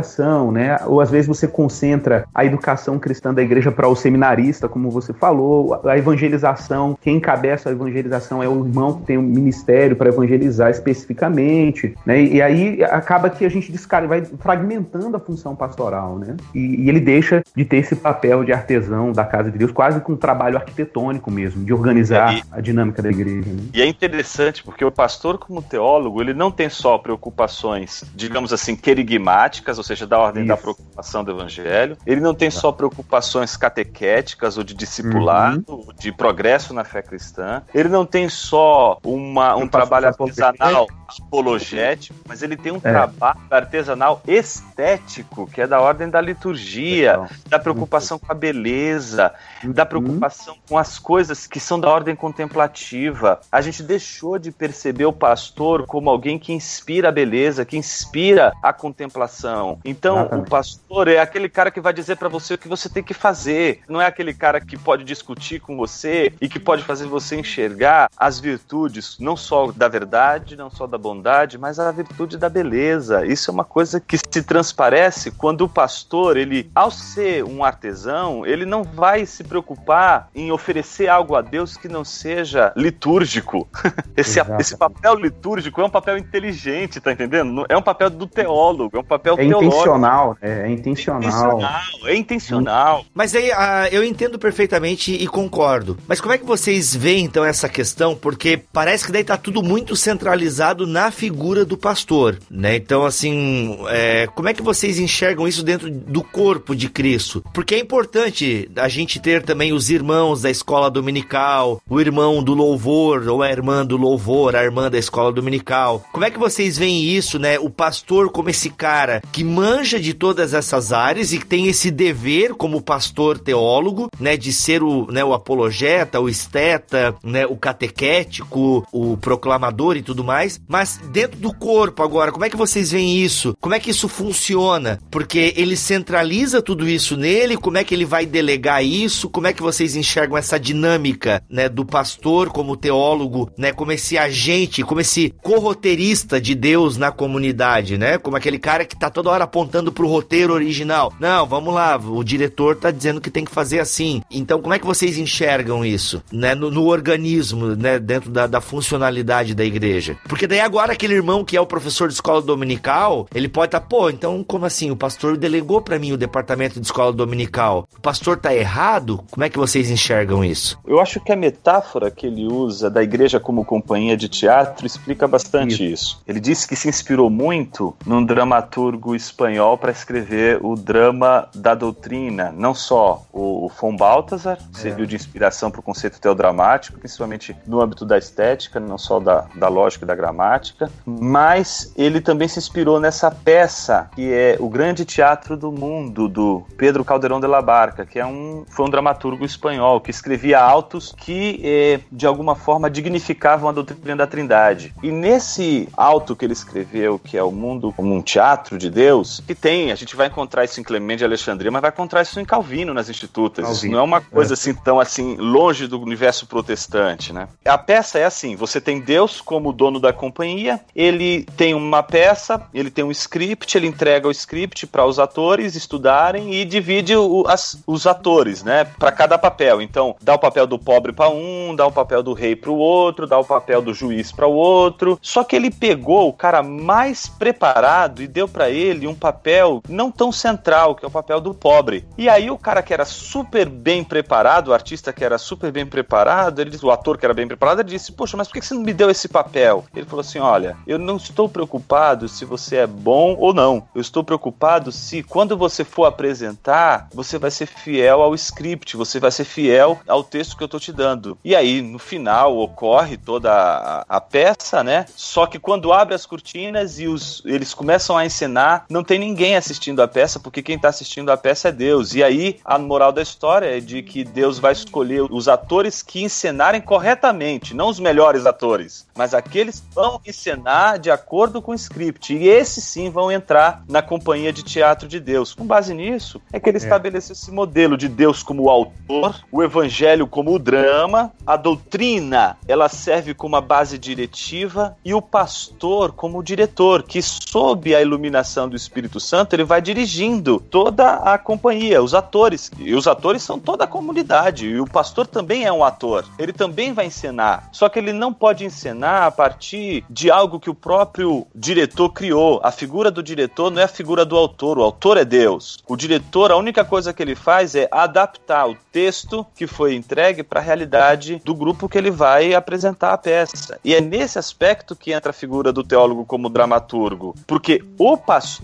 né? 0.52 0.78
Ou 0.86 1.00
às 1.00 1.10
vezes 1.10 1.26
você 1.26 1.46
concentra 1.48 2.24
a 2.34 2.44
educação 2.44 2.98
cristã 2.98 3.34
da 3.34 3.42
igreja 3.42 3.70
para 3.70 3.88
o 3.88 3.94
seminarista, 3.96 4.68
como 4.68 4.90
você 4.90 5.12
falou, 5.12 5.80
a 5.84 5.98
evangelização, 5.98 6.96
quem 7.00 7.16
encabeça 7.16 7.68
a 7.68 7.72
evangelização 7.72 8.42
é 8.42 8.48
o 8.48 8.64
irmão 8.66 8.94
que 8.94 9.06
tem 9.06 9.18
um 9.18 9.22
ministério 9.22 9.96
para 9.96 10.08
evangelizar 10.08 10.70
especificamente, 10.70 11.94
né? 12.06 12.20
E, 12.22 12.34
e 12.36 12.42
aí 12.42 12.84
acaba 12.84 13.28
que 13.30 13.44
a 13.44 13.48
gente 13.48 13.70
descarga, 13.70 14.08
vai 14.08 14.24
fragmentando 14.24 15.16
a 15.16 15.20
função 15.20 15.54
pastoral, 15.54 16.18
né? 16.18 16.36
E, 16.54 16.84
e 16.84 16.88
ele 16.88 17.00
deixa 17.00 17.42
de 17.54 17.64
ter 17.64 17.78
esse 17.78 17.96
papel 17.96 18.44
de 18.44 18.52
artesão 18.52 19.12
da 19.12 19.24
casa 19.24 19.50
de 19.50 19.58
Deus, 19.58 19.72
quase 19.72 20.00
com 20.00 20.12
um 20.12 20.16
trabalho 20.16 20.56
arquitetônico 20.56 21.30
mesmo, 21.30 21.64
de 21.64 21.72
organizar 21.72 22.34
É, 22.34 22.38
e- 22.38 22.42
a 22.52 22.60
dinâmica 22.60 23.02
da 23.02 23.10
igreja. 23.10 23.48
Né? 23.50 23.62
E 23.74 23.82
é 23.82 23.86
interessante 23.86 24.62
porque 24.62 24.84
o 24.84 24.90
pastor, 24.90 25.38
como 25.38 25.60
teólogo, 25.62 26.20
ele 26.20 26.32
não 26.34 26.50
tem 26.50 26.68
só 26.68 26.98
preocupações, 26.98 28.04
digamos 28.14 28.52
assim, 28.52 28.76
querigmáticas, 28.76 29.78
ou 29.82 29.84
seja, 29.84 30.06
da 30.06 30.16
ordem 30.18 30.46
da 30.46 30.54
Isso. 30.54 30.62
proclamação 30.62 31.24
do 31.24 31.32
evangelho. 31.32 31.98
Ele 32.06 32.20
não 32.20 32.32
tem 32.34 32.50
só 32.50 32.70
preocupações 32.70 33.56
catequéticas 33.56 34.56
ou 34.56 34.62
de 34.62 34.74
discipulado, 34.74 35.64
Uhum. 35.68 35.84
ou 35.88 35.92
de 35.92 36.12
progresso 36.12 36.72
na 36.72 36.84
fé 36.84 37.02
cristã. 37.02 37.62
Ele 37.74 37.88
não 37.88 38.06
tem 38.06 38.28
só 38.28 38.98
uma, 39.04 39.56
um 39.56 39.66
trabalho 39.66 40.06
artesanal 40.06 40.86
apologético, 41.08 42.18
mas 42.26 42.42
ele 42.42 42.56
tem 42.56 42.70
um 42.72 42.76
É. 42.76 42.80
trabalho 42.80 43.38
artesanal 43.50 44.22
estético, 44.26 45.46
que 45.50 45.60
é 45.60 45.66
da 45.66 45.80
ordem 45.80 46.08
da 46.08 46.20
liturgia, 46.20 47.12
Legal. 47.12 47.28
da 47.48 47.58
preocupação 47.58 48.18
com 48.18 48.30
a 48.30 48.34
beleza, 48.34 49.32
da 49.64 49.82
Uhum. 49.82 49.88
preocupação 49.88 50.56
com 50.68 50.78
as 50.78 50.98
coisas 50.98 51.46
que 51.46 51.58
são 51.58 51.78
da 51.80 51.88
ordem 51.90 52.14
contemplativa. 52.14 53.40
A 53.50 53.60
gente 53.60 53.82
deixou 53.82 54.38
de 54.38 54.50
perceber 54.52 55.06
o 55.06 55.12
pastor 55.12 55.86
como 55.86 56.08
alguém 56.08 56.38
que 56.38 56.52
inspira 56.52 57.08
a 57.08 57.12
beleza, 57.12 57.64
que 57.64 57.76
inspira 57.76 58.52
a 58.62 58.72
contemplação. 58.72 59.71
Então, 59.84 60.20
Exatamente. 60.20 60.46
o 60.46 60.50
pastor 60.50 61.08
é 61.08 61.18
aquele 61.18 61.48
cara 61.48 61.70
que 61.70 61.80
vai 61.80 61.92
dizer 61.92 62.16
pra 62.16 62.28
você 62.28 62.54
o 62.54 62.58
que 62.58 62.68
você 62.68 62.88
tem 62.88 63.02
que 63.02 63.14
fazer. 63.14 63.80
Não 63.88 64.00
é 64.00 64.06
aquele 64.06 64.34
cara 64.34 64.60
que 64.60 64.76
pode 64.76 65.04
discutir 65.04 65.60
com 65.60 65.76
você 65.76 66.32
e 66.40 66.48
que 66.48 66.58
pode 66.58 66.82
fazer 66.82 67.06
você 67.06 67.36
enxergar 67.36 68.10
as 68.16 68.40
virtudes, 68.40 69.16
não 69.18 69.36
só 69.36 69.70
da 69.72 69.88
verdade, 69.88 70.56
não 70.56 70.70
só 70.70 70.86
da 70.86 70.98
bondade, 70.98 71.58
mas 71.58 71.78
a 71.78 71.90
virtude 71.90 72.36
da 72.36 72.48
beleza. 72.48 73.24
Isso 73.26 73.50
é 73.50 73.54
uma 73.54 73.64
coisa 73.64 74.00
que 74.00 74.16
se 74.18 74.42
transparece 74.42 75.30
quando 75.30 75.62
o 75.62 75.68
pastor, 75.68 76.36
ele, 76.36 76.70
ao 76.74 76.90
ser 76.90 77.44
um 77.44 77.64
artesão, 77.64 78.46
ele 78.46 78.64
não 78.64 78.82
vai 78.82 79.26
se 79.26 79.44
preocupar 79.44 80.28
em 80.34 80.50
oferecer 80.52 81.08
algo 81.08 81.34
a 81.34 81.42
Deus 81.42 81.76
que 81.76 81.88
não 81.88 82.04
seja 82.04 82.72
litúrgico. 82.76 83.68
Esse, 84.16 84.38
Exatamente. 84.38 84.60
esse 84.60 84.76
papel 84.76 85.14
litúrgico 85.14 85.80
é 85.80 85.84
um 85.84 85.90
papel 85.90 86.18
inteligente, 86.18 87.00
tá 87.00 87.12
entendendo? 87.12 87.64
É 87.68 87.76
um 87.76 87.82
papel 87.82 88.10
do 88.10 88.26
teólogo, 88.26 88.96
é 88.96 89.00
um 89.00 89.04
papel 89.04 89.36
É 89.38 89.44
intencional, 89.52 90.36
é, 90.40 90.66
é 90.66 90.70
intencional. 90.70 91.22
intencional. 91.22 91.80
É 92.04 92.16
intencional. 92.16 93.04
Mas 93.14 93.34
aí 93.34 93.50
ah, 93.52 93.88
eu 93.90 94.04
entendo 94.04 94.38
perfeitamente 94.38 95.12
e 95.12 95.26
concordo. 95.26 95.98
Mas 96.06 96.20
como 96.20 96.32
é 96.32 96.38
que 96.38 96.44
vocês 96.44 96.94
veem 96.94 97.24
então 97.24 97.44
essa 97.44 97.68
questão? 97.68 98.14
Porque 98.14 98.60
parece 98.72 99.06
que 99.06 99.12
daí 99.12 99.24
tá 99.24 99.36
tudo 99.36 99.62
muito 99.62 99.96
centralizado 99.96 100.86
na 100.86 101.10
figura 101.10 101.64
do 101.64 101.76
pastor, 101.76 102.38
né? 102.50 102.76
Então, 102.76 103.04
assim, 103.04 103.78
é, 103.88 104.26
como 104.28 104.48
é 104.48 104.54
que 104.54 104.62
vocês 104.62 104.98
enxergam 104.98 105.46
isso 105.46 105.62
dentro 105.62 105.90
do 105.90 106.22
corpo 106.22 106.74
de 106.74 106.88
Cristo? 106.88 107.44
Porque 107.52 107.74
é 107.74 107.78
importante 107.78 108.70
a 108.76 108.88
gente 108.88 109.20
ter 109.20 109.42
também 109.42 109.72
os 109.72 109.90
irmãos 109.90 110.42
da 110.42 110.50
escola 110.50 110.90
dominical, 110.90 111.80
o 111.88 112.00
irmão 112.00 112.42
do 112.42 112.54
louvor 112.54 113.28
ou 113.28 113.42
a 113.42 113.50
irmã 113.50 113.84
do 113.84 113.96
louvor, 113.96 114.56
a 114.56 114.62
irmã 114.62 114.90
da 114.90 114.98
escola 114.98 115.32
dominical. 115.32 116.04
Como 116.12 116.24
é 116.24 116.30
que 116.30 116.38
vocês 116.38 116.76
veem 116.78 117.04
isso, 117.04 117.38
né? 117.38 117.58
O 117.58 117.70
pastor 117.70 118.30
como 118.30 118.50
esse 118.50 118.70
cara 118.70 119.22
que 119.32 119.41
manja 119.44 119.98
de 119.98 120.14
todas 120.14 120.54
essas 120.54 120.92
áreas 120.92 121.32
e 121.32 121.38
que 121.38 121.46
tem 121.46 121.68
esse 121.68 121.90
dever 121.90 122.54
como 122.54 122.82
pastor 122.82 123.38
teólogo, 123.38 124.08
né, 124.18 124.36
de 124.36 124.52
ser 124.52 124.82
o, 124.82 125.06
né, 125.10 125.24
o 125.24 125.32
apologeta, 125.32 126.20
o 126.20 126.28
esteta, 126.28 127.14
né, 127.22 127.46
o 127.46 127.56
catequético, 127.56 128.86
o 128.92 129.16
proclamador 129.16 129.96
e 129.96 130.02
tudo 130.02 130.24
mais, 130.24 130.60
mas 130.68 131.00
dentro 131.12 131.38
do 131.38 131.54
corpo 131.54 132.02
agora, 132.02 132.32
como 132.32 132.44
é 132.44 132.50
que 132.50 132.56
vocês 132.56 132.92
veem 132.92 133.22
isso? 133.22 133.54
Como 133.60 133.74
é 133.74 133.80
que 133.80 133.90
isso 133.90 134.08
funciona? 134.08 134.98
Porque 135.10 135.52
ele 135.56 135.76
centraliza 135.76 136.62
tudo 136.62 136.88
isso 136.88 137.16
nele, 137.16 137.56
como 137.56 137.78
é 137.78 137.84
que 137.84 137.94
ele 137.94 138.04
vai 138.04 138.26
delegar 138.26 138.84
isso? 138.84 139.28
Como 139.28 139.46
é 139.46 139.52
que 139.52 139.62
vocês 139.62 139.96
enxergam 139.96 140.36
essa 140.36 140.58
dinâmica, 140.58 141.42
né, 141.48 141.68
do 141.68 141.84
pastor 141.84 142.50
como 142.50 142.76
teólogo, 142.76 143.50
né, 143.56 143.72
como 143.72 143.92
esse 143.92 144.16
agente, 144.16 144.82
como 144.82 145.00
esse 145.00 145.34
corroteirista 145.42 146.40
de 146.40 146.54
Deus 146.54 146.96
na 146.96 147.10
comunidade, 147.10 147.98
né? 147.98 148.18
Como 148.18 148.36
aquele 148.36 148.58
cara 148.58 148.84
que 148.84 148.96
tá 148.96 149.10
toda 149.10 149.30
hora 149.32 149.44
apontando 149.44 149.92
pro 149.92 150.08
roteiro 150.08 150.52
original. 150.52 151.12
Não, 151.18 151.46
vamos 151.46 151.74
lá, 151.74 151.96
o 151.96 152.22
diretor 152.22 152.76
tá 152.76 152.90
dizendo 152.90 153.20
que 153.20 153.30
tem 153.30 153.44
que 153.44 153.50
fazer 153.50 153.80
assim. 153.80 154.22
Então, 154.30 154.60
como 154.60 154.74
é 154.74 154.78
que 154.78 154.86
vocês 154.86 155.18
enxergam 155.18 155.84
isso, 155.84 156.22
né, 156.30 156.54
no, 156.54 156.70
no 156.70 156.86
organismo, 156.86 157.74
né, 157.74 157.98
dentro 157.98 158.30
da, 158.30 158.46
da 158.46 158.60
funcionalidade 158.60 159.54
da 159.54 159.64
igreja? 159.64 160.16
Porque 160.28 160.46
daí 160.46 160.60
agora 160.60 160.92
aquele 160.92 161.14
irmão 161.14 161.44
que 161.44 161.56
é 161.56 161.60
o 161.60 161.66
professor 161.66 162.08
de 162.08 162.14
escola 162.14 162.42
dominical, 162.42 163.26
ele 163.34 163.48
pode 163.48 163.68
estar, 163.68 163.80
tá, 163.80 163.86
pô, 163.86 164.10
então 164.10 164.42
como 164.44 164.66
assim? 164.66 164.90
O 164.90 164.96
pastor 164.96 165.36
delegou 165.36 165.80
para 165.80 165.98
mim 165.98 166.12
o 166.12 166.16
departamento 166.16 166.80
de 166.80 166.86
escola 166.86 167.12
dominical. 167.12 167.86
O 167.96 168.00
pastor 168.00 168.36
tá 168.36 168.54
errado? 168.54 169.24
Como 169.30 169.44
é 169.44 169.48
que 169.48 169.58
vocês 169.58 169.90
enxergam 169.90 170.44
isso? 170.44 170.78
Eu 170.86 171.00
acho 171.00 171.20
que 171.20 171.32
a 171.32 171.36
metáfora 171.36 172.10
que 172.10 172.26
ele 172.26 172.46
usa 172.46 172.90
da 172.90 173.02
igreja 173.02 173.40
como 173.40 173.64
companhia 173.64 174.16
de 174.16 174.28
teatro 174.28 174.86
explica 174.86 175.26
bastante 175.26 175.74
isso. 175.74 175.84
isso. 175.84 176.22
Ele 176.26 176.40
disse 176.40 176.66
que 176.66 176.76
se 176.76 176.88
inspirou 176.88 177.30
muito 177.30 177.94
num 178.06 178.24
dramaturgo 178.24 179.14
espanhol 179.22 179.78
para 179.78 179.90
escrever 179.90 180.58
o 180.62 180.74
drama 180.74 181.48
da 181.54 181.74
doutrina, 181.74 182.52
não 182.52 182.74
só 182.74 183.24
o, 183.32 183.70
von 183.80 183.96
Balthasar, 183.96 184.56
que 184.56 184.78
é. 184.78 184.80
serviu 184.80 185.06
de 185.06 185.16
inspiração 185.16 185.70
para 185.70 185.80
o 185.80 185.82
conceito 185.82 186.20
teodramático, 186.20 186.98
principalmente 186.98 187.56
no 187.66 187.80
âmbito 187.80 188.04
da 188.04 188.18
estética, 188.18 188.78
não 188.78 188.98
só 188.98 189.18
da, 189.18 189.46
da 189.54 189.68
lógica 189.68 190.04
e 190.04 190.08
da 190.08 190.14
gramática, 190.14 190.90
mas 191.06 191.92
ele 191.96 192.20
também 192.20 192.48
se 192.48 192.58
inspirou 192.58 193.00
nessa 193.00 193.30
peça 193.30 194.10
que 194.14 194.32
é 194.32 194.56
o 194.58 194.68
grande 194.68 195.04
teatro 195.04 195.56
do 195.56 195.70
mundo 195.70 196.28
do 196.28 196.64
Pedro 196.76 197.04
Calderón 197.04 197.40
de 197.40 197.46
la 197.46 197.62
Barca, 197.62 198.04
que 198.04 198.18
é 198.18 198.26
um 198.26 198.64
foi 198.68 198.86
um 198.86 198.90
dramaturgo 198.90 199.44
espanhol 199.44 200.00
que 200.00 200.10
escrevia 200.10 200.60
autos 200.60 201.14
que 201.16 201.60
eh, 201.62 202.00
de 202.10 202.26
alguma 202.26 202.54
forma 202.54 202.90
dignificavam 202.90 203.68
a 203.68 203.72
doutrina 203.72 204.16
da 204.16 204.26
Trindade. 204.26 204.94
E 205.02 205.10
nesse 205.10 205.88
auto 205.96 206.34
que 206.34 206.44
ele 206.44 206.52
escreveu, 206.52 207.18
que 207.18 207.36
é 207.36 207.42
o 207.42 207.50
mundo 207.50 207.92
como 207.96 208.14
um 208.14 208.22
teatro 208.22 208.78
de 208.78 208.90
Deus, 208.90 209.11
que 209.46 209.54
tem, 209.54 209.92
a 209.92 209.94
gente 209.94 210.16
vai 210.16 210.28
encontrar 210.28 210.64
isso 210.64 210.80
em 210.80 210.82
Clemente 210.82 211.18
de 211.18 211.24
Alexandria, 211.24 211.70
mas 211.70 211.82
vai 211.82 211.90
encontrar 211.90 212.22
isso 212.22 212.38
em 212.40 212.44
Calvino 212.44 212.94
nas 212.94 213.08
institutas. 213.08 213.64
Calvino. 213.64 213.86
Isso 213.86 213.92
não 213.92 213.98
é 213.98 214.02
uma 214.02 214.20
coisa 214.20 214.52
é. 214.52 214.54
assim 214.54 214.74
tão 214.74 214.98
assim 214.98 215.36
longe 215.36 215.86
do 215.86 216.00
universo 216.00 216.46
protestante, 216.46 217.32
né? 217.32 217.48
A 217.64 217.78
peça 217.78 218.18
é 218.18 218.24
assim, 218.24 218.56
você 218.56 218.80
tem 218.80 219.00
Deus 219.00 219.40
como 219.40 219.72
dono 219.72 220.00
da 220.00 220.12
companhia, 220.12 220.80
ele 220.94 221.44
tem 221.56 221.74
uma 221.74 222.02
peça, 222.02 222.62
ele 222.72 222.90
tem 222.90 223.04
um 223.04 223.10
script, 223.10 223.76
ele 223.76 223.86
entrega 223.86 224.28
o 224.28 224.30
script 224.30 224.86
para 224.86 225.04
os 225.04 225.18
atores 225.18 225.74
estudarem 225.74 226.54
e 226.54 226.64
divide 226.64 227.16
o, 227.16 227.44
as, 227.46 227.82
os 227.86 228.06
atores, 228.06 228.62
né, 228.62 228.84
para 228.84 229.12
cada 229.12 229.38
papel. 229.38 229.82
Então, 229.82 230.16
dá 230.22 230.34
o 230.34 230.38
papel 230.38 230.66
do 230.66 230.78
pobre 230.78 231.12
para 231.12 231.28
um, 231.28 231.74
dá 231.74 231.86
o 231.86 231.92
papel 231.92 232.22
do 232.22 232.32
rei 232.32 232.56
para 232.56 232.70
o 232.70 232.76
outro, 232.76 233.26
dá 233.26 233.38
o 233.38 233.44
papel 233.44 233.82
do 233.82 233.92
juiz 233.92 234.32
para 234.32 234.46
o 234.46 234.52
outro. 234.52 235.18
Só 235.20 235.44
que 235.44 235.56
ele 235.56 235.70
pegou 235.70 236.28
o 236.28 236.32
cara 236.32 236.62
mais 236.62 237.26
preparado 237.26 238.22
e 238.22 238.26
deu 238.26 238.48
para 238.48 238.70
ele 238.70 239.01
um 239.06 239.14
papel 239.14 239.82
não 239.88 240.10
tão 240.10 240.32
central, 240.32 240.94
que 240.94 241.04
é 241.04 241.08
o 241.08 241.10
papel 241.10 241.40
do 241.40 241.54
pobre. 241.54 242.04
E 242.16 242.28
aí 242.28 242.50
o 242.50 242.58
cara 242.58 242.82
que 242.82 242.92
era 242.92 243.04
super 243.04 243.68
bem 243.68 244.04
preparado, 244.04 244.68
o 244.68 244.74
artista 244.74 245.12
que 245.12 245.24
era 245.24 245.38
super 245.38 245.70
bem 245.70 245.86
preparado, 245.86 246.60
ele, 246.60 246.76
o 246.82 246.90
ator 246.90 247.18
que 247.18 247.24
era 247.24 247.34
bem 247.34 247.46
preparado, 247.46 247.80
ele 247.80 247.90
disse: 247.90 248.12
Poxa, 248.12 248.36
mas 248.36 248.48
por 248.48 248.54
que 248.54 248.66
você 248.66 248.74
não 248.74 248.82
me 248.82 248.92
deu 248.92 249.10
esse 249.10 249.28
papel? 249.28 249.84
Ele 249.94 250.06
falou 250.06 250.20
assim: 250.20 250.38
Olha, 250.38 250.76
eu 250.86 250.98
não 250.98 251.16
estou 251.16 251.48
preocupado 251.48 252.28
se 252.28 252.44
você 252.44 252.76
é 252.76 252.86
bom 252.86 253.36
ou 253.38 253.52
não. 253.52 253.86
Eu 253.94 254.00
estou 254.00 254.24
preocupado 254.24 254.92
se 254.92 255.22
quando 255.22 255.56
você 255.56 255.84
for 255.84 256.04
apresentar, 256.04 257.08
você 257.12 257.38
vai 257.38 257.50
ser 257.50 257.66
fiel 257.66 258.22
ao 258.22 258.34
script, 258.34 258.96
você 258.96 259.18
vai 259.18 259.30
ser 259.30 259.44
fiel 259.44 260.00
ao 260.06 260.22
texto 260.22 260.56
que 260.56 260.62
eu 260.62 260.66
estou 260.66 260.80
te 260.80 260.92
dando. 260.92 261.38
E 261.44 261.54
aí, 261.54 261.82
no 261.82 261.98
final, 261.98 262.56
ocorre 262.58 263.16
toda 263.16 263.52
a, 263.52 264.04
a 264.08 264.20
peça, 264.20 264.82
né? 264.82 265.06
Só 265.16 265.46
que 265.46 265.58
quando 265.58 265.92
abre 265.92 266.14
as 266.14 266.26
cortinas 266.26 266.98
e 266.98 267.06
os, 267.06 267.42
eles 267.44 267.74
começam 267.74 268.16
a 268.16 268.24
encenar, 268.24 268.84
não 268.92 269.02
tem 269.02 269.18
ninguém 269.18 269.56
assistindo 269.56 270.02
a 270.02 270.06
peça, 270.06 270.38
porque 270.38 270.62
quem 270.62 270.76
está 270.76 270.88
assistindo 270.88 271.30
a 271.30 271.36
peça 271.36 271.68
é 271.68 271.72
Deus. 271.72 272.14
E 272.14 272.22
aí, 272.22 272.58
a 272.64 272.78
moral 272.78 273.10
da 273.10 273.22
história 273.22 273.76
é 273.76 273.80
de 273.80 274.02
que 274.02 274.22
Deus 274.22 274.58
vai 274.58 274.72
escolher 274.72 275.22
os 275.22 275.48
atores 275.48 276.02
que 276.02 276.22
encenarem 276.22 276.80
corretamente, 276.80 277.74
não 277.74 277.88
os 277.88 277.98
melhores 277.98 278.46
atores, 278.46 279.06
mas 279.16 279.34
aqueles 279.34 279.80
que 279.80 279.94
vão 279.94 280.20
encenar 280.26 280.98
de 280.98 281.10
acordo 281.10 281.62
com 281.62 281.72
o 281.72 281.74
script. 281.74 282.34
E 282.34 282.48
esses 282.48 282.84
sim 282.84 283.10
vão 283.10 283.32
entrar 283.32 283.82
na 283.88 284.02
companhia 284.02 284.52
de 284.52 284.62
teatro 284.62 285.08
de 285.08 285.18
Deus. 285.18 285.54
Com 285.54 285.64
base 285.64 285.94
nisso, 285.94 286.40
é 286.52 286.60
que 286.60 286.68
ele 286.68 286.78
é. 286.78 286.80
estabeleceu 286.80 287.32
esse 287.32 287.50
modelo 287.50 287.96
de 287.96 288.08
Deus 288.08 288.42
como 288.42 288.64
o 288.64 288.70
autor, 288.70 289.42
o 289.50 289.62
evangelho 289.62 290.26
como 290.26 290.54
o 290.54 290.58
drama, 290.58 291.32
a 291.46 291.56
doutrina, 291.56 292.58
ela 292.68 292.88
serve 292.88 293.32
como 293.32 293.56
a 293.56 293.60
base 293.60 293.98
diretiva 293.98 294.96
e 295.04 295.14
o 295.14 295.22
pastor 295.22 296.12
como 296.12 296.38
o 296.38 296.42
diretor, 296.42 297.02
que 297.02 297.22
sob 297.22 297.94
a 297.94 298.02
iluminação 298.02 298.68
do 298.68 298.81
Espírito 298.82 299.20
Santo, 299.20 299.54
ele 299.54 299.64
vai 299.64 299.80
dirigindo 299.80 300.60
toda 300.60 301.14
a 301.14 301.38
companhia, 301.38 302.02
os 302.02 302.14
atores. 302.14 302.70
E 302.78 302.94
os 302.94 303.06
atores 303.06 303.42
são 303.42 303.58
toda 303.58 303.84
a 303.84 303.86
comunidade, 303.86 304.66
e 304.66 304.80
o 304.80 304.86
pastor 304.86 305.26
também 305.26 305.64
é 305.64 305.72
um 305.72 305.84
ator. 305.84 306.24
Ele 306.38 306.52
também 306.52 306.92
vai 306.92 307.06
encenar. 307.06 307.68
Só 307.72 307.88
que 307.88 307.98
ele 307.98 308.12
não 308.12 308.32
pode 308.32 308.64
encenar 308.64 309.24
a 309.24 309.30
partir 309.30 310.04
de 310.08 310.30
algo 310.30 310.60
que 310.60 310.70
o 310.70 310.74
próprio 310.74 311.46
diretor 311.54 312.10
criou. 312.10 312.60
A 312.62 312.70
figura 312.70 313.10
do 313.10 313.22
diretor 313.22 313.70
não 313.70 313.80
é 313.80 313.84
a 313.84 313.88
figura 313.88 314.24
do 314.24 314.36
autor, 314.36 314.78
o 314.78 314.82
autor 314.82 315.16
é 315.16 315.24
Deus. 315.24 315.78
O 315.86 315.96
diretor, 315.96 316.50
a 316.50 316.56
única 316.56 316.84
coisa 316.84 317.12
que 317.12 317.22
ele 317.22 317.34
faz 317.34 317.74
é 317.74 317.88
adaptar 317.90 318.68
o 318.68 318.76
texto 318.90 319.46
que 319.54 319.66
foi 319.66 319.94
entregue 319.94 320.42
para 320.42 320.60
a 320.60 320.62
realidade 320.62 321.40
do 321.44 321.54
grupo 321.54 321.88
que 321.88 321.98
ele 321.98 322.10
vai 322.10 322.54
apresentar 322.54 323.12
a 323.12 323.18
peça. 323.18 323.78
E 323.84 323.94
é 323.94 324.00
nesse 324.00 324.38
aspecto 324.38 324.94
que 324.96 325.12
entra 325.12 325.30
a 325.30 325.34
figura 325.34 325.72
do 325.72 325.84
teólogo 325.84 326.24
como 326.24 326.48
dramaturgo, 326.48 327.34
porque 327.46 327.82
o 327.98 328.16
pastor 328.16 328.61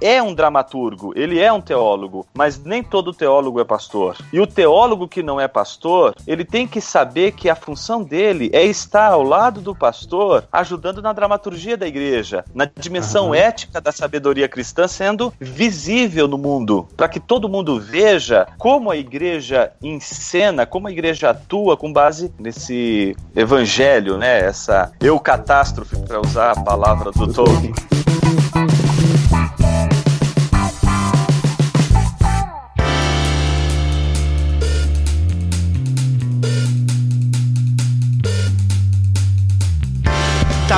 é 0.00 0.22
um 0.22 0.34
dramaturgo, 0.34 1.12
ele 1.16 1.38
é 1.38 1.52
um 1.52 1.60
teólogo, 1.60 2.26
mas 2.34 2.62
nem 2.62 2.82
todo 2.82 3.12
teólogo 3.12 3.60
é 3.60 3.64
pastor. 3.64 4.16
E 4.32 4.40
o 4.40 4.46
teólogo 4.46 5.08
que 5.08 5.22
não 5.22 5.40
é 5.40 5.48
pastor, 5.48 6.14
ele 6.26 6.44
tem 6.44 6.66
que 6.66 6.80
saber 6.80 7.32
que 7.32 7.48
a 7.48 7.54
função 7.56 8.02
dele 8.02 8.50
é 8.52 8.64
estar 8.64 9.12
ao 9.12 9.22
lado 9.22 9.60
do 9.60 9.74
pastor, 9.74 10.44
ajudando 10.52 11.02
na 11.02 11.12
dramaturgia 11.12 11.76
da 11.76 11.86
igreja, 11.86 12.44
na 12.54 12.68
dimensão 12.76 13.28
uhum. 13.28 13.34
ética 13.34 13.80
da 13.80 13.92
sabedoria 13.92 14.48
cristã 14.48 14.86
sendo 14.86 15.32
visível 15.40 16.28
no 16.28 16.38
mundo, 16.38 16.88
para 16.96 17.08
que 17.08 17.20
todo 17.20 17.48
mundo 17.48 17.80
veja 17.80 18.46
como 18.58 18.90
a 18.90 18.96
igreja 18.96 19.72
encena, 19.82 20.66
como 20.66 20.88
a 20.88 20.92
igreja 20.92 21.30
atua 21.30 21.76
com 21.76 21.92
base 21.92 22.32
nesse 22.38 23.16
evangelho, 23.34 24.16
né? 24.16 24.40
Essa 24.40 24.92
eucatástrofe, 25.00 25.96
para 26.06 26.20
usar 26.20 26.52
a 26.52 26.60
palavra 26.60 27.10
do 27.12 27.32
Tolkien. 27.32 27.72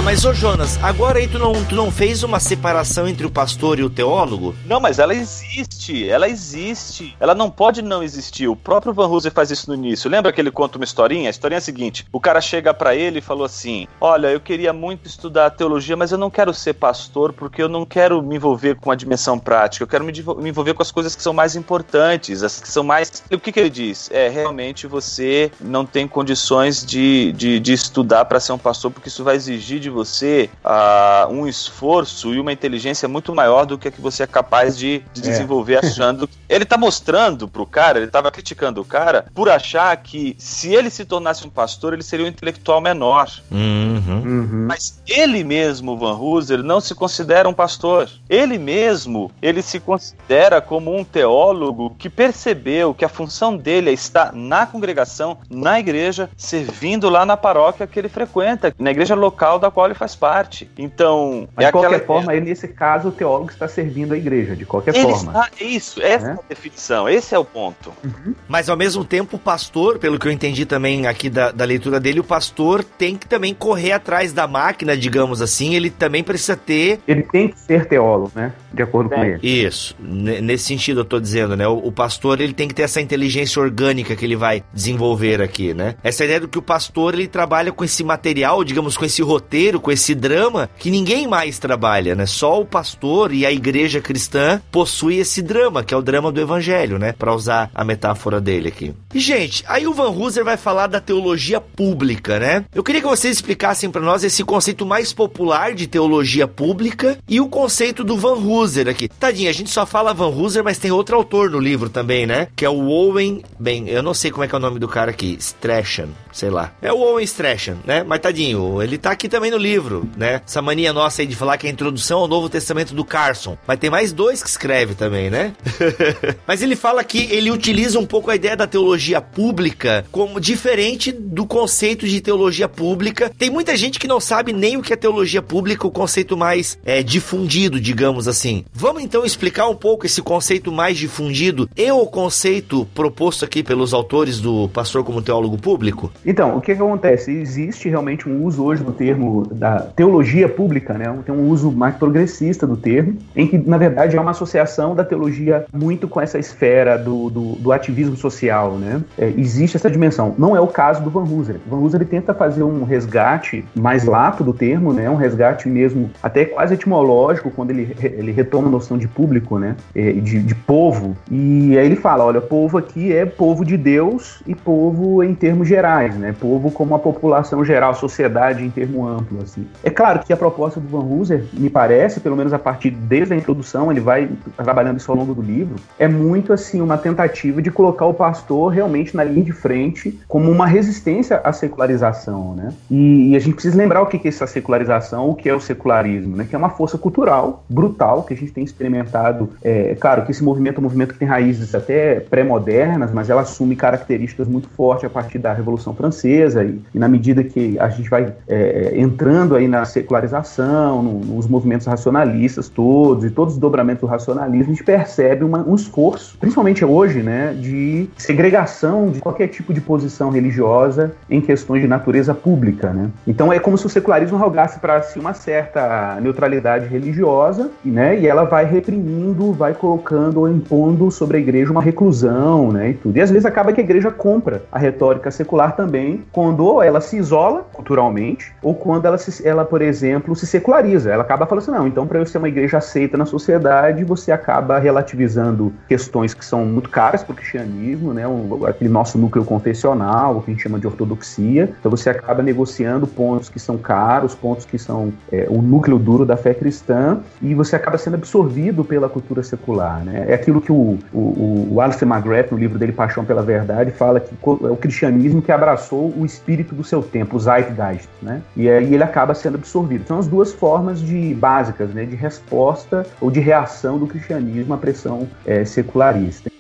Tá, 0.01 0.05
mas 0.05 0.25
ô 0.25 0.33
Jonas, 0.33 0.83
agora 0.83 1.19
aí 1.19 1.29
tu 1.29 1.39
não, 1.39 1.53
tu 1.67 1.75
não 1.75 1.91
fez 1.91 2.23
uma 2.23 2.41
separação 2.41 3.07
entre 3.07 3.27
o 3.27 3.31
pastor 3.31 3.79
e 3.79 3.83
o 3.83 3.91
teólogo? 3.91 4.55
Não, 4.65 4.81
mas 4.81 4.99
ela 4.99 5.15
existe, 5.15 6.09
ela 6.09 6.27
existe. 6.27 7.15
Ela 7.21 7.35
não 7.35 7.51
pode 7.51 7.83
não 7.83 8.03
existir. 8.03 8.49
O 8.49 8.57
próprio 8.57 8.95
Van 8.95 9.09
Hooser 9.09 9.31
faz 9.31 9.51
isso 9.51 9.69
no 9.69 9.77
início. 9.77 10.11
Lembra 10.11 10.33
que 10.33 10.41
ele 10.41 10.51
conta 10.51 10.79
uma 10.79 10.87
historinha? 10.87 11.29
A 11.29 11.31
historinha 11.31 11.59
é 11.59 11.61
a 11.61 11.61
seguinte: 11.61 12.07
o 12.11 12.19
cara 12.19 12.41
chega 12.41 12.73
para 12.73 12.97
ele 12.97 13.19
e 13.19 13.23
falou 13.23 13.45
assim: 13.45 13.87
Olha, 14.01 14.29
eu 14.29 14.41
queria 14.41 14.73
muito 14.73 15.07
estudar 15.07 15.51
teologia, 15.51 15.99
mas 15.99 16.13
eu 16.13 16.19
não 16.19 16.31
quero 16.31 16.55
ser 16.55 16.73
pastor 16.73 17.35
porque 17.35 17.63
eu 17.63 17.69
não 17.69 17.85
quero 17.85 18.23
me 18.23 18.37
envolver 18.37 18.77
com 18.77 18.91
a 18.91 18.95
dimensão 18.95 19.39
prática. 19.39 19.83
Eu 19.83 19.89
quero 19.89 20.03
me, 20.03 20.13
me 20.13 20.49
envolver 20.49 20.73
com 20.73 20.83
as 20.83 20.91
coisas 20.91 21.15
que 21.15 21.23
são 21.23 21.35
mais 21.35 21.55
importantes, 21.57 22.43
as 22.43 22.59
que 22.59 22.69
são 22.69 22.83
mais. 22.83 23.23
O 23.31 23.39
que, 23.39 23.53
que 23.53 23.61
ele 23.61 23.69
diz? 23.69 24.11
É, 24.11 24.31
realmente 24.31 24.87
você 24.87 25.53
não 25.61 25.85
tem 25.85 26.09
condições 26.09 26.87
de, 26.87 27.33
de, 27.33 27.61
de 27.61 27.73
estudar 27.75 28.25
para 28.25 28.41
ser 28.41 28.53
um 28.53 28.59
pastor, 28.59 28.91
porque 28.91 29.09
isso 29.09 29.23
vai 29.23 29.37
exigir 29.37 29.79
de 29.79 29.90
você 29.91 30.51
uh, 30.65 31.33
um 31.33 31.47
esforço 31.47 32.35
e 32.35 32.41
uma 32.41 32.53
inteligência 32.53 33.09
muito 33.09 33.35
maior 33.35 33.67
do 33.67 33.79
que 33.79 33.89
a 33.89 33.91
que 33.91 34.01
você 34.01 34.23
é 34.23 34.27
capaz 34.27 34.77
de, 34.77 35.03
de 35.13 35.21
é. 35.21 35.25
desenvolver 35.25 35.77
achando. 35.77 36.29
ele 36.49 36.65
tá 36.65 36.79
mostrando 36.79 37.47
pro 37.47 37.67
cara, 37.67 37.99
ele 37.99 38.09
tava 38.09 38.31
criticando 38.31 38.81
o 38.81 38.85
cara 38.85 39.27
por 39.35 39.49
achar 39.49 39.97
que 39.97 40.35
se 40.39 40.75
ele 40.75 40.91
se 40.91 41.05
tornasse 41.05 41.47
um 41.47 41.51
pastor, 41.51 41.93
ele 41.93 42.03
seria 42.03 42.27
um 42.27 42.29
intelectual 42.29 42.81
menor. 42.81 43.31
Uhum. 43.51 44.23
Uhum. 44.25 44.67
Mas 44.69 45.01
ele 45.07 45.45
mesmo, 45.45 45.97
Van 45.97 46.15
Hooser, 46.15 46.63
não 46.63 46.81
se 46.81 46.95
considera 46.95 47.49
um 47.49 47.55
pastor. 47.55 48.09
Ele 48.29 48.59
mesmo, 48.59 49.31
ele 49.43 49.63
se 49.63 49.81
considera 49.81 50.61
como 50.61 50.97
um 50.97 51.05
teólogo 51.05 51.95
que 51.99 52.09
percebeu 52.09 52.95
que 52.95 53.05
a 53.05 53.09
função 53.09 53.57
dele 53.57 53.91
é 53.91 53.93
estar 53.93 54.33
na 54.33 54.67
congregação, 54.67 55.39
na 55.49 55.79
igreja, 55.79 56.31
servindo 56.37 57.09
lá 57.09 57.25
na 57.27 57.37
paróquia 57.37 57.87
que 57.87 57.99
ele 57.99 58.09
frequenta, 58.09 58.75
na 58.79 58.91
igreja 58.91 59.15
local 59.15 59.59
da 59.59 59.71
qual 59.71 59.80
ele 59.87 59.95
faz 59.95 60.15
parte. 60.15 60.71
Então, 60.79 61.49
Mas 61.55 61.65
é 61.65 61.67
de 61.69 61.73
qualquer 61.73 61.89
aquela... 61.89 62.07
forma, 62.07 62.33
aí, 62.33 62.41
nesse 62.41 62.69
caso, 62.69 63.09
o 63.09 63.13
teólogo 63.13 63.51
está 63.51 63.69
servindo 63.69 64.15
a 64.15 64.17
igreja, 64.17 64.57
de 64.57 64.65
qualquer 64.65 64.95
ele 64.95 65.03
forma. 65.03 65.31
Está... 65.33 65.65
Isso, 65.65 66.03
essa 66.03 66.27
é? 66.27 66.31
é 66.31 66.33
a 66.33 66.39
definição, 66.49 67.09
esse 67.09 67.35
é 67.35 67.39
o 67.39 67.45
ponto. 67.45 67.93
Uhum. 68.05 68.35
Mas 68.49 68.69
ao 68.69 68.77
mesmo 68.77 69.05
tempo, 69.05 69.37
o 69.37 69.39
pastor, 69.39 69.99
pelo 69.99 70.19
que 70.19 70.27
eu 70.27 70.33
entendi 70.33 70.65
também 70.65 71.07
aqui 71.07 71.31
da, 71.31 71.51
da 71.51 71.65
leitura 71.65 72.01
dele, 72.01 72.21
o 72.21 72.25
pastor 72.25 72.83
tem 72.83 73.17
que 73.17 73.27
também 73.27 73.55
correr 73.55 73.93
atrás 73.93 74.33
da 74.33 74.47
máquina, 74.47 74.97
digamos 74.97 75.41
assim, 75.41 75.75
ele 75.75 75.91
também 75.91 76.23
precisa 76.23 76.57
ter. 76.57 77.01
Ele 77.07 77.23
tem 77.23 77.49
que 77.49 77.59
ser 77.59 77.87
teólogo, 77.87 78.33
né? 78.35 78.53
De 78.73 78.83
acordo 78.83 79.11
com 79.11 79.23
ele. 79.23 79.39
Isso. 79.43 79.97
N 80.01 80.41
nesse 80.41 80.65
sentido 80.65 81.01
eu 81.01 81.05
tô 81.05 81.21
dizendo, 81.21 81.57
né? 81.57 81.67
O, 81.69 81.79
o, 81.79 81.93
pastor 81.93 82.41
ele 82.41 82.53
tem 82.53 82.67
que 82.67 82.75
ter 82.75 82.83
essa 82.83 83.01
inteligência 83.01 83.61
orgânica 83.61 84.17
que 84.17 84.25
ele 84.25 84.37
vai 84.37 84.63
desenvolver 84.73 85.43
aqui, 85.43 85.75
né? 85.75 85.97
Essa 86.03 86.25
ideia 86.25 86.41
do 86.41 86.49
que 86.49 86.59
o 86.59 86.63
pastor 86.63 87.15
ele 87.15 87.29
trabalha 87.29 87.73
com 87.73 87.85
esse 87.85 88.03
material, 88.03 88.65
digamos, 88.65 88.97
com 88.97 89.05
esse 89.05 89.23
roteiro, 89.23 89.70
com 89.79 89.93
esse 89.93 90.15
drama 90.15 90.69
que 90.79 90.91
ninguém 90.91 91.29
mais 91.29 91.59
trabalha, 91.59 92.15
né? 92.15 92.27
Só 92.27 92.61
o 92.61 92.65
pastor 92.65 93.33
e 93.33 93.45
a 93.47 93.53
igreja 93.53 94.01
cristã 94.01 94.61
possui 94.73 95.19
esse 95.19 95.43
drama, 95.43 95.85
que 95.85 95.95
é 95.95 95.97
o 95.97 96.03
drama 96.03 96.33
do 96.33 96.41
evangelho, 96.41 96.99
né? 96.99 97.13
Para 97.13 97.35
usar 97.35 97.71
a 97.75 97.85
metáfora 97.85 98.41
dele 98.41 98.69
aqui. 98.69 98.95
E 99.15 99.21
gente, 99.21 99.63
aí 99.69 99.87
o 99.87 99.95
Van 99.95 100.11
Hooser 100.11 100.45
vai 100.45 100.57
falar 100.57 100.87
da 100.87 101.01
teologia 101.01 101.61
pública, 101.61 102.39
né? 102.39 102.65
Eu 102.75 102.83
queria 102.83 103.01
que 103.01 103.07
vocês 103.07 103.37
explicassem 103.37 103.91
para 103.91 104.01
nós 104.01 104.25
esse 104.25 104.43
conceito 104.43 104.87
mais 104.87 105.13
popular 105.13 105.75
de 105.75 105.87
teologia 105.87 106.49
pública 106.49 107.19
e 107.29 107.41
o 107.41 107.49
conceito 107.49 108.03
do 108.03 108.17
Van 108.17 108.35
Hooser 108.35 108.89
aqui. 108.89 109.09
Tadinha, 109.09 109.51
a 109.51 109.55
gente 109.55 109.71
só 109.71 109.85
fala 109.85 110.15
Van 110.15 110.29
Hooser, 110.29 110.65
mas 110.65 110.79
tem 110.79 110.91
outro 110.91 111.17
autor 111.17 111.51
no 111.51 111.59
livro 111.59 111.91
também, 111.91 112.27
né? 112.27 112.49
Que 112.57 112.65
é 112.65 112.71
o 112.71 112.89
Owen, 112.89 113.43
bem, 113.59 113.89
eu 113.89 114.03
não 114.03 114.15
sei 114.15 114.31
como 114.31 114.45
é 114.45 114.49
que 114.49 114.55
é 114.55 114.59
o 114.59 114.61
nome 114.61 114.79
do 114.79 114.89
cara 114.89 115.11
aqui, 115.11 115.37
Strachan, 115.39 116.09
sei 116.33 116.51
lá. 116.51 116.73
É 116.81 116.93
o 116.93 116.99
Owen 116.99 117.25
Strachan, 117.25 117.79
né? 117.85 118.03
Mas 118.03 118.21
tadinho, 118.21 118.83
ele 118.83 118.99
tá 118.99 119.11
aqui 119.11 119.29
também 119.29 119.51
no 119.51 119.59
livro, 119.59 120.09
né? 120.17 120.41
Essa 120.47 120.63
mania 120.63 120.93
nossa 120.93 121.23
aí 121.23 121.27
de 121.27 121.37
falar 121.37 121.57
que 121.59 121.67
é 121.67 121.71
a 121.71 121.73
introdução 121.73 122.21
ao 122.21 122.29
Novo 122.29 122.49
Testamento 122.49 122.95
do 122.95 123.05
Carson. 123.05 123.57
Mas 123.67 123.79
tem 123.79 123.91
mais 123.91 124.13
dois 124.13 124.43
que 124.43 124.49
escreve 124.49 124.95
também, 124.95 125.31
né? 125.31 125.55
mas 126.47 126.63
ele 126.63 126.77
fala 126.77 127.03
que 127.05 127.29
ele 127.31 127.51
utiliza 127.51 127.99
um 127.99 128.07
pouco 128.07 128.31
a 128.31 128.37
ideia 128.37 128.57
da 128.57 128.67
teologia 128.67 129.21
pública 129.21 130.05
como 130.11 130.41
diferente 130.41 131.13
do 131.13 131.47
conceito 131.47 132.07
de 132.07 132.21
teologia 132.21 132.69
pública. 132.69 133.31
Tem 133.37 133.51
muita 133.51 133.77
gente 133.77 133.99
que 133.99 134.09
não 134.09 134.21
sabe 134.21 134.53
nem 134.53 134.77
o 134.77 134.83
que 134.83 134.93
é 134.93 134.97
teologia 134.97 135.43
pública, 135.43 135.87
o 135.87 135.91
conceito 135.91 136.37
mais 136.37 136.79
é, 136.85 137.03
difundido, 137.03 137.81
digamos 137.81 138.29
assim. 138.29 138.65
Vamos 138.73 139.03
então 139.03 139.25
explicar 139.25 139.69
um 139.69 139.77
pouco 139.77 140.07
esse 140.07 140.23
conceito 140.23 140.71
mais 140.73 140.99
difundido 140.99 141.69
e 141.77 141.91
o 141.91 142.07
conceito 142.07 142.87
proposto 142.95 143.45
aqui 143.45 143.63
pelos 143.63 143.95
autores 143.95 144.41
do 144.41 144.69
Pastor 144.69 145.05
como 145.05 145.23
Teólogo 145.23 145.59
Público? 145.59 146.13
Então, 146.25 146.57
o 146.57 146.61
que, 146.61 146.75
que 146.75 146.83
acontece? 146.83 147.31
Existe 147.33 147.89
realmente 147.89 148.29
um 148.29 148.45
uso 148.45 148.65
hoje 148.65 148.83
do 148.83 148.93
termo 148.93 149.47
da 149.47 149.81
teologia 149.81 150.49
pública, 150.49 150.95
né? 150.95 151.15
Tem 151.25 151.35
um 151.35 151.49
uso 151.49 151.71
mais 151.71 151.95
progressista 151.97 152.67
do 152.67 152.77
termo, 152.77 153.17
em 153.35 153.47
que, 153.47 153.59
na 153.59 153.79
verdade, 153.79 154.17
é 154.17 154.21
uma 154.21 154.33
associação 154.33 154.95
da 154.95 155.05
teologia 155.05 155.65
muito 155.73 156.07
com 156.09 156.21
essa 156.21 156.39
esfera 156.39 156.99
do, 156.99 157.31
do, 157.31 157.53
do 157.57 157.73
ativismo 157.73 158.17
social, 158.17 158.73
né? 158.73 159.01
É, 159.19 159.33
existe 159.37 159.77
essa 159.77 159.91
dimensão. 159.91 160.35
Não 160.39 160.57
é 160.57 160.61
o 160.61 160.67
caso 160.67 161.03
do 161.03 161.11
Van 161.11 161.25
Hooser. 161.25 161.57
Van 161.67 161.79
Hooser 161.79 162.01
ele 162.01 162.09
tenta 162.09 162.33
fazer 162.33 162.63
um 162.63 162.85
resgate 162.85 163.65
mais 163.75 164.05
lato 164.05 164.45
do 164.45 164.53
termo, 164.53 164.93
né? 164.93 165.09
Um 165.09 165.17
resgate 165.17 165.69
mesmo 165.69 166.11
até 166.23 166.45
quase 166.45 166.75
etimológico, 166.75 167.51
quando 167.51 167.71
ele, 167.71 167.97
ele 168.03 168.33
retoma 168.33 168.69
a 168.69 168.71
noção 168.71 168.97
de 168.97 169.09
público, 169.09 169.59
né? 169.59 169.77
É, 169.95 170.13
de, 170.13 170.41
de 170.41 170.55
povo. 170.55 171.17
E 171.31 171.77
aí 171.79 171.87
ele 171.87 171.97
fala, 171.97 172.25
olha, 172.25 172.41
povo 172.41 172.79
aqui 172.79 173.13
é 173.13 173.25
povo 173.25 173.65
de 173.65 173.77
Deus 173.77 174.43
e 174.47 174.55
povo 174.55 175.23
em 175.23 175.35
termos 175.35 175.69
gerais, 175.69 176.10
né? 176.19 176.35
Povo 176.39 176.71
como 176.71 176.95
a 176.95 176.99
população 176.99 177.65
geral, 177.65 177.95
sociedade 177.95 178.65
em 178.65 178.71
termo 178.71 179.07
amplo, 179.07 179.41
assim. 179.43 179.67
É 179.83 179.91
claro 179.91 180.21
que 180.21 180.33
a 180.33 180.37
proposta 180.37 180.81
do 180.81 180.89
Van 180.89 181.05
Hooser, 181.05 181.45
me 181.53 181.71
parece, 181.71 182.21
pelo 182.21 182.37
menos 182.37 182.53
a 182.53 182.59
partir 182.59 182.91
desde 182.91 183.35
a 183.35 183.37
introdução, 183.37 183.91
ele 183.91 184.01
vai 184.01 184.29
trabalhando 184.57 184.99
isso 184.99 185.11
ao 185.11 185.17
longo 185.17 185.35
do 185.35 185.43
livro, 185.43 185.77
é 185.99 186.09
muito 186.09 186.53
assim 186.53 186.81
uma 186.81 186.97
tentativa 186.97 187.61
de 187.63 187.71
colocar 187.71 188.07
o 188.07 188.15
pastor 188.15 188.73
realmente 188.73 189.17
na 189.17 189.25
linha 189.25 189.45
de 189.45 189.53
frente 189.53 190.19
como 190.29 190.51
uma 190.51 190.67
resistência 190.67 191.41
à 191.45 191.53
secularização, 191.53 192.55
né? 192.55 192.73
E, 192.91 193.31
e 193.31 193.37
a 193.37 193.39
gente 193.39 193.55
precisa 193.55 193.77
lembrar 193.77 194.03
o 194.03 194.07
que 194.07 194.17
é 194.17 194.29
essa 194.29 194.47
secularização, 194.47 195.29
o 195.31 195.35
que 195.35 195.49
é 195.49 195.55
o 195.55 195.61
secularismo, 195.61 196.37
né? 196.37 196.47
Que 196.49 196.55
é 196.55 196.59
uma 196.59 196.71
força 196.71 196.97
cultural 196.97 197.65
brutal 197.69 198.23
que 198.23 198.35
a 198.35 198.37
gente 198.37 198.53
tem 198.53 198.65
experimentado. 198.65 199.51
É, 199.63 199.97
claro 199.99 200.25
que 200.25 200.31
esse 200.31 200.43
movimento 200.43 200.77
é 200.77 200.81
um 200.81 200.83
movimento 200.83 201.13
que 201.13 201.19
tem 201.19 201.29
raízes 201.29 201.75
até 201.75 202.21
pré-modernas, 202.21 203.13
mas 203.13 203.31
ela 203.31 203.43
assume 203.43 203.77
características 203.77 204.49
muito 204.49 204.69
fortes 204.69 205.05
a 205.05 205.11
partir 205.11 205.39
da 205.39 205.53
Revolução 205.53 205.95
Francesa 206.01 206.65
e, 206.65 206.81
e 206.95 206.99
na 206.99 207.09
medida 207.09 207.45
que 207.45 207.79
a 207.79 207.89
gente 207.91 208.09
vai 208.09 208.33
é, 208.49 208.93
entrando 208.97 209.55
aí 209.55 209.69
na 209.69 209.85
secularização, 209.85 211.03
no, 211.03 211.21
nos 211.21 211.47
movimentos 211.47 211.87
racionalistas 211.87 212.69
todos 212.69 213.25
e 213.25 213.31
todos 213.31 213.55
os 213.55 213.61
dobramentos 213.61 214.01
do 214.01 214.07
racionalismo, 214.07 214.73
a 214.73 214.75
gente 214.75 214.85
percebe 214.85 215.45
uma, 215.45 215.59
um 215.67 215.75
esforço, 215.75 216.39
principalmente 216.39 216.85
hoje, 216.85 217.23
né, 217.23 217.55
de 217.59 218.09
segregação 218.17 219.11
de 219.11 219.21
qualquer 219.21 219.49
tipo 219.49 219.75
de 219.75 219.81
posição 219.81 220.31
religiosa 220.31 221.13
em 221.29 221.41
questões 221.41 221.83
de 221.83 221.89
natureza 221.89 222.35
pública, 222.35 222.91
né? 222.93 223.11
Então 223.27 223.53
é 223.53 223.59
como 223.59 223.77
se 223.77 223.87
o 223.87 223.89
secularismo 223.89 224.39
rogasse 224.39 224.79
para 224.79 225.03
si 225.03 225.19
uma 225.19 225.35
certa 225.35 226.19
neutralidade 226.21 226.87
religiosa, 226.87 227.71
né? 227.85 228.19
E 228.19 228.27
ela 228.27 228.45
vai 228.45 228.65
reprimindo, 228.65 229.53
vai 229.53 229.75
colocando 229.75 230.41
ou 230.41 230.49
impondo 230.49 231.11
sobre 231.11 231.37
a 231.37 231.41
igreja 231.41 231.71
uma 231.71 231.83
reclusão, 231.83 232.73
né? 232.73 232.91
E 232.91 232.95
tudo. 232.95 233.17
E 233.17 233.21
às 233.21 233.31
vezes 233.31 233.45
acaba 233.45 233.73
que 233.73 233.81
a 233.81 233.85
igreja 233.85 234.11
compra 234.11 234.63
a 234.71 234.79
retórica 234.79 235.31
secular 235.31 235.75
também, 235.75 235.90
quando 236.33 236.83
ela 236.83 237.01
se 237.01 237.17
isola 237.17 237.67
culturalmente 237.73 238.53
ou 238.63 238.75
quando 238.75 239.07
ela, 239.07 239.19
se, 239.19 239.47
ela 239.47 239.65
por 239.65 239.83
exemplo, 239.83 240.35
se 240.37 240.47
seculariza. 240.47 241.11
Ela 241.11 241.23
acaba 241.23 241.47
falando 241.47 241.63
assim, 241.63 241.71
não, 241.71 241.87
então 241.87 242.07
para 242.07 242.19
eu 242.19 242.27
ser 242.27 242.39
uma 242.39 242.49
igreja 242.49 242.79
aceita 242.79 243.17
na 243.17 243.27
sociedade, 243.27 244.05
você 244.05 244.33
acaba 244.33 244.79
relativizando 244.79 245.73
questões 245.89 246.35
que 246.35 246.45
são 246.45 246.65
muito 246.65 246.89
caras 246.89 247.23
para 247.23 247.33
o 247.33 247.37
cristianismo, 247.37 248.13
né? 248.13 248.27
Um, 248.27 248.67
aquele 248.67 248.91
nosso 248.91 249.19
núcleo 249.19 249.45
confessional, 249.45 250.37
o 250.37 250.43
que 250.43 250.51
a 250.51 250.55
gente 250.55 250.63
chama 250.63 250.79
de 250.79 250.87
ortodoxia. 250.87 251.73
Então 251.79 251.91
você 251.91 252.11
acaba 252.11 252.43
negociando 252.43 253.07
pontos 253.07 253.49
que 253.49 253.59
são 253.59 253.77
caros, 253.79 254.35
pontos 254.35 254.65
que 254.65 254.79
são 254.79 255.13
é, 255.31 255.47
o 255.49 255.61
núcleo 255.63 255.99
duro 255.99 256.25
da 256.25 256.37
fé 256.37 256.55
cristã, 256.55 257.21
e 257.41 257.55
você 257.55 257.77
acaba 257.77 257.99
sendo 257.99 258.15
absorvido 258.15 258.85
pela 258.85 259.09
cultura 259.09 259.43
secular. 259.43 260.05
Né? 260.05 260.27
É 260.29 260.35
aquilo 260.35 260.61
que 260.61 260.73
o, 260.73 260.99
o, 261.13 261.69
o 261.73 261.81
Alistair 261.81 262.11
McGrath, 262.11 262.51
no 262.51 262.59
livro 262.59 262.79
dele 262.79 262.93
Paixão 262.93 263.25
pela 263.25 263.43
Verdade, 263.43 263.91
fala 263.91 264.21
que 264.21 264.35
é 264.35 264.71
o 264.71 264.77
cristianismo 264.77 265.43
que 265.43 265.53
abraçou 265.53 265.80
o 265.91 266.25
espírito 266.25 266.75
do 266.75 266.85
seu 266.85 267.03
tempo, 267.03 267.37
o 267.37 267.41
Zeitgeist. 267.41 268.09
Né? 268.21 268.43
E 268.57 268.69
aí 268.69 268.95
ele 268.95 269.03
acaba 269.03 269.35
sendo 269.35 269.57
absorvido. 269.57 270.07
São 270.07 270.19
as 270.19 270.27
duas 270.27 270.53
formas 270.53 271.01
de 271.01 271.35
básicas 271.35 271.91
né, 271.91 272.05
de 272.05 272.17
resposta 272.17 273.07
ou 273.21 273.31
de 273.31 273.41
reação 273.41 273.99
do 273.99 274.07
cristianismo 274.07 274.75
à 274.75 274.79
pressão 274.79 275.29
é, 275.47 275.65
secularista. 275.65 276.51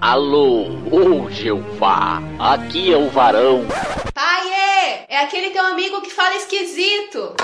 Alô, 0.00 0.66
ô 0.90 1.30
Jeová, 1.30 2.22
aqui 2.38 2.92
é 2.92 2.96
o 2.96 3.08
varão. 3.08 3.64
Pai, 4.12 4.52
é! 4.52 5.06
É 5.08 5.24
aquele 5.24 5.50
teu 5.50 5.64
amigo 5.64 6.02
que 6.02 6.10
fala 6.10 6.34
esquisito. 6.34 7.34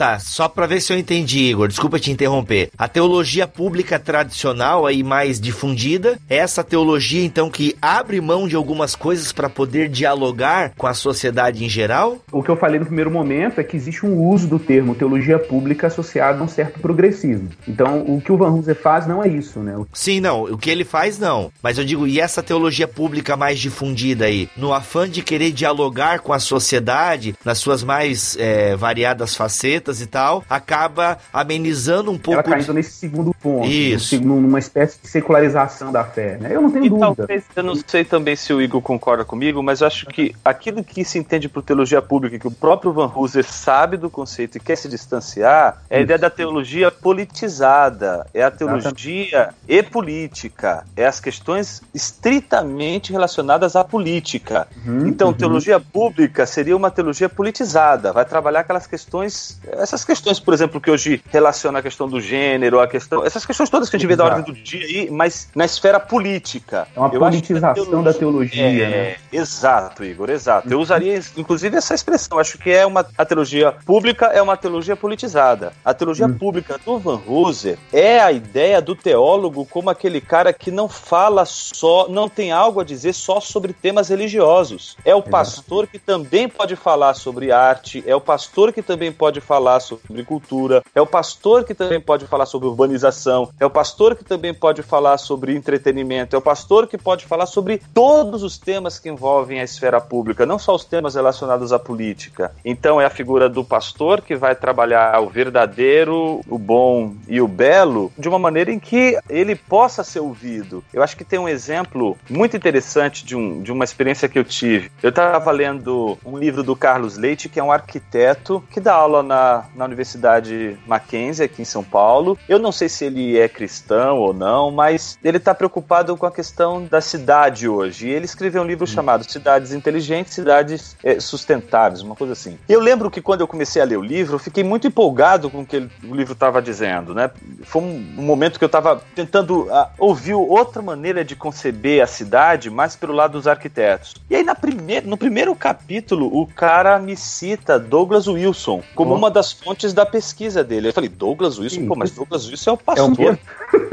Tá, 0.00 0.18
só 0.18 0.48
pra 0.48 0.66
ver 0.66 0.80
se 0.80 0.94
eu 0.94 0.98
entendi, 0.98 1.40
Igor, 1.40 1.68
desculpa 1.68 1.98
te 1.98 2.10
interromper. 2.10 2.70
A 2.78 2.88
teologia 2.88 3.46
pública 3.46 3.98
tradicional 3.98 4.86
aí 4.86 5.02
mais 5.02 5.38
difundida, 5.38 6.18
é 6.26 6.36
essa 6.36 6.64
teologia 6.64 7.22
então 7.22 7.50
que 7.50 7.76
abre 7.82 8.18
mão 8.18 8.48
de 8.48 8.56
algumas 8.56 8.96
coisas 8.96 9.30
para 9.30 9.50
poder 9.50 9.90
dialogar 9.90 10.72
com 10.74 10.86
a 10.86 10.94
sociedade 10.94 11.62
em 11.62 11.68
geral? 11.68 12.16
O 12.32 12.42
que 12.42 12.48
eu 12.48 12.56
falei 12.56 12.80
no 12.80 12.86
primeiro 12.86 13.10
momento 13.10 13.60
é 13.60 13.62
que 13.62 13.76
existe 13.76 14.06
um 14.06 14.16
uso 14.26 14.48
do 14.48 14.58
termo 14.58 14.94
teologia 14.94 15.38
pública 15.38 15.88
associado 15.88 16.40
a 16.40 16.44
um 16.46 16.48
certo 16.48 16.80
progressismo. 16.80 17.50
Então, 17.68 18.00
o 18.00 18.22
que 18.22 18.32
o 18.32 18.38
Van 18.38 18.52
Hooser 18.52 18.76
faz 18.76 19.06
não 19.06 19.22
é 19.22 19.28
isso, 19.28 19.60
né? 19.60 19.76
Sim, 19.92 20.18
não, 20.18 20.44
o 20.44 20.56
que 20.56 20.70
ele 20.70 20.82
faz 20.82 21.18
não. 21.18 21.52
Mas 21.62 21.76
eu 21.76 21.84
digo, 21.84 22.06
e 22.06 22.18
essa 22.18 22.42
teologia 22.42 22.88
pública 22.88 23.36
mais 23.36 23.58
difundida 23.58 24.24
aí, 24.24 24.48
no 24.56 24.72
afã 24.72 25.06
de 25.06 25.20
querer 25.20 25.52
dialogar 25.52 26.20
com 26.20 26.32
a 26.32 26.38
sociedade, 26.38 27.34
nas 27.44 27.58
suas 27.58 27.84
mais 27.84 28.34
é, 28.40 28.74
variadas 28.74 29.36
facetas 29.36 29.89
e 30.00 30.06
tal, 30.06 30.44
acaba 30.48 31.18
amenizando 31.32 32.10
um 32.10 32.18
pouco. 32.18 32.40
Ela 32.40 32.56
caindo 32.56 32.74
nesse 32.74 32.92
segundo 32.92 33.34
ponto. 33.34 33.66
Isso. 33.66 34.20
Numa 34.20 34.58
espécie 34.58 35.00
de 35.02 35.08
secularização 35.08 35.90
da 35.90 36.04
fé, 36.04 36.36
né? 36.38 36.54
Eu 36.54 36.60
não 36.62 36.70
tenho 36.70 36.84
E 36.84 36.88
dúvida. 36.90 37.14
talvez, 37.16 37.44
eu 37.56 37.62
não 37.62 37.74
sei 37.86 38.04
também 38.04 38.36
se 38.36 38.52
o 38.52 38.60
Igor 38.60 38.82
concorda 38.82 39.24
comigo, 39.24 39.62
mas 39.62 39.80
eu 39.80 39.86
acho 39.86 40.06
que 40.06 40.34
aquilo 40.44 40.84
que 40.84 41.04
se 41.04 41.18
entende 41.18 41.48
por 41.48 41.62
teologia 41.62 42.02
pública, 42.02 42.38
que 42.38 42.46
o 42.46 42.50
próprio 42.50 42.92
Van 42.92 43.10
Hooser 43.14 43.44
sabe 43.44 43.96
do 43.96 44.10
conceito 44.10 44.56
e 44.56 44.60
quer 44.60 44.76
se 44.76 44.88
distanciar, 44.88 45.82
é 45.88 45.96
a 45.96 45.98
Isso. 45.98 46.04
ideia 46.04 46.18
da 46.18 46.28
teologia 46.30 46.90
politizada, 46.90 48.26
é 48.34 48.42
a 48.42 48.50
teologia 48.50 49.50
e 49.66 49.82
política, 49.82 50.84
é 50.96 51.06
as 51.06 51.20
questões 51.20 51.80
estritamente 51.94 53.12
relacionadas 53.12 53.76
à 53.76 53.84
política. 53.84 54.68
Uhum, 54.84 55.06
Então, 55.08 55.28
uhum. 55.28 55.34
teologia 55.34 55.80
pública 55.80 56.44
seria 56.46 56.76
uma 56.76 56.90
teologia 56.90 57.28
politizada, 57.28 58.12
vai 58.12 58.24
trabalhar 58.24 58.60
aquelas 58.60 58.86
questões, 58.86 59.60
essas 59.80 60.04
questões, 60.04 60.38
por 60.38 60.54
exemplo, 60.54 60.80
que 60.80 60.90
hoje 60.90 61.22
relaciona 61.30 61.78
a 61.78 61.82
questão 61.82 62.08
do 62.08 62.20
gênero, 62.20 62.80
a 62.80 62.86
questão, 62.86 63.24
essas 63.24 63.44
questões 63.44 63.68
todas 63.70 63.88
que 63.88 63.96
a 63.96 63.98
gente 63.98 64.08
vê 64.08 64.16
da 64.16 64.24
Exato. 64.24 64.38
ordem 64.38 64.54
do 64.54 64.60
dia 64.60 64.84
aí, 64.84 65.10
mas 65.10 65.48
na 65.54 65.64
esfera 65.64 65.98
política. 65.98 66.86
É 66.94 67.00
uma 67.00 67.08
Eu 67.12 67.20
politização 67.20 68.02
da 68.02 68.12
teologia, 68.12 68.84
é, 68.84 68.88
né? 68.88 69.16
Exato, 69.32 70.04
Igor, 70.04 70.30
exato. 70.30 70.70
Eu 70.70 70.80
usaria, 70.80 71.20
inclusive, 71.36 71.76
essa 71.76 71.94
expressão. 71.94 72.38
Acho 72.38 72.58
que 72.58 72.70
é 72.70 72.86
uma 72.86 73.06
a 73.16 73.24
teologia 73.24 73.72
pública 73.84 74.26
é 74.26 74.40
uma 74.40 74.56
teologia 74.56 74.96
politizada. 74.96 75.72
A 75.84 75.92
teologia 75.94 76.26
Hum. 76.26 76.34
pública 76.34 76.78
do 76.84 76.98
Van 76.98 77.20
Hooser 77.26 77.78
é 77.92 78.20
a 78.20 78.30
ideia 78.32 78.80
do 78.80 78.94
teólogo 78.94 79.66
como 79.66 79.90
aquele 79.90 80.20
cara 80.20 80.52
que 80.52 80.70
não 80.70 80.88
fala 80.88 81.44
só, 81.44 82.08
não 82.08 82.28
tem 82.28 82.52
algo 82.52 82.80
a 82.80 82.84
dizer 82.84 83.12
só 83.12 83.40
sobre 83.40 83.72
temas 83.72 84.08
religiosos. 84.08 84.96
É 85.04 85.14
o 85.14 85.22
pastor 85.22 85.86
que 85.86 85.98
também 85.98 86.48
pode 86.48 86.76
falar 86.76 87.14
sobre 87.14 87.52
arte, 87.52 88.02
é 88.06 88.14
o 88.14 88.20
pastor 88.20 88.72
que 88.72 88.82
também 88.82 89.12
pode 89.12 89.40
falar 89.40 89.59
sobre 89.80 90.24
cultura, 90.24 90.82
é 90.94 91.00
o 91.00 91.06
pastor 91.06 91.64
que 91.64 91.74
também 91.74 92.00
pode 92.00 92.26
falar 92.26 92.46
sobre 92.46 92.68
urbanização, 92.68 93.50
é 93.58 93.66
o 93.66 93.70
pastor 93.70 94.14
que 94.14 94.24
também 94.24 94.54
pode 94.54 94.82
falar 94.82 95.18
sobre 95.18 95.54
entretenimento, 95.54 96.34
é 96.34 96.38
o 96.38 96.42
pastor 96.42 96.86
que 96.86 96.96
pode 96.96 97.26
falar 97.26 97.46
sobre 97.46 97.82
todos 97.92 98.42
os 98.42 98.56
temas 98.56 98.98
que 98.98 99.08
envolvem 99.08 99.60
a 99.60 99.64
esfera 99.64 100.00
pública, 100.00 100.46
não 100.46 100.58
só 100.58 100.74
os 100.74 100.84
temas 100.84 101.14
relacionados 101.14 101.72
à 101.72 101.78
política. 101.78 102.52
Então 102.64 103.00
é 103.00 103.04
a 103.04 103.10
figura 103.10 103.48
do 103.48 103.64
pastor 103.64 104.20
que 104.20 104.36
vai 104.36 104.54
trabalhar 104.54 105.20
o 105.20 105.28
verdadeiro, 105.28 106.40
o 106.48 106.58
bom 106.58 107.14
e 107.28 107.40
o 107.40 107.48
belo 107.48 108.12
de 108.18 108.28
uma 108.28 108.38
maneira 108.38 108.72
em 108.72 108.78
que 108.78 109.18
ele 109.28 109.54
possa 109.54 110.04
ser 110.04 110.20
ouvido. 110.20 110.82
Eu 110.92 111.02
acho 111.02 111.16
que 111.16 111.24
tem 111.24 111.38
um 111.38 111.48
exemplo 111.48 112.16
muito 112.28 112.56
interessante 112.56 113.24
de, 113.24 113.36
um, 113.36 113.62
de 113.62 113.72
uma 113.72 113.84
experiência 113.84 114.28
que 114.28 114.38
eu 114.38 114.44
tive. 114.44 114.90
Eu 115.02 115.10
estava 115.10 115.50
lendo 115.50 116.18
um 116.24 116.38
livro 116.38 116.62
do 116.62 116.76
Carlos 116.76 117.16
Leite, 117.16 117.48
que 117.48 117.58
é 117.58 117.62
um 117.62 117.72
arquiteto 117.72 118.62
que 118.70 118.80
dá 118.80 118.94
aula 118.94 119.22
na, 119.22 119.49
na 119.74 119.84
Universidade 119.84 120.78
Mackenzie, 120.86 121.44
aqui 121.44 121.62
em 121.62 121.64
São 121.64 121.82
Paulo. 121.84 122.38
Eu 122.48 122.58
não 122.58 122.72
sei 122.72 122.88
se 122.88 123.04
ele 123.04 123.38
é 123.38 123.48
cristão 123.48 124.18
ou 124.18 124.32
não, 124.32 124.70
mas 124.70 125.18
ele 125.22 125.36
está 125.38 125.54
preocupado 125.54 126.16
com 126.16 126.26
a 126.26 126.30
questão 126.30 126.84
da 126.84 127.00
cidade 127.00 127.68
hoje. 127.68 128.08
E 128.08 128.10
ele 128.10 128.24
escreveu 128.24 128.62
um 128.62 128.66
livro 128.66 128.86
chamado 128.86 129.24
Cidades 129.30 129.72
Inteligentes, 129.72 130.34
Cidades 130.34 130.96
eh, 131.04 131.18
Sustentáveis, 131.20 132.02
uma 132.02 132.14
coisa 132.14 132.32
assim. 132.32 132.58
Eu 132.68 132.80
lembro 132.80 133.10
que 133.10 133.20
quando 133.22 133.40
eu 133.40 133.48
comecei 133.48 133.80
a 133.80 133.84
ler 133.84 133.96
o 133.98 134.02
livro, 134.02 134.34
eu 134.34 134.38
fiquei 134.38 134.62
muito 134.64 134.86
empolgado 134.86 135.50
com 135.50 135.60
o 135.60 135.66
que 135.66 135.76
ele- 135.76 135.90
o 136.08 136.14
livro 136.14 136.32
estava 136.34 136.60
dizendo, 136.62 137.14
né? 137.14 137.30
Foi 137.64 137.82
um, 137.82 137.98
momento 138.16 138.58
que 138.58 138.64
eu 138.64 138.66
estava 138.66 139.02
tentando 139.14 139.68
ah, 139.70 139.90
ouvir 139.98 140.34
outra 140.34 140.82
maneira 140.82 141.24
de 141.24 141.34
conceber 141.36 142.02
a 142.02 142.06
cidade, 142.06 142.70
mais 142.70 142.94
pelo 142.96 143.12
lado 143.12 143.32
dos 143.32 143.46
arquitetos. 143.46 144.14
E 144.28 144.36
aí, 144.36 144.42
na 144.42 144.54
primeira, 144.54 145.06
no 145.06 145.16
primeiro 145.16 145.54
capítulo, 145.54 146.26
o 146.32 146.46
cara 146.46 146.98
me 146.98 147.16
cita 147.16 147.78
Douglas 147.78 148.26
Wilson 148.28 148.82
como 148.94 149.10
Oh. 149.12 149.16
uma 149.16 149.30
das 149.30 149.39
fontes 149.52 149.92
da 149.92 150.04
pesquisa 150.04 150.62
dele. 150.62 150.88
Eu 150.88 150.92
falei, 150.92 151.08
Douglas 151.08 151.58
Wilson? 151.58 151.76
Sim. 151.80 151.86
Pô, 151.88 151.94
mas 151.96 152.10
Douglas 152.10 152.48
Wilson 152.48 152.70
é 152.70 152.72
o 152.72 152.76
É 152.76 152.76
o 152.76 152.78
pastor. 152.84 153.18
mesmo? 153.18 153.38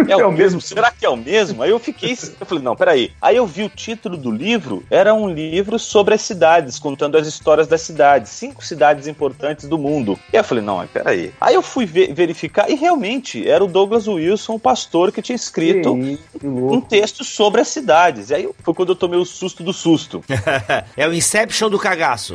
É 0.10 0.16
o, 0.16 0.20
É 0.22 0.26
o 0.26 0.32
mesmo? 0.32 0.38
mesmo. 0.38 0.62
Será 0.62 0.92
que 0.92 1.06
é 1.06 1.10
o 1.10 1.16
mesmo? 1.16 1.62
Aí 1.64 1.70
eu 1.70 1.80
fiquei. 1.80 2.12
Eu 2.40 2.46
falei, 2.46 2.64
não, 2.64 2.76
peraí. 2.76 3.12
Aí 3.22 3.36
eu 3.38 3.46
vi 3.46 3.64
o 3.64 3.70
título 3.70 4.18
do 4.18 4.30
livro, 4.32 4.84
era 4.90 5.14
um 5.14 5.30
livro 5.30 5.78
sobre 5.80 6.14
as 6.16 6.22
cidades, 6.22 6.78
contando 6.80 7.18
as 7.18 7.28
histórias 7.28 7.68
das 7.68 7.82
cidades, 7.82 8.32
cinco 8.32 8.64
cidades 8.66 9.08
importantes 9.08 9.68
do 9.68 9.78
mundo. 9.78 10.20
E 10.34 10.38
aí 10.38 10.40
eu 10.42 10.44
falei, 10.44 10.64
não, 10.64 10.78
mas 10.78 10.90
peraí. 10.90 11.32
Aí 11.40 11.54
eu 11.56 11.62
fui 11.62 11.86
ve- 11.86 12.12
verificar, 12.14 12.70
e 12.70 12.76
realmente 12.76 13.48
era 13.48 13.64
o 13.64 13.68
Douglas 13.68 14.08
Wilson, 14.08 14.56
o 14.56 14.60
pastor, 14.60 15.12
que 15.12 15.22
tinha 15.22 15.36
escrito 15.36 15.96
que 16.40 16.48
um 16.48 16.82
texto 16.82 17.24
sobre 17.24 17.62
as 17.62 17.68
cidades. 17.68 18.30
E 18.30 18.36
aí 18.36 18.50
foi 18.64 18.74
quando 18.74 18.90
eu 18.90 18.96
tomei 18.96 19.20
o 19.20 19.26
susto 19.26 19.64
do 19.64 19.74
susto. 19.74 20.24
é 20.98 21.08
o 21.08 21.14
Inception 21.14 21.70
do 21.70 21.78
cagaço. 21.80 22.34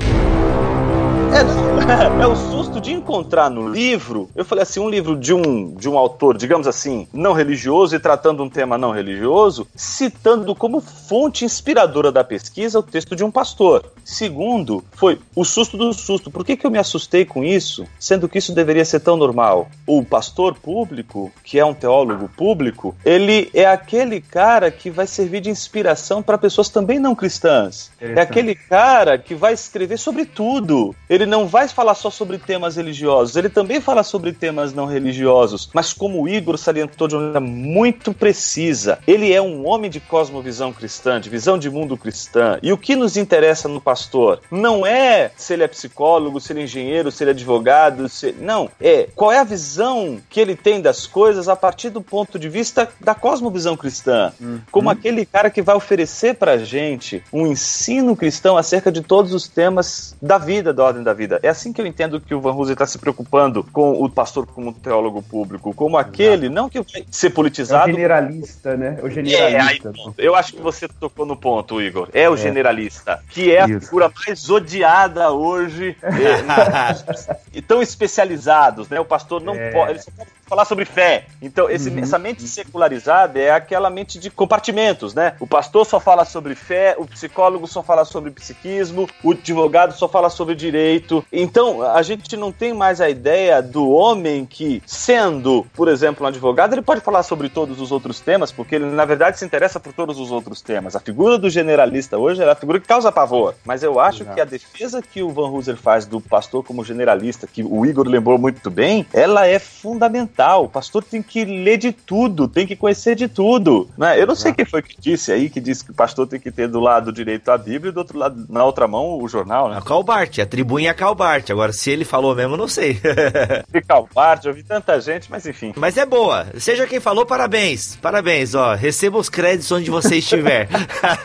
É, 1.35 1.43
não, 1.43 2.22
é 2.22 2.26
o 2.26 2.37
susto 2.37 2.78
de 2.78 2.93
encontrar 2.93 3.49
no 3.49 3.68
livro. 3.68 4.28
Eu 4.37 4.45
falei 4.45 4.62
assim, 4.62 4.80
um 4.80 4.89
livro 4.89 5.16
de 5.16 5.33
um 5.33 5.74
de 5.74 5.89
um 5.89 5.97
autor, 5.97 6.37
digamos 6.37 6.66
assim, 6.66 7.09
não 7.12 7.33
religioso 7.33 7.97
e 7.97 7.99
tratando 7.99 8.43
um 8.43 8.51
tema 8.51 8.76
não 8.76 8.91
religioso, 8.91 9.66
citando 9.74 10.55
como 10.55 10.80
fonte 10.80 11.45
inspiradora 11.45 12.12
da 12.12 12.22
pesquisa 12.22 12.78
o 12.78 12.83
texto 12.83 13.16
de 13.16 13.24
um 13.24 13.30
pastor. 13.30 13.85
Segundo, 14.05 14.85
foi 14.93 15.18
o 15.35 15.45
susto 15.45 15.76
do 15.76 15.93
susto. 15.93 16.30
Por 16.30 16.45
que, 16.45 16.57
que 16.57 16.66
eu 16.66 16.70
me 16.70 16.78
assustei 16.78 17.24
com 17.24 17.43
isso, 17.43 17.87
sendo 17.99 18.28
que 18.28 18.39
isso 18.39 18.55
deveria 18.55 18.85
ser 18.85 19.01
tão 19.01 19.16
normal? 19.16 19.68
O 19.87 20.05
pastor 20.05 20.55
público, 20.55 21.33
que 21.43 21.59
é 21.59 21.64
um 21.64 21.74
teólogo 21.74 22.28
público, 22.28 22.95
ele 23.05 23.51
é 23.55 23.64
aquele 23.64 24.20
cara 24.20 24.70
que 24.70 24.91
vai 24.91 25.07
servir 25.07 25.41
de 25.41 25.51
inspiração 25.51 26.22
para 26.22 26.37
pessoas 26.37 26.68
também 26.68 26.99
não 26.99 27.14
cristãs. 27.14 27.91
É 28.01 28.20
aquele 28.20 28.55
cara 28.55 29.16
que 29.16 29.35
vai 29.35 29.55
escrever 29.55 29.99
sobre 29.99 30.24
tudo. 30.24 30.95
Ele 31.09 31.22
não 31.27 31.47
vai 31.47 31.68
falar 31.68 31.95
só 31.95 32.11
sobre 32.11 32.39
temas 32.39 32.77
religiosos, 32.77 33.37
ele 33.37 33.49
também 33.49 33.81
fala 33.81 34.03
sobre 34.03 34.33
temas 34.33 34.73
não 34.73 34.87
religiosos. 34.87 35.70
Mas 35.73 35.93
como 35.93 36.23
o 36.23 36.29
Igor 36.29 36.57
salientou 36.59 37.09
de 37.09 37.14
uma 37.14 37.23
maneira 37.23 37.41
muito 37.41 38.12
precisa, 38.12 38.99
ele 39.07 39.33
é 39.33 39.41
um 39.41 39.66
homem 39.66 39.91
de 39.91 40.01
cosmovisão 40.01 40.73
cristã, 40.73 41.20
de 41.20 41.31
visão 41.31 41.59
de 41.59 41.70
mundo 41.70 41.97
cristã. 41.97 42.59
E 42.62 42.73
o 42.73 42.79
que 42.79 42.97
nos 42.97 43.16
interessa 43.16 43.68
no 43.68 43.81
pastor 43.81 44.41
não 44.51 44.87
é 44.87 45.31
se 45.37 45.53
ele 45.53 45.64
é 45.64 45.68
psicólogo, 45.68 46.41
se 46.41 46.53
ele 46.53 46.61
é 46.61 46.64
engenheiro, 46.64 47.11
se 47.11 47.23
ele 47.23 47.31
é 47.31 47.35
advogado, 47.35 48.09
se... 48.09 48.33
não, 48.39 48.70
é 48.81 49.09
qual 49.14 49.33
é 49.33 49.39
a 49.39 49.45
visão 49.45 50.20
que 50.29 50.41
ele 50.41 50.57
tem 50.57 50.81
das 50.81 51.07
coisas 51.07 51.49
a 51.49 51.57
partir 51.57 51.91
do 51.91 52.01
ponto 52.01 52.39
de 52.39 52.49
vista 52.49 52.89
da 53.01 53.14
cosmovisão 53.14 53.77
cristã. 53.77 54.33
Como 54.70 54.91
aquele 54.91 55.25
cara 55.25 55.51
que 55.51 55.62
vai 55.62 55.75
oferecer 55.75 56.35
pra 56.35 56.59
gente 56.59 57.23
um 57.33 57.47
ensino 57.47 58.16
cristão 58.16 58.57
acerca 58.57 58.91
de 58.91 59.01
todos 59.03 59.33
os 59.33 59.49
temas 59.49 60.14
da 60.20 60.39
vida, 60.39 60.73
da 60.73 60.85
ordem 60.85 61.03
da 61.03 61.12
vida. 61.15 61.39
É 61.43 61.49
assim 61.49 61.73
que 61.73 61.81
eu 61.81 61.87
entendo 61.87 62.21
que 62.21 62.35
o 62.35 62.41
Van 62.41 62.53
Hooser 62.53 62.73
está 62.75 62.87
se 62.87 62.99
preocupando 62.99 63.65
com 63.73 63.93
o 64.03 64.09
pastor 64.09 64.47
como 64.47 64.73
teólogo 64.73 65.23
público, 65.23 65.73
como 65.75 65.97
aquele, 65.97 66.49
não 66.49 66.69
que 66.69 66.81
vai 66.81 67.05
ser 67.11 67.27
É 67.27 67.31
o 67.31 67.33
politizado. 67.33 67.91
generalista, 67.93 68.77
né? 68.77 68.97
É 68.99 69.03
o 69.03 69.07
É, 69.07 69.11
aí, 69.11 69.15
generalista. 69.27 69.93
ponto. 69.93 70.15
eu 70.21 70.35
acho 70.35 70.53
que 70.55 70.61
você 70.61 70.89
tocou 70.89 71.25
no 71.27 71.37
ponto, 71.37 71.81
Igor. 71.81 72.09
É 72.13 72.29
o 72.29 72.37
generalista, 72.37 73.23
que 73.31 73.53
é 73.55 73.63
a 73.63 73.69
Isso. 73.69 73.87
figura 73.87 74.13
mais 74.27 74.49
odiada 74.51 75.31
hoje. 75.31 75.97
É, 76.03 77.37
e 77.53 77.61
tão 77.63 77.83
especializados, 77.83 78.89
né? 78.89 78.99
O 79.01 79.05
pastor 79.05 79.41
não 79.41 79.55
É. 79.55 79.71
pode, 79.71 79.91
ele 79.93 79.99
só 80.01 80.11
pode 80.17 80.31
falar 80.53 80.66
sobre 80.66 80.84
fé. 80.84 81.24
Então, 81.40 81.70
esse- 81.70 81.88
Uhum. 81.88 82.00
essa 82.00 82.18
mente 82.18 82.46
secularizada 82.46 83.38
é 83.40 83.50
aquela 83.50 83.88
mente 83.88 84.18
de 84.18 84.28
compartimentos, 84.28 85.14
né? 85.14 85.32
O 85.40 85.46
pastor 85.46 85.86
só 85.86 85.98
fala 85.98 86.26
sobre 86.26 86.55
fé, 86.55 86.94
o 86.98 87.07
psicólogo 87.07 87.66
só 87.66 87.82
fala 87.82 88.05
sobre 88.05 88.30
psiquismo, 88.30 89.09
o 89.24 89.30
advogado 89.32 89.94
só 89.94 90.07
fala 90.07 90.28
sobre 90.28 90.55
direito. 90.55 91.24
Então, 91.32 91.80
a 91.82 92.03
gente 92.03 92.36
não 92.36 92.53
tem 92.53 92.74
mais 92.74 93.00
a 93.00 93.09
ideia 93.09 93.62
do 93.62 93.88
homem 93.90 94.44
que, 94.44 94.82
sendo, 94.86 95.66
por 95.74 95.88
exemplo, 95.88 96.22
um 96.26 96.28
advogado, 96.28 96.74
ele 96.74 96.82
pode 96.82 97.00
falar 97.00 97.22
sobre 97.22 97.48
todos 97.48 97.80
os 97.80 97.90
outros 97.90 98.20
temas, 98.20 98.53
porque 98.53 98.74
ele, 98.74 98.84
na 98.84 99.07
verdade, 99.07 99.38
se 99.38 99.46
interessa 99.46 99.80
por 99.80 99.94
todos 99.94 100.20
os 100.20 100.30
outros 100.30 100.61
temas. 100.61 100.94
A 100.94 101.00
figura 101.00 101.38
do 101.38 101.48
generalista 101.48 102.18
hoje 102.18 102.42
é 102.42 102.50
a 102.50 102.55
figura 102.55 102.78
que 102.78 102.86
causa 102.86 103.11
pavor. 103.11 103.55
Mas 103.64 103.82
eu 103.82 103.98
acho 103.98 104.22
Exato. 104.22 104.34
que 104.34 104.40
a 104.42 104.44
defesa 104.44 105.00
que 105.00 105.22
o 105.22 105.30
Van 105.30 105.48
Hooser 105.48 105.78
faz 105.78 106.05
do 106.05 106.20
pastor 106.20 106.62
como 106.62 106.84
generalista, 106.84 107.46
que 107.46 107.62
o 107.62 107.86
Igor 107.86 108.07
lembrou 108.07 108.36
muito 108.36 108.70
bem, 108.70 109.07
ela 109.14 109.46
é 109.46 109.59
fundamental. 109.59 110.41
Fundamental. 110.43 110.64
O 110.64 110.68
pastor 110.68 111.05
tem 111.05 111.22
que 111.22 111.45
ler 111.45 111.78
de 111.78 111.93
tudo, 111.93 112.49
tem 112.49 112.66
que 112.66 112.76
conhecer 112.76 113.14
de 113.14 113.28
tudo. 113.28 113.88
Né? 113.97 114.20
Eu 114.20 114.26
não 114.26 114.34
sei 114.34 114.53
quem 114.53 114.64
foi 114.64 114.82
que 114.82 115.01
disse 115.01 115.32
aí, 115.32 115.49
que 115.49 115.61
disse 115.61 115.84
que 115.84 115.90
o 115.90 115.95
pastor 115.95 116.26
tem 116.26 116.40
que 116.40 116.51
ter 116.51 116.68
do 116.68 116.80
lado 116.80 117.12
direito 117.12 117.51
a 117.51 117.59
Bíblia 117.59 117.90
e 117.90 117.93
do 117.93 117.99
outro 117.99 118.18
lado, 118.18 118.47
na 118.49 118.64
outra 118.64 118.88
mão, 118.88 119.20
o 119.20 119.28
jornal, 119.28 119.70
né? 119.70 119.78
A 119.78 119.82
Calbart, 119.82 120.38
atribuem 120.38 120.88
a 120.88 120.95
Calbart. 120.95 121.51
Agora, 121.51 121.72
se 121.72 121.90
ele 121.90 122.05
falou 122.05 122.34
mesmo, 122.34 122.57
não 122.57 122.68
sei. 122.68 123.01
De 123.70 123.80
Calbart, 123.82 124.45
eu 124.45 124.55
vi 124.55 124.62
tanta 124.62 125.01
gente, 125.01 125.30
mas 125.30 125.47
enfim. 125.47 125.72
Mas 125.76 125.97
é 125.97 126.05
boa. 126.05 126.47
Seja 126.59 126.86
quem 126.86 127.01
falou, 127.01 127.24
parabéns. 127.24 127.97
Parabéns, 127.97 128.55
ó. 128.55 128.74
Receba 128.74 129.18
os 129.18 129.28
créditos 129.28 129.70
onde 129.70 129.90
você 129.90 130.16
estiver. 130.16 130.68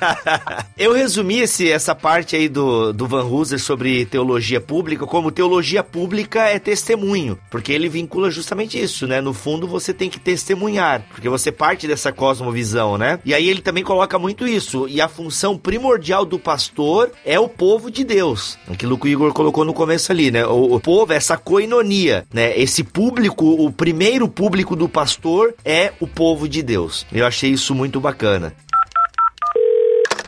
eu 0.78 0.94
resumi 0.94 1.40
esse, 1.40 1.72
essa 1.72 1.96
parte 1.96 2.36
aí 2.36 2.48
do, 2.48 2.94
do 2.94 3.08
Van 3.08 3.24
Hooser 3.24 3.60
sobre 3.60 4.06
teologia 4.06 4.62
pública 4.62 5.06
como 5.06 5.32
teologia 5.32 5.84
pública 5.84 6.44
é 6.48 6.60
testemunho. 6.60 7.38
Porque 7.50 7.72
ele 7.72 7.90
vincula 7.90 8.30
justamente 8.30 8.82
isso, 8.82 9.07
né? 9.08 9.22
No 9.22 9.34
fundo, 9.34 9.68
você 9.68 9.94
tem 9.94 10.10
que 10.10 10.20
testemunhar. 10.20 11.04
Porque 11.10 11.30
você 11.30 11.52
parte 11.52 11.88
dessa 11.88 12.12
cosmovisão, 12.12 12.98
né? 12.98 13.20
E 13.26 13.34
aí 13.34 13.48
ele 13.48 13.62
também 13.62 13.84
coloca 13.84 14.20
muito 14.20 14.48
isso. 14.48 14.88
E 14.88 15.02
a 15.02 15.08
função 15.08 15.58
primordial 15.58 16.26
do 16.26 16.38
pastor 16.38 17.12
é 17.26 17.40
o 17.40 17.50
povo 17.50 17.90
de 17.90 18.04
Deus. 18.04 18.58
Aquilo 18.70 18.98
que 18.98 19.08
o 19.08 19.10
Igor 19.10 19.34
colocou 19.34 19.66
no 19.66 19.74
começo 19.74 20.12
ali, 20.12 20.30
né? 20.30 20.46
O, 20.46 20.76
o 20.76 20.80
povo, 20.80 21.14
essa 21.14 21.38
coinonia, 21.38 22.26
né? 22.34 22.58
Esse 22.60 22.84
público, 22.84 23.46
o 23.46 23.72
primeiro 23.72 24.28
público 24.28 24.76
do 24.76 24.88
pastor 24.88 25.56
é 25.64 25.94
o 26.00 26.08
povo 26.08 26.48
de 26.48 26.62
Deus. 26.62 27.06
Eu 27.12 27.26
achei 27.26 27.52
isso 27.52 27.74
muito 27.74 28.00
bacana. 28.00 28.54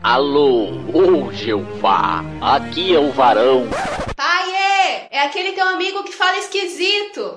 Alô, 0.02 0.70
ô 0.94 1.32
Jeová, 1.34 2.24
aqui 2.42 2.96
é 2.96 3.00
o 3.00 3.12
varão. 3.12 3.68
Pai, 4.16 4.50
é 5.12 5.26
aquele 5.26 5.52
teu 5.52 5.68
amigo 5.68 6.04
que 6.04 6.14
fala 6.14 6.38
esquisito. 6.38 7.36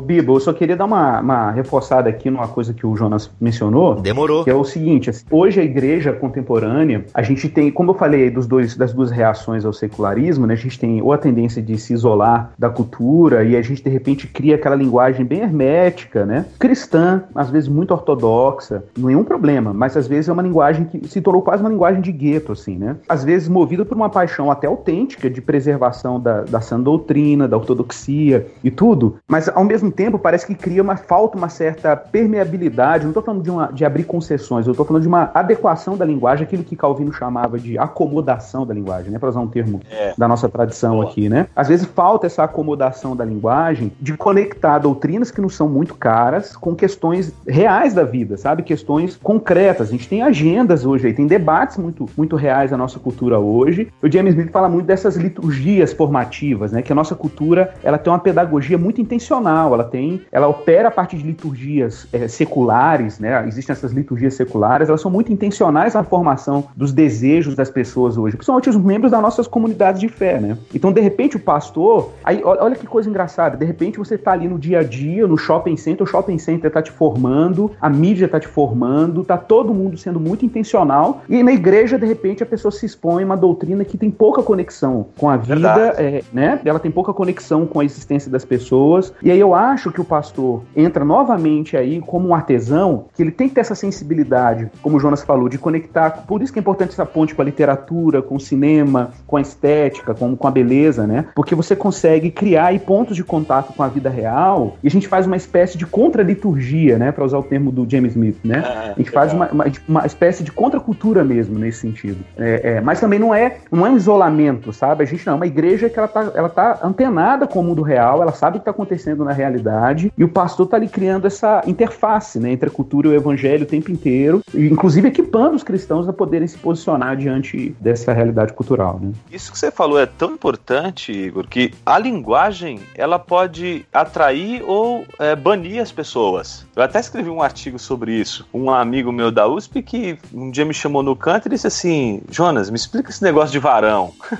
Ô, 0.00 0.02
Bibo, 0.02 0.36
eu 0.36 0.40
só 0.40 0.54
queria 0.54 0.78
dar 0.78 0.86
uma, 0.86 1.20
uma 1.20 1.50
reforçada 1.50 2.08
aqui 2.08 2.30
numa 2.30 2.48
coisa 2.48 2.72
que 2.72 2.86
o 2.86 2.96
Jonas 2.96 3.30
mencionou. 3.38 3.96
Demorou. 3.96 4.44
Que 4.44 4.50
é 4.50 4.54
o 4.54 4.64
seguinte, 4.64 5.10
assim, 5.10 5.26
hoje 5.30 5.60
a 5.60 5.62
igreja 5.62 6.10
contemporânea, 6.10 7.04
a 7.12 7.20
gente 7.20 7.50
tem, 7.50 7.70
como 7.70 7.90
eu 7.90 7.94
falei 7.94 8.30
dos 8.30 8.46
dois, 8.46 8.74
das 8.74 8.94
duas 8.94 9.10
reações 9.10 9.62
ao 9.66 9.74
secularismo, 9.74 10.46
né? 10.46 10.54
A 10.54 10.56
gente 10.56 10.78
tem 10.78 11.02
ou 11.02 11.12
a 11.12 11.18
tendência 11.18 11.60
de 11.60 11.76
se 11.76 11.92
isolar 11.92 12.54
da 12.58 12.70
cultura 12.70 13.44
e 13.44 13.54
a 13.54 13.60
gente 13.60 13.84
de 13.84 13.90
repente 13.90 14.26
cria 14.26 14.54
aquela 14.54 14.74
linguagem 14.74 15.22
bem 15.22 15.40
hermética, 15.40 16.24
né? 16.24 16.46
Cristã, 16.58 17.24
às 17.34 17.50
vezes 17.50 17.68
muito 17.68 17.90
ortodoxa, 17.90 18.82
nenhum 18.96 19.22
problema, 19.22 19.74
mas 19.74 19.98
às 19.98 20.08
vezes 20.08 20.30
é 20.30 20.32
uma 20.32 20.42
linguagem 20.42 20.86
que 20.86 21.06
se 21.08 21.20
tornou 21.20 21.42
quase 21.42 21.62
uma 21.62 21.68
linguagem 21.68 22.00
de 22.00 22.10
gueto, 22.10 22.52
assim, 22.52 22.78
né? 22.78 22.96
Às 23.06 23.22
vezes 23.22 23.50
movida 23.50 23.84
por 23.84 23.98
uma 23.98 24.08
paixão 24.08 24.50
até 24.50 24.66
autêntica 24.66 25.28
de 25.28 25.42
preservação 25.42 26.18
da, 26.18 26.40
da 26.40 26.62
sã 26.62 26.80
doutrina, 26.80 27.46
da 27.46 27.58
ortodoxia 27.58 28.46
e 28.64 28.70
tudo, 28.70 29.16
mas 29.28 29.46
ao 29.46 29.62
mesmo 29.62 29.89
mesmo 29.90 29.92
tempo, 29.92 30.18
parece 30.18 30.46
que 30.46 30.54
cria 30.54 30.82
uma 30.82 30.96
falta, 30.96 31.36
uma 31.36 31.48
certa 31.48 31.96
permeabilidade. 31.96 33.04
Não 33.04 33.10
estou 33.10 33.22
falando 33.22 33.42
de, 33.42 33.50
uma, 33.50 33.66
de 33.66 33.84
abrir 33.84 34.04
concessões, 34.04 34.66
eu 34.66 34.70
estou 34.70 34.86
falando 34.86 35.02
de 35.02 35.08
uma 35.08 35.30
adequação 35.34 35.96
da 35.96 36.04
linguagem, 36.04 36.44
aquilo 36.44 36.64
que 36.64 36.76
Calvino 36.76 37.12
chamava 37.12 37.58
de 37.58 37.76
acomodação 37.78 38.64
da 38.64 38.72
linguagem, 38.72 39.10
né? 39.10 39.18
Para 39.18 39.28
usar 39.28 39.40
um 39.40 39.48
termo 39.48 39.80
é. 39.90 40.14
da 40.16 40.28
nossa 40.28 40.48
tradição 40.48 40.96
Boa. 40.96 41.10
aqui, 41.10 41.28
né? 41.28 41.48
Às 41.54 41.68
vezes 41.68 41.86
falta 41.86 42.26
essa 42.26 42.44
acomodação 42.44 43.16
da 43.16 43.24
linguagem 43.24 43.92
de 44.00 44.16
conectar 44.16 44.78
doutrinas 44.78 45.30
que 45.30 45.40
não 45.40 45.48
são 45.48 45.68
muito 45.68 45.94
caras 45.94 46.56
com 46.56 46.74
questões 46.74 47.32
reais 47.46 47.92
da 47.92 48.04
vida, 48.04 48.36
sabe? 48.36 48.62
Questões 48.62 49.16
concretas. 49.16 49.88
A 49.88 49.90
gente 49.90 50.08
tem 50.08 50.22
agendas 50.22 50.86
hoje 50.86 51.08
aí, 51.08 51.12
tem 51.12 51.26
debates 51.26 51.76
muito, 51.76 52.08
muito 52.16 52.36
reais 52.36 52.70
na 52.70 52.76
nossa 52.76 52.98
cultura 52.98 53.38
hoje. 53.38 53.88
O 54.02 54.10
James 54.10 54.34
Smith 54.34 54.52
fala 54.52 54.68
muito 54.68 54.86
dessas 54.86 55.16
liturgias 55.16 55.92
formativas, 55.92 56.72
né? 56.72 56.82
Que 56.82 56.92
a 56.92 56.94
nossa 56.94 57.14
cultura 57.14 57.74
ela 57.82 57.98
tem 57.98 58.12
uma 58.12 58.18
pedagogia 58.18 58.78
muito 58.78 59.00
intencional 59.00 59.69
ela 59.74 59.84
tem, 59.84 60.22
ela 60.30 60.48
opera 60.48 60.88
a 60.88 60.90
partir 60.90 61.16
de 61.16 61.24
liturgias 61.24 62.06
é, 62.12 62.28
seculares, 62.28 63.18
né? 63.18 63.46
Existem 63.46 63.72
essas 63.72 63.92
liturgias 63.92 64.34
seculares, 64.34 64.88
elas 64.88 65.00
são 65.00 65.10
muito 65.10 65.32
intencionais 65.32 65.94
na 65.94 66.02
formação 66.02 66.64
dos 66.76 66.92
desejos 66.92 67.54
das 67.54 67.70
pessoas 67.70 68.16
hoje, 68.16 68.36
principalmente 68.36 68.70
os 68.70 68.76
membros 68.76 69.10
das 69.10 69.22
nossas 69.22 69.46
comunidades 69.46 70.00
de 70.00 70.08
fé, 70.08 70.38
né? 70.40 70.56
Então, 70.74 70.92
de 70.92 71.00
repente, 71.00 71.36
o 71.36 71.40
pastor, 71.40 72.12
aí, 72.24 72.40
olha 72.44 72.76
que 72.76 72.86
coisa 72.86 73.08
engraçada, 73.08 73.56
de 73.56 73.64
repente 73.64 73.98
você 73.98 74.16
tá 74.16 74.32
ali 74.32 74.48
no 74.48 74.58
dia 74.58 74.80
a 74.80 74.82
dia, 74.82 75.26
no 75.26 75.36
shopping 75.36 75.76
center, 75.76 76.04
o 76.04 76.06
shopping 76.06 76.38
center 76.38 76.70
tá 76.70 76.82
te 76.82 76.90
formando, 76.90 77.70
a 77.80 77.88
mídia 77.88 78.28
tá 78.28 78.38
te 78.38 78.48
formando, 78.48 79.24
tá 79.24 79.36
todo 79.36 79.74
mundo 79.74 79.96
sendo 79.96 80.20
muito 80.20 80.44
intencional, 80.44 81.22
e 81.28 81.42
na 81.42 81.52
igreja, 81.52 81.98
de 81.98 82.06
repente, 82.06 82.42
a 82.42 82.46
pessoa 82.46 82.72
se 82.72 82.86
expõe 82.86 83.22
a 83.22 83.26
uma 83.26 83.36
doutrina 83.36 83.84
que 83.84 83.96
tem 83.96 84.10
pouca 84.10 84.42
conexão 84.42 85.06
com 85.18 85.28
a 85.28 85.36
vida, 85.36 85.94
é, 85.98 86.22
né? 86.32 86.60
Ela 86.64 86.78
tem 86.78 86.90
pouca 86.90 87.12
conexão 87.12 87.66
com 87.66 87.80
a 87.80 87.84
existência 87.84 88.30
das 88.30 88.44
pessoas, 88.44 89.12
e 89.22 89.30
aí 89.30 89.38
eu 89.38 89.54
acho 89.60 89.90
que 89.90 90.00
o 90.00 90.04
pastor 90.04 90.62
entra 90.74 91.04
novamente 91.04 91.76
aí 91.76 92.00
como 92.00 92.28
um 92.28 92.34
artesão, 92.34 93.06
que 93.14 93.22
ele 93.22 93.30
tem 93.30 93.48
que 93.48 93.54
ter 93.54 93.60
essa 93.60 93.74
sensibilidade, 93.74 94.70
como 94.82 94.96
o 94.96 95.00
Jonas 95.00 95.22
falou, 95.22 95.48
de 95.48 95.58
conectar. 95.58 96.24
Por 96.26 96.42
isso 96.42 96.52
que 96.52 96.58
é 96.58 96.60
importante 96.60 96.92
essa 96.92 97.06
ponte 97.06 97.34
com 97.34 97.42
a 97.42 97.44
literatura, 97.44 98.22
com 98.22 98.36
o 98.36 98.40
cinema, 98.40 99.10
com 99.26 99.36
a 99.36 99.40
estética, 99.40 100.14
com, 100.14 100.34
com 100.36 100.48
a 100.48 100.50
beleza, 100.50 101.06
né? 101.06 101.26
Porque 101.34 101.54
você 101.54 101.76
consegue 101.76 102.30
criar 102.30 102.66
aí 102.66 102.78
pontos 102.78 103.16
de 103.16 103.22
contato 103.22 103.72
com 103.72 103.82
a 103.82 103.88
vida 103.88 104.08
real 104.08 104.76
e 104.82 104.88
a 104.88 104.90
gente 104.90 105.06
faz 105.06 105.26
uma 105.26 105.36
espécie 105.36 105.76
de 105.76 105.86
contra-liturgia, 105.86 106.98
né? 106.98 107.12
Para 107.12 107.24
usar 107.24 107.38
o 107.38 107.42
termo 107.42 107.70
do 107.70 107.88
James 107.88 108.12
Smith, 108.12 108.38
né? 108.44 108.62
Ah, 108.64 108.92
a 108.96 108.98
gente 108.98 109.10
faz 109.10 109.32
uma, 109.32 109.48
uma, 109.50 109.64
uma, 109.88 110.06
espécie 110.06 110.42
de 110.42 110.52
contracultura 110.52 111.22
mesmo 111.22 111.58
nesse 111.58 111.80
sentido. 111.80 112.24
É, 112.36 112.76
é, 112.76 112.80
mas 112.80 113.00
também 113.00 113.18
não 113.18 113.34
é, 113.34 113.58
não 113.70 113.86
é 113.86 113.90
um 113.90 113.96
isolamento, 113.96 114.72
sabe? 114.72 115.04
A 115.04 115.06
gente 115.06 115.26
não 115.26 115.34
é 115.34 115.36
uma 115.36 115.46
igreja 115.46 115.88
que 115.88 115.98
ela 115.98 116.08
tá, 116.08 116.32
ela 116.34 116.48
tá 116.48 116.78
antenada 116.82 117.46
com 117.46 117.60
o 117.60 117.62
mundo 117.62 117.82
real, 117.82 118.22
ela 118.22 118.32
sabe 118.32 118.56
o 118.56 118.60
que 118.60 118.62
está 118.62 118.70
acontecendo 118.70 119.24
na 119.24 119.32
realidade 119.32 119.49
realidade, 119.50 120.12
e 120.16 120.24
o 120.24 120.28
pastor 120.28 120.64
está 120.64 120.76
ali 120.76 120.88
criando 120.88 121.26
essa 121.26 121.62
interface 121.66 122.38
né, 122.38 122.52
entre 122.52 122.68
a 122.68 122.72
cultura 122.72 123.08
e 123.08 123.10
o 123.10 123.14
evangelho 123.14 123.64
o 123.64 123.66
tempo 123.66 123.90
inteiro, 123.90 124.42
inclusive 124.54 125.08
equipando 125.08 125.56
os 125.56 125.62
cristãos 125.62 126.08
a 126.08 126.12
poderem 126.12 126.46
se 126.46 126.56
posicionar 126.58 127.16
diante 127.16 127.74
dessa 127.80 128.12
realidade 128.12 128.52
cultural. 128.52 128.98
Né? 129.00 129.12
Isso 129.30 129.50
que 129.52 129.58
você 129.58 129.70
falou 129.70 129.98
é 129.98 130.06
tão 130.06 130.32
importante, 130.32 131.12
Igor, 131.12 131.46
que 131.46 131.72
a 131.84 131.98
linguagem 131.98 132.80
ela 132.94 133.18
pode 133.18 133.84
atrair 133.92 134.62
ou 134.66 135.04
é, 135.18 135.34
banir 135.34 135.82
as 135.82 135.92
pessoas. 135.92 136.66
Eu 136.74 136.82
até 136.82 137.00
escrevi 137.00 137.28
um 137.28 137.42
artigo 137.42 137.78
sobre 137.78 138.12
isso. 138.12 138.46
Um 138.52 138.70
amigo 138.70 139.12
meu 139.12 139.30
da 139.30 139.46
USP 139.46 139.82
que 139.82 140.18
um 140.32 140.50
dia 140.50 140.64
me 140.64 140.74
chamou 140.74 141.02
no 141.02 141.16
canto 141.16 141.46
e 141.46 141.50
disse 141.50 141.66
assim: 141.66 142.22
Jonas, 142.30 142.70
me 142.70 142.76
explica 142.76 143.10
esse 143.10 143.22
negócio 143.22 143.52
de 143.52 143.58
varão. 143.58 144.12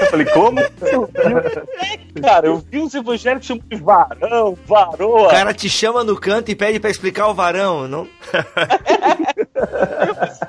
eu 0.00 0.06
falei, 0.06 0.26
como? 0.26 0.60
cara, 2.20 2.46
eu 2.46 2.62
vi 2.70 2.80
uns 2.80 2.94
evangélicos 2.94 3.46
chamando 3.46 3.68
de 3.68 3.76
varão, 3.76 4.56
varoa. 4.66 5.26
O 5.26 5.30
cara 5.30 5.52
te 5.52 5.68
chama 5.68 6.04
no 6.04 6.18
canto 6.18 6.50
e 6.50 6.54
pede 6.54 6.78
para 6.78 6.90
explicar 6.90 7.26
o 7.28 7.34
varão, 7.34 7.88
não? 7.88 8.06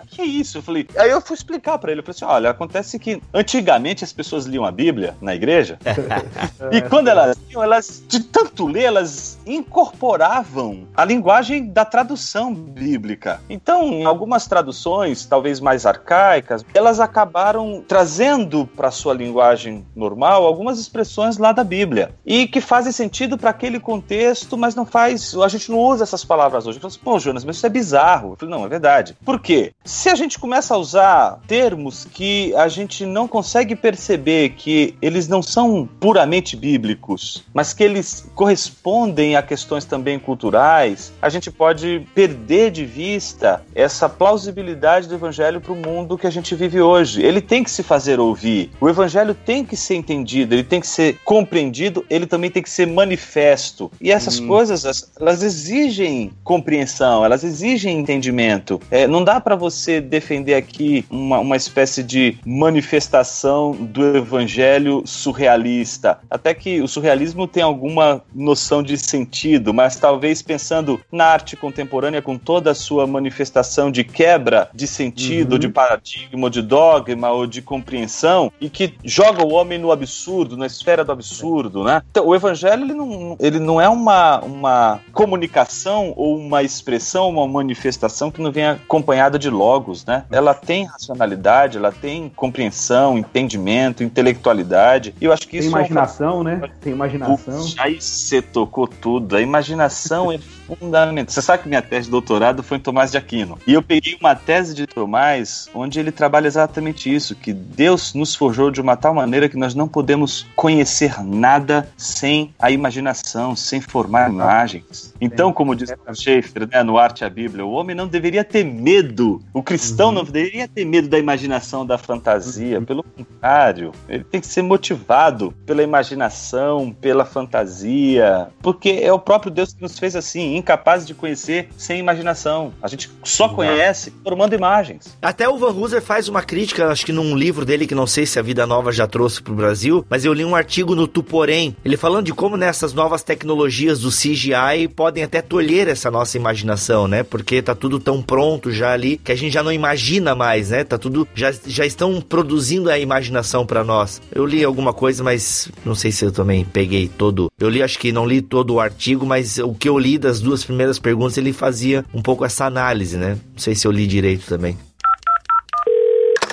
que 0.07 0.21
isso? 0.21 0.59
Eu 0.59 0.61
falei, 0.61 0.87
aí 0.97 1.09
eu 1.09 1.21
fui 1.21 1.35
explicar 1.35 1.77
para 1.79 1.91
ele, 1.91 2.01
eu 2.01 2.03
falei 2.03 2.15
assim, 2.15 2.25
olha, 2.25 2.49
acontece 2.49 2.99
que 2.99 3.21
antigamente 3.33 4.03
as 4.03 4.13
pessoas 4.13 4.45
liam 4.45 4.65
a 4.65 4.71
Bíblia 4.71 5.15
na 5.21 5.33
igreja, 5.33 5.79
e 6.71 6.81
quando 6.81 7.07
elas 7.07 7.37
liam, 7.49 7.63
elas, 7.63 8.03
de 8.07 8.19
tanto 8.19 8.67
ler, 8.67 8.83
elas 8.83 9.39
incorporavam 9.45 10.87
a 10.95 11.03
linguagem 11.03 11.67
da 11.67 11.85
tradução 11.85 12.53
bíblica. 12.53 13.41
Então, 13.49 14.05
algumas 14.05 14.45
traduções, 14.45 15.25
talvez 15.25 15.59
mais 15.59 15.85
arcaicas, 15.85 16.63
elas 16.73 16.99
acabaram 16.99 17.83
trazendo 17.87 18.67
para 18.67 18.91
sua 18.91 19.13
linguagem 19.13 19.85
normal 19.95 20.45
algumas 20.45 20.77
expressões 20.79 21.37
lá 21.37 21.51
da 21.51 21.63
Bíblia 21.63 22.10
e 22.25 22.47
que 22.47 22.61
fazem 22.61 22.91
sentido 22.91 23.37
para 23.37 23.49
aquele 23.49 23.79
contexto, 23.79 24.57
mas 24.57 24.75
não 24.75 24.85
faz, 24.85 25.35
a 25.35 25.47
gente 25.47 25.71
não 25.71 25.79
usa 25.79 26.03
essas 26.03 26.23
palavras 26.23 26.65
hoje. 26.65 26.77
Eu 26.77 26.81
falo 26.81 26.91
assim, 26.91 26.99
pô, 27.03 27.19
Jonas, 27.19 27.43
mas 27.43 27.57
isso 27.57 27.65
é 27.65 27.69
bizarro. 27.69 28.31
Eu 28.31 28.35
falei, 28.35 28.55
não, 28.55 28.65
é 28.65 28.69
verdade. 28.69 29.15
Por 29.23 29.39
quê? 29.39 29.73
Se 29.83 30.09
a 30.09 30.15
gente 30.15 30.39
começa 30.39 30.75
a 30.75 30.77
usar 30.77 31.39
termos 31.47 32.05
que 32.05 32.53
a 32.55 32.67
gente 32.67 33.05
não 33.05 33.27
consegue 33.27 33.75
perceber 33.75 34.49
que 34.49 34.95
eles 35.01 35.27
não 35.27 35.41
são 35.41 35.87
puramente 35.99 36.55
bíblicos, 36.55 37.43
mas 37.53 37.73
que 37.73 37.83
eles 37.83 38.29
correspondem 38.35 39.35
a 39.35 39.41
questões 39.41 39.85
também 39.85 40.19
culturais, 40.19 41.11
a 41.21 41.29
gente 41.29 41.51
pode 41.51 42.07
perder 42.13 42.71
de 42.71 42.85
vista 42.85 43.63
essa 43.73 44.07
plausibilidade 44.07 45.07
do 45.07 45.15
evangelho 45.15 45.61
para 45.61 45.73
o 45.73 45.75
mundo 45.75 46.17
que 46.17 46.27
a 46.27 46.31
gente 46.31 46.55
vive 46.55 46.81
hoje. 46.81 47.21
Ele 47.21 47.41
tem 47.41 47.63
que 47.63 47.71
se 47.71 47.83
fazer 47.83 48.19
ouvir. 48.19 48.71
O 48.79 48.89
evangelho 48.89 49.33
tem 49.33 49.65
que 49.65 49.75
ser 49.75 49.95
entendido, 49.95 50.53
ele 50.53 50.63
tem 50.63 50.79
que 50.79 50.87
ser 50.87 51.17
compreendido, 51.23 52.00
ele 52.09 52.25
também 52.25 52.49
tem 52.49 52.61
que 52.63 52.69
ser 52.69 52.87
manifesto. 52.87 53.91
E 53.99 54.11
essas 54.11 54.39
hum. 54.39 54.47
coisas, 54.47 55.11
elas 55.19 55.43
exigem 55.43 56.31
compreensão, 56.43 57.23
elas 57.23 57.43
exigem 57.43 57.99
entendimento. 57.99 58.79
É, 58.89 59.07
não 59.07 59.23
dá 59.23 59.39
para 59.39 59.55
você 59.55 60.01
defender 60.01 60.55
aqui 60.55 61.05
uma, 61.09 61.39
uma 61.39 61.55
espécie 61.55 62.03
de 62.03 62.37
manifestação 62.45 63.71
do 63.71 64.17
evangelho 64.17 65.03
surrealista. 65.05 66.19
Até 66.29 66.53
que 66.53 66.81
o 66.81 66.87
surrealismo 66.87 67.47
tem 67.47 67.63
alguma 67.63 68.23
noção 68.33 68.81
de 68.81 68.97
sentido, 68.97 69.73
mas 69.73 69.95
talvez 69.95 70.41
pensando 70.41 70.99
na 71.11 71.25
arte 71.25 71.55
contemporânea 71.55 72.21
com 72.21 72.37
toda 72.37 72.71
a 72.71 72.75
sua 72.75 73.05
manifestação 73.05 73.91
de 73.91 74.03
quebra 74.03 74.69
de 74.73 74.87
sentido, 74.87 75.53
uhum. 75.53 75.59
de 75.59 75.69
paradigma, 75.69 76.49
de 76.49 76.61
dogma 76.61 77.31
ou 77.31 77.45
de 77.45 77.61
compreensão, 77.61 78.51
e 78.59 78.69
que 78.69 78.93
joga 79.03 79.43
o 79.43 79.53
homem 79.53 79.77
no 79.77 79.91
absurdo, 79.91 80.57
na 80.57 80.65
esfera 80.65 81.03
do 81.03 81.11
absurdo, 81.11 81.83
né? 81.83 81.90
Então, 82.09 82.27
o 82.27 82.35
evangelho 82.35 82.83
ele 82.83 82.93
não, 82.93 83.35
ele 83.39 83.59
não 83.59 83.81
é 83.81 83.89
uma, 83.89 84.39
uma 84.41 84.99
comunicação 85.11 86.13
ou 86.15 86.37
uma 86.37 86.63
expressão, 86.63 87.29
uma 87.29 87.47
manifestação 87.47 88.31
que 88.31 88.41
não 88.41 88.51
vem 88.51 88.65
acompanhada 88.65 89.37
de 89.37 89.49
logos, 89.49 90.05
né? 90.05 90.23
Ela 90.31 90.53
tem 90.53 90.85
racionalidade, 90.85 91.77
ela 91.77 91.91
tem 91.91 92.29
compreensão, 92.35 93.17
entendimento, 93.17 94.03
intelectualidade. 94.03 95.13
E 95.19 95.25
eu 95.25 95.33
acho 95.33 95.43
que 95.43 95.51
tem 95.51 95.59
isso 95.59 95.69
imaginação, 95.69 96.29
é 96.29 96.33
um... 96.33 96.43
né? 96.43 96.69
Tem 96.79 96.93
imaginação. 96.93 97.57
Puxa, 97.57 97.75
aí 97.79 97.99
você 97.99 98.41
tocou 98.41 98.87
tudo. 98.87 99.35
A 99.35 99.41
imaginação 99.41 100.31
é 100.31 100.39
fundamental. 100.67 101.33
Você 101.33 101.41
sabe 101.41 101.63
que 101.63 101.69
minha 101.69 101.81
tese 101.81 102.05
de 102.05 102.11
doutorado 102.11 102.63
foi 102.63 102.77
em 102.77 102.81
Tomás 102.81 103.11
de 103.11 103.17
Aquino. 103.17 103.57
E 103.65 103.73
eu 103.73 103.81
peguei 103.81 104.15
uma 104.19 104.35
tese 104.35 104.73
de 104.73 104.87
Tomás 104.87 105.69
onde 105.73 105.99
ele 105.99 106.11
trabalha 106.11 106.47
exatamente 106.47 107.13
isso, 107.13 107.35
que 107.35 107.53
Deus 107.53 108.13
nos 108.13 108.35
forjou 108.35 108.71
de 108.71 108.81
uma 108.81 108.95
tal 108.95 109.13
maneira 109.13 109.49
que 109.49 109.57
nós 109.57 109.75
não 109.75 109.87
podemos 109.87 110.45
conhecer 110.55 111.23
nada 111.23 111.80
sem 111.97 112.53
a 112.59 112.71
imaginação, 112.71 113.55
sem 113.55 113.81
formar 113.81 114.29
imagens. 114.29 115.13
Então, 115.19 115.53
como 115.53 115.75
diz 115.75 115.93
Schaeffer 116.13 116.67
né, 116.67 116.83
no 116.83 116.97
Arte 116.97 117.21
e 117.21 117.25
a 117.25 117.29
Bíblia, 117.29 117.65
o 117.65 117.71
homem 117.71 117.95
não 117.95 118.07
deveria 118.07 118.43
ter 118.43 118.63
medo, 118.63 119.41
o 119.53 119.61
cristão 119.61 120.07
uhum. 120.07 120.15
não 120.15 120.23
deveria 120.23 120.67
ter 120.67 120.85
medo 120.85 121.07
da 121.07 121.19
imaginação, 121.19 121.85
da 121.85 121.97
fantasia. 121.97 122.79
Uhum. 122.79 122.85
Pelo 122.85 123.03
contrário, 123.03 123.91
ele 124.07 124.23
tem 124.23 124.41
que 124.41 124.47
ser 124.47 124.61
motivado 124.61 125.53
pela 125.65 125.83
imaginação, 125.83 126.95
pela 126.99 127.25
fantasia, 127.25 128.47
porque 128.61 128.99
é 129.01 129.11
o 129.11 129.19
próprio 129.19 129.51
Deus 129.51 129.73
que 129.73 129.81
nos 129.81 129.97
fez 129.97 130.15
assim, 130.15 130.55
incapazes 130.55 131.07
de 131.07 131.13
conhecer 131.13 131.69
sem 131.77 131.99
imaginação. 131.99 132.73
A 132.81 132.87
gente 132.87 133.11
só 133.23 133.49
conhece 133.49 134.13
formando 134.23 134.55
imagens. 134.55 135.17
Até 135.21 135.47
o 135.47 135.57
Van 135.57 135.71
Hooser 135.71 136.01
faz 136.01 136.27
uma 136.27 136.41
crítica, 136.41 136.87
acho 136.87 137.05
que 137.05 137.11
num 137.11 137.35
livro 137.35 137.65
dele 137.65 137.87
que 137.87 137.95
não 137.95 138.07
sei 138.07 138.25
se 138.25 138.39
a 138.39 138.41
Vida 138.41 138.65
Nova 138.65 138.91
já 138.91 139.07
trouxe 139.07 139.41
pro 139.41 139.53
Brasil, 139.53 140.05
mas 140.09 140.25
eu 140.25 140.33
li 140.33 140.43
um 140.43 140.55
artigo 140.55 140.95
no 140.95 141.07
Tuporém, 141.07 141.70
ele 141.83 141.97
falando 141.97 142.25
de 142.25 142.33
como 142.33 142.55
nessas 142.55 142.93
novas 142.93 143.23
tecnologias 143.23 143.99
do 143.99 144.09
CGI 144.09 144.87
podem 144.95 145.23
até 145.23 145.41
tolher 145.41 145.87
essa 145.87 146.09
nossa 146.09 146.37
imaginação, 146.37 147.07
né? 147.07 147.23
Porque 147.23 147.61
tá 147.61 147.75
tudo 147.75 147.99
tão 147.99 148.21
pronto 148.21 148.71
já 148.71 148.93
ali 148.93 149.17
que 149.17 149.31
a 149.31 149.35
gente 149.35 149.53
já 149.53 149.63
não 149.63 149.71
imagina 149.71 150.33
mais, 150.35 150.69
né? 150.69 150.83
Tá 150.83 150.97
tudo 150.97 151.27
já, 151.35 151.51
já 151.65 151.85
estão 151.85 152.21
produzindo 152.21 152.89
a 152.89 152.97
imaginação 152.97 153.65
para 153.65 153.83
nós. 153.83 154.21
Eu 154.31 154.45
li 154.45 154.63
alguma 154.63 154.93
coisa, 154.93 155.23
mas 155.23 155.69
não 155.83 155.95
sei 155.95 156.11
se 156.11 156.23
eu 156.23 156.31
também 156.31 156.63
peguei 156.63 157.07
todo. 157.09 157.51
Eu 157.59 157.69
li, 157.69 157.81
acho 157.81 157.99
que 157.99 158.11
não 158.11 158.25
li 158.25 158.41
todo 158.41 158.75
o 158.75 158.79
artigo, 158.79 159.25
mas 159.25 159.57
o 159.57 159.73
que 159.73 159.89
eu 159.89 159.97
li 159.97 160.17
das 160.17 160.39
duas 160.39 160.61
duas 160.61 160.65
primeiras 160.65 160.99
perguntas 160.99 161.37
ele 161.37 161.53
fazia 161.53 162.05
um 162.13 162.21
pouco 162.21 162.45
essa 162.45 162.65
análise, 162.65 163.17
né? 163.17 163.37
Não 163.51 163.57
sei 163.57 163.73
se 163.73 163.87
eu 163.87 163.91
li 163.91 164.05
direito 164.05 164.45
também. 164.45 164.77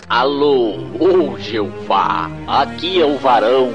Alô, 0.09 0.79
ô 0.99 1.39
Jeová, 1.39 2.31
aqui 2.47 3.01
é 3.01 3.05
o 3.05 3.19
varão. 3.19 3.75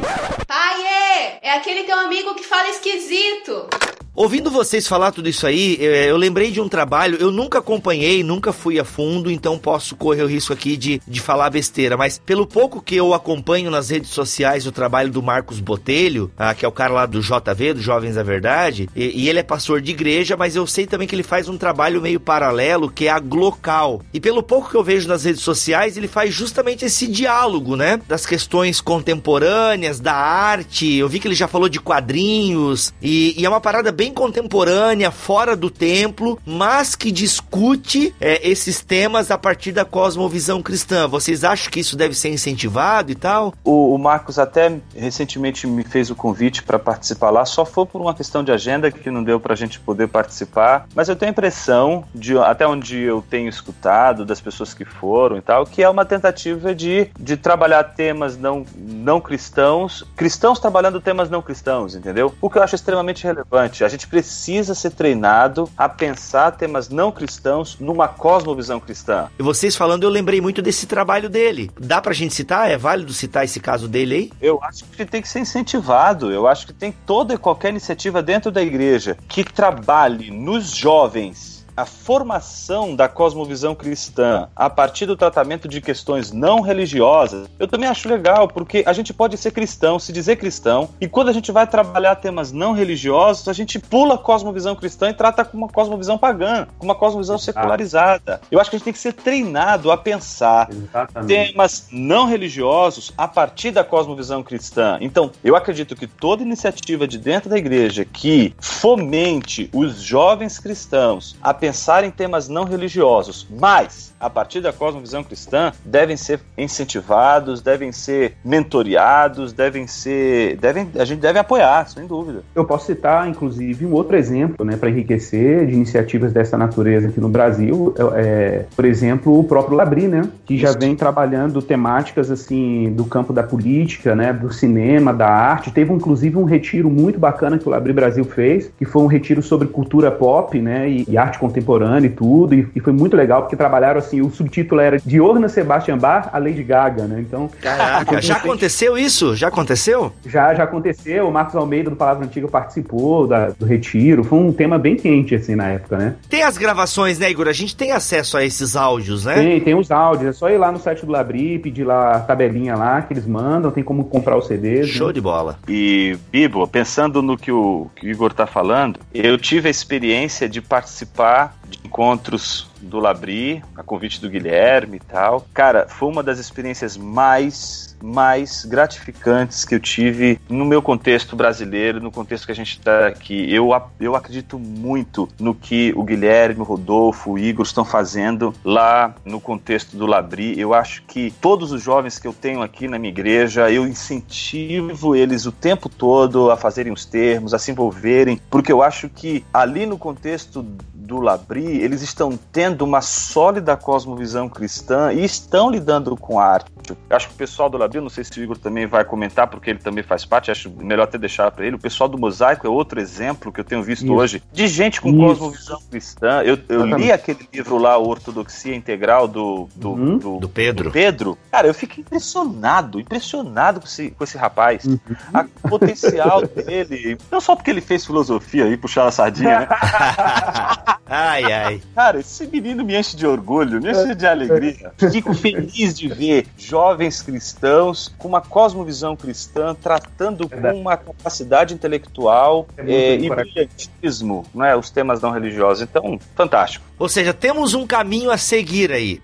É 1.44 1.52
aquele 1.52 1.84
teu 1.84 2.00
amigo 2.00 2.34
que 2.36 2.44
fala 2.44 2.70
esquisito. 2.70 3.68
Ouvindo 4.16 4.52
vocês 4.52 4.88
falar 4.88 5.12
tudo 5.12 5.28
isso 5.28 5.48
aí, 5.48 5.76
é, 5.82 6.12
eu 6.12 6.18
lembrei 6.18 6.52
de 6.52 6.62
um 6.62 6.70
trabalho, 6.70 7.18
eu 7.20 7.32
nunca 7.32 7.58
acompanhei, 7.58 8.24
nunca 8.24 8.54
fui 8.54 8.80
a 8.80 8.86
fundo, 8.86 9.32
então 9.32 9.58
posso 9.58 9.96
correr 9.96 10.22
o 10.22 10.28
risco 10.28 10.54
aqui 10.54 10.78
de, 10.78 11.02
de 11.08 11.20
falar 11.20 11.50
besteira, 11.50 11.98
mas 11.98 12.22
pelo 12.24 12.46
pouco 12.46 12.80
que 12.80 12.96
eu 12.96 13.12
acompanho 13.12 13.72
nas 13.72 13.90
redes 13.90 14.12
sociais 14.12 14.68
o 14.68 14.72
trabalho 14.72 15.12
do 15.12 15.24
Marcos 15.24 15.60
Botelho, 15.60 16.32
ah, 16.38 16.54
que 16.54 16.64
é 16.64 16.68
o 16.68 16.72
cara 16.72 16.94
lá 16.94 17.08
do 17.08 17.22
JV, 17.22 17.74
dos 17.74 17.84
Jovens 17.84 18.14
da 18.14 18.22
Verdade, 18.22 18.88
e, 18.96 19.24
e, 19.24 19.30
ele 19.30 19.40
é 19.40 19.44
pastor 19.44 19.82
de 19.82 19.90
igreja, 19.90 20.38
mas 20.38 20.56
eu 20.56 20.68
sei 20.68 20.86
também 20.86 21.08
que 21.08 21.16
ele 21.16 21.24
faz 21.24 21.50
um 21.50 21.58
trabalho 21.58 22.00
meio 22.00 22.20
paralelo, 22.20 22.92
que 22.92 23.08
é 23.08 23.10
a 23.10 23.18
Glocal. 23.18 24.04
E 24.14 24.20
pelo 24.20 24.44
pouco 24.44 24.70
que 24.70 24.78
eu 24.78 24.84
vejo 24.84 25.08
nas 25.08 25.24
redes 25.24 25.42
sociais, 25.42 25.98
ele 25.98 26.08
faz 26.08 26.32
justamente 26.32 26.86
esse 26.86 27.08
diálogo, 27.08 27.76
né, 27.76 28.00
das 28.08 28.28
questões 28.28 28.80
contemporâneas, 28.80 30.00
da 30.00 30.14
arte, 30.14 30.94
eu 30.94 31.10
vi 31.10 31.20
que 31.20 31.28
ele 31.28 31.34
já 31.34 31.48
falou 31.48 31.68
de 31.68 31.80
quadrinhos, 31.80 32.94
e, 33.02 33.34
e 33.36 33.44
é 33.44 33.50
uma 33.50 33.60
parada 33.60 33.92
bem 33.92 34.03
bem 34.04 34.14
contemporânea, 34.14 35.10
fora 35.12 35.56
do 35.56 35.70
templo, 35.70 36.38
mas 36.46 36.94
que 36.94 37.10
discute 37.10 38.14
é, 38.20 38.46
esses 38.46 38.82
temas 38.82 39.32
a 39.32 39.38
partir 39.38 39.72
da 39.72 39.86
cosmovisão 39.86 40.62
cristã. 40.62 41.08
Vocês 41.08 41.46
acham 41.46 41.72
que 41.72 41.80
isso 41.80 41.96
deve 41.96 42.14
ser 42.14 42.28
incentivado 42.28 43.14
e 43.14 43.16
tal? 43.16 43.54
O, 43.64 43.96
o 43.96 43.98
Marcos 43.98 44.38
até 44.38 44.74
recentemente 44.94 45.66
me 45.66 45.86
fez 45.86 46.10
o 46.10 46.16
convite 46.16 46.64
para 46.64 46.78
participar 46.78 47.30
lá, 47.30 47.46
só 47.46 47.64
foi 47.64 47.86
por 47.86 48.02
uma 48.02 48.14
questão 48.14 48.44
de 48.44 48.52
agenda 48.52 48.92
que 48.92 49.10
não 49.10 49.24
deu 49.24 49.40
para 49.40 49.54
a 49.54 49.56
gente 49.56 49.80
poder 49.80 50.10
participar, 50.10 50.86
mas 50.94 51.08
eu 51.08 51.16
tenho 51.16 51.30
a 51.30 51.32
impressão, 51.32 52.04
de, 52.14 52.38
até 52.38 52.68
onde 52.68 53.00
eu 53.00 53.24
tenho 53.30 53.48
escutado, 53.48 54.26
das 54.26 54.42
pessoas 54.42 54.74
que 54.74 54.84
foram 54.84 55.38
e 55.38 55.42
tal, 55.42 55.66
que 55.66 55.82
é 55.82 55.88
uma 55.88 56.04
tentativa 56.04 56.76
de, 56.76 57.10
de 57.18 57.38
trabalhar 57.38 57.82
temas 57.86 58.36
não, 58.36 58.66
não 58.76 59.22
cristãos, 59.22 60.04
cristãos 60.14 60.60
trabalhando 60.60 61.00
temas 61.00 61.30
não 61.30 61.42
cristãos, 61.42 61.96
entendeu? 61.96 62.36
O 62.42 62.50
que 62.50 62.58
eu 62.58 62.64
acho 62.64 62.76
extremamente 62.76 63.24
relevante. 63.24 63.86
A 63.86 63.93
gente 63.94 64.08
precisa 64.08 64.76
ser 64.76 64.92
treinado 64.92 65.70
a 65.78 65.88
pensar 65.88 66.52
temas 66.52 66.90
não 66.90 67.12
cristãos 67.12 67.78
numa 67.80 68.08
cosmovisão 68.08 68.80
cristã. 68.80 69.30
E 69.38 69.44
vocês 69.44 69.76
falando, 69.76 70.04
eu 70.04 70.10
lembrei 70.10 70.42
muito 70.42 70.62
desse 70.62 70.86
trabalho 70.86 71.30
dele. 71.30 71.72
Dá 71.80 72.02
pra 72.02 72.14
gente 72.14 72.34
citar? 72.34 72.70
É 72.70 72.78
válido 72.78 73.14
citar 73.14 73.46
esse 73.46 73.60
caso 73.60 73.88
dele 73.88 74.16
aí? 74.16 74.32
Eu 74.42 74.60
acho 74.64 74.84
que 74.86 75.06
tem 75.06 75.22
que 75.22 75.30
ser 75.30 75.40
incentivado. 75.40 76.32
Eu 76.32 76.48
acho 76.48 76.68
que 76.68 76.74
tem 76.74 76.92
toda 77.06 77.34
e 77.34 77.38
qualquer 77.38 77.70
iniciativa 77.70 78.22
dentro 78.22 78.52
da 78.52 78.62
igreja 78.62 79.18
que 79.28 79.44
trabalhe 79.44 80.32
nos 80.32 80.70
jovens 80.70 81.53
a 81.76 81.86
formação 81.86 82.96
da 82.96 83.08
cosmovisão 83.08 83.76
cristã 83.76 84.48
a 84.56 84.70
partir 84.70 85.06
do 85.06 85.16
tratamento 85.16 85.68
de 85.68 85.82
questões 85.82 86.32
não 86.32 86.62
religiosas, 86.62 87.48
eu 87.60 87.68
também 87.68 87.90
acho 87.90 88.08
legal, 88.08 88.48
porque 88.48 88.84
a 88.86 88.94
gente 88.94 89.14
pode 89.14 89.38
ser 89.38 89.52
cristão, 89.52 90.00
se 90.00 90.12
dizer 90.12 90.36
cristão, 90.38 90.90
e 91.00 91.08
quando 91.08 91.30
a 91.30 91.34
gente 91.34 91.52
vai 91.52 91.68
trabalhar 91.68 92.16
temas 92.16 92.52
não 92.52 92.74
religiosos, 92.74 93.48
a 93.48 93.54
gente 93.54 93.80
pula 93.80 94.16
a 94.16 94.18
cosmovisão 94.18 94.76
cristã 94.76 95.10
e 95.10 95.14
trata 95.14 95.44
com 95.44 95.58
uma 95.58 95.68
cosmovisão 95.68 96.18
pagã, 96.18 96.68
com 96.78 96.86
uma 96.86 96.96
cosmovisão 96.96 97.38
secularizada. 97.38 98.42
Eu 98.52 98.60
acho 98.60 98.70
que 98.70 98.76
a 98.76 98.80
gente 98.80 98.86
tem 98.86 98.94
que 98.94 99.00
ser 99.00 99.14
treinado 99.14 99.92
a 99.92 99.98
pensar 99.98 100.70
Exatamente. 100.72 101.28
temas 101.28 101.88
não 101.92 102.28
religiosos 102.28 103.12
a 103.18 103.28
partir 103.28 103.72
da 103.72 103.84
cosmovisão 103.84 104.44
cristã. 104.44 104.98
Então, 105.02 105.32
eu 105.44 105.56
acredito 105.56 105.96
que 105.96 106.08
toda 106.08 106.44
iniciativa 106.44 107.08
de 107.08 107.18
dentro 107.18 107.50
da 107.50 107.58
igreja 107.58 108.06
que 108.06 108.54
fomente 108.60 109.70
os 109.74 110.02
jovens 110.02 110.60
cristãos 110.60 111.36
a 111.42 111.54
pensar 111.64 112.04
em 112.04 112.12
temas 112.12 112.50
não 112.50 112.66
religiosos, 112.66 113.48
mas 113.50 114.14
a 114.24 114.30
partir 114.30 114.62
da 114.62 114.72
cosmovisão 114.72 115.22
cristã, 115.22 115.74
devem 115.84 116.16
ser 116.16 116.40
incentivados, 116.58 117.62
devem 117.62 117.92
ser 117.92 118.36
mentoreados, 118.44 119.52
devem 119.52 119.86
ser. 119.86 120.56
Devem, 120.58 120.90
a 120.98 121.04
gente 121.04 121.20
deve 121.20 121.40
apoiar, 121.40 121.90
sem 121.90 122.08
dúvida. 122.08 122.42
Eu 122.56 122.64
posso 122.64 122.86
citar, 122.86 123.28
inclusive, 123.28 123.86
um 123.86 123.92
outro 123.92 124.16
exemplo, 124.16 124.66
né, 124.66 124.78
para 124.78 124.90
enriquecer 124.90 125.68
de 125.68 125.74
iniciativas 125.74 126.32
dessa 126.32 126.58
natureza 126.58 127.10
aqui 127.10 127.20
no 127.20 127.28
Brasil. 127.28 127.94
É, 127.98 128.22
é, 128.22 128.66
por 128.74 128.86
exemplo, 128.86 129.38
o 129.38 129.44
próprio 129.44 129.76
Labri, 129.76 130.08
né? 130.08 130.22
Que 130.46 130.58
já 130.58 130.72
vem 130.72 130.96
trabalhando 130.96 131.62
temáticas 131.62 132.32
assim 132.32 132.94
do 132.94 133.04
campo 133.04 133.34
da 133.34 133.44
política, 133.44 134.16
né? 134.16 134.32
Do 134.32 134.54
cinema, 134.54 135.14
da 135.14 135.28
arte. 135.28 135.70
Teve 135.70 135.92
inclusive 135.92 136.38
um 136.38 136.46
retiro 136.46 136.90
muito 136.90 137.20
bacana 137.20 137.58
que 137.58 137.68
o 137.68 137.72
Labri 137.72 137.92
Brasil 137.92 138.24
fez, 138.24 138.72
que 138.78 138.86
foi 138.86 139.02
um 139.02 139.08
retiro 139.08 139.44
sobre 139.44 139.68
cultura 139.68 140.10
pop, 140.10 140.58
né? 140.62 140.90
E, 140.90 141.06
e 141.10 141.18
arte 141.18 141.38
contemporânea 141.38 141.53
e 141.60 142.10
tudo. 142.10 142.56
E, 142.56 142.68
e 142.76 142.80
foi 142.80 142.94
muito 142.94 143.16
legal 143.16 143.42
porque 143.42 143.56
trabalharam 143.56 144.00
assim 144.00 144.22
o 144.22 144.30
subtítulo 144.30 144.82
era 144.82 144.98
de 144.98 145.20
Orna 145.20 145.50
Sebastian 145.50 145.98
Bach 145.98 146.30
a 146.32 146.38
Lady 146.38 146.64
Gaga, 146.64 147.06
né? 147.06 147.20
Então. 147.20 147.50
Caraca, 147.62 148.22
já 148.22 148.38
aconteceu 148.38 148.98
isso? 148.98 149.36
Já 149.36 149.48
aconteceu? 149.48 150.12
Já, 150.26 150.54
já 150.54 150.64
aconteceu. 150.64 151.28
O 151.28 151.32
Marcos 151.32 151.56
Almeida 151.56 151.90
do 151.90 151.96
Palavra 151.96 152.26
Antiga 152.26 152.48
participou 152.48 153.28
da, 153.28 153.50
do 153.50 153.66
retiro. 153.66 154.24
Foi 154.24 154.40
um 154.40 154.52
tema 154.52 154.78
bem 154.78 154.96
quente, 154.96 155.36
assim, 155.36 155.56
na 155.56 155.70
época, 155.70 155.98
né? 155.98 156.16
Tem 156.30 156.44
as 156.44 156.58
gravações, 156.58 157.20
né, 157.20 157.30
Igor? 157.30 157.48
A 157.48 157.54
gente 157.54 157.76
tem 157.76 157.92
acesso 157.92 158.38
a 158.38 158.44
esses 158.44 158.76
áudios, 158.76 159.26
né? 159.26 159.36
Tem, 159.36 159.60
tem 159.60 159.76
os 159.76 159.92
áudios. 159.92 160.30
É 160.30 160.34
só 160.34 160.50
ir 160.50 160.58
lá 160.58 160.72
no 160.72 160.80
site 160.80 161.06
do 161.06 161.12
Labri, 161.12 161.60
pedir 161.60 161.84
lá 161.84 162.18
a 162.18 162.20
tabelinha 162.20 162.76
lá 162.76 163.02
que 163.02 163.14
eles 163.14 163.26
mandam, 163.26 163.72
tem 163.72 163.84
como 163.84 164.06
comprar 164.06 164.38
os 164.38 164.48
CDs. 164.48 164.90
Show 164.90 165.08
né? 165.08 165.14
de 165.14 165.22
bola. 165.22 165.60
E, 165.68 166.18
Bibo, 166.32 166.68
pensando 166.68 167.22
no 167.22 167.38
que 167.38 167.52
o, 167.52 167.88
que 167.96 168.08
o 168.08 168.10
Igor 168.10 168.34
tá 168.34 168.46
falando, 168.46 169.00
eu 169.14 169.38
tive 169.38 169.68
a 169.68 169.72
experiência 169.72 170.48
de 170.48 170.62
participar 170.62 171.43
participar 171.44 171.54
de 171.70 171.80
encontros 171.84 172.68
do 172.82 173.00
Labri, 173.00 173.64
a 173.76 173.84
convite 173.84 174.22
do 174.22 174.30
Guilherme 174.30 174.98
e 174.98 175.00
tal. 175.00 175.46
Cara, 175.54 175.88
foi 175.88 176.10
uma 176.10 176.22
das 176.22 176.40
experiências 176.40 176.98
mais 176.98 177.94
mais 178.04 178.66
gratificantes 178.66 179.64
que 179.64 179.74
eu 179.74 179.80
tive 179.80 180.38
no 180.50 180.66
meu 180.66 180.82
contexto 180.82 181.38
brasileiro, 181.38 182.02
no 182.02 182.12
contexto 182.12 182.46
que 182.46 182.52
a 182.52 182.56
gente 182.56 182.78
está 182.78 183.08
aqui. 183.08 183.50
Eu, 183.50 183.70
eu 183.98 184.14
acredito 184.14 184.60
muito 184.60 185.30
no 185.40 185.56
que 185.56 185.94
o 185.96 186.04
Guilherme, 186.04 186.60
o 186.60 186.66
Rodolfo, 186.66 187.32
o 187.32 187.40
Igor 187.40 187.66
estão 187.66 187.86
fazendo 187.86 188.54
lá 188.62 189.16
no 189.24 189.40
contexto 189.40 189.96
do 189.96 190.06
Labri. 190.06 190.60
Eu 190.60 190.74
acho 190.74 191.04
que 191.04 191.32
todos 191.40 191.72
os 191.72 191.82
jovens 191.82 192.20
que 192.20 192.28
eu 192.28 192.34
tenho 192.34 192.62
aqui 192.62 192.90
na 192.90 193.00
minha 193.00 193.12
igreja, 193.12 193.72
eu 193.72 193.88
incentivo 193.88 195.16
eles 195.16 195.46
o 195.46 195.52
tempo 195.54 195.88
todo 195.88 196.52
a 196.52 196.58
fazerem 196.58 196.92
os 196.92 197.06
termos, 197.06 197.54
a 197.54 197.60
se 197.60 197.72
envolverem, 197.72 198.38
porque 198.50 198.72
eu 198.72 198.84
acho 198.84 199.08
que 199.08 199.46
ali 199.54 199.86
no 199.86 199.98
contexto 199.98 200.66
do 201.04 201.20
Labri, 201.20 201.82
eles 201.82 202.02
estão 202.02 202.38
tendo 202.52 202.84
uma 202.84 203.02
sólida 203.02 203.76
cosmovisão 203.76 204.48
cristã 204.48 205.12
e 205.12 205.24
estão 205.24 205.70
lidando 205.70 206.16
com 206.16 206.40
a 206.40 206.46
arte. 206.46 206.72
Eu 206.90 207.16
acho 207.16 207.28
que 207.28 207.34
o 207.34 207.38
pessoal 207.38 207.70
do 207.70 207.78
Labri, 207.78 208.00
não 208.00 208.10
sei 208.10 208.24
se 208.24 208.40
o 208.40 208.44
Igor 208.44 208.58
também 208.58 208.86
vai 208.86 209.04
comentar, 209.04 209.48
porque 209.48 209.70
ele 209.70 209.80
também 209.80 210.04
faz 210.04 210.26
parte, 210.26 210.50
acho 210.50 210.70
melhor 210.70 211.04
até 211.04 211.18
deixar 211.18 211.52
para 211.52 211.66
ele. 211.66 211.76
O 211.76 211.80
pessoal 211.80 212.08
do 212.08 212.18
Mosaico 212.18 212.66
é 212.66 212.70
outro 212.70 213.00
exemplo 213.00 213.52
que 213.52 213.60
eu 213.60 213.64
tenho 213.64 213.84
visto 213.84 214.06
Isso. 214.06 214.14
hoje 214.14 214.44
de 214.52 214.68
gente 214.68 215.02
com 215.02 215.10
Isso. 215.10 215.18
cosmovisão 215.18 215.82
cristã. 215.90 216.42
Eu, 216.44 216.58
eu 216.70 216.86
li 216.86 217.12
aquele 217.12 217.48
livro 217.54 217.78
lá, 217.78 217.98
Ortodoxia 217.98 218.76
Integral 218.76 219.28
do, 219.28 219.68
do, 219.76 219.92
uhum. 219.92 220.18
do, 220.18 220.38
do 220.40 220.50
Pedro. 220.50 220.86
Do 220.86 220.92
Pedro. 220.92 221.38
Cara, 221.52 221.68
eu 221.68 221.74
fiquei 221.74 222.02
impressionado, 222.02 223.00
impressionado 223.00 223.82
com 223.82 223.88
esse, 223.88 224.12
com 224.12 224.24
esse 224.24 224.38
rapaz. 224.38 224.86
Uhum. 224.86 225.00
A, 225.34 225.46
o 225.64 225.70
potencial 225.70 226.42
dele, 226.48 227.18
não 227.30 227.42
só 227.42 227.56
porque 227.56 227.70
ele 227.70 227.82
fez 227.82 228.06
filosofia 228.06 228.68
e 228.68 228.78
puxar 228.78 229.06
a 229.06 229.12
sardinha, 229.12 229.62
né? 229.62 229.68
Ai, 231.06 231.52
ai. 231.52 231.82
Cara, 231.94 232.20
esse 232.20 232.48
menino 232.48 232.84
me 232.84 232.96
enche 232.96 233.16
de 233.16 233.26
orgulho, 233.26 233.82
me 233.82 233.92
enche 233.92 234.16
de 234.16 234.26
alegria. 234.26 234.92
Fico 235.12 235.34
feliz 235.34 235.94
de 235.94 236.08
ver 236.08 236.48
jovens 236.58 237.22
cristãos 237.22 238.14
com 238.18 238.28
uma 238.28 238.42
cosmovisão 238.42 239.16
cristã, 239.16 239.76
tratando 239.76 240.50
com 240.50 240.82
uma 240.82 240.98
capacidade 240.98 241.74
intelectual 241.74 242.68
é 242.78 242.94
é, 242.94 243.16
e 243.16 243.30
brilhantismo 243.30 244.46
né, 244.54 244.76
os 244.76 244.90
temas 244.90 245.22
não 245.22 245.32
religiosos. 245.32 245.84
Então, 245.84 246.20
fantástico. 246.36 246.86
Ou 246.98 247.10
seja, 247.10 247.34
temos 247.34 247.74
um 247.74 247.86
caminho 247.86 248.32
a 248.32 248.38
seguir 248.38 248.92
aí. 248.92 249.22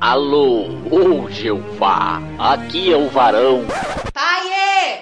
Alô, 0.00 0.66
ô 0.90 1.28
Jeová, 1.28 2.22
aqui 2.38 2.92
é 2.92 2.96
o 2.96 3.08
varão. 3.08 3.64
Pai, 4.14 4.48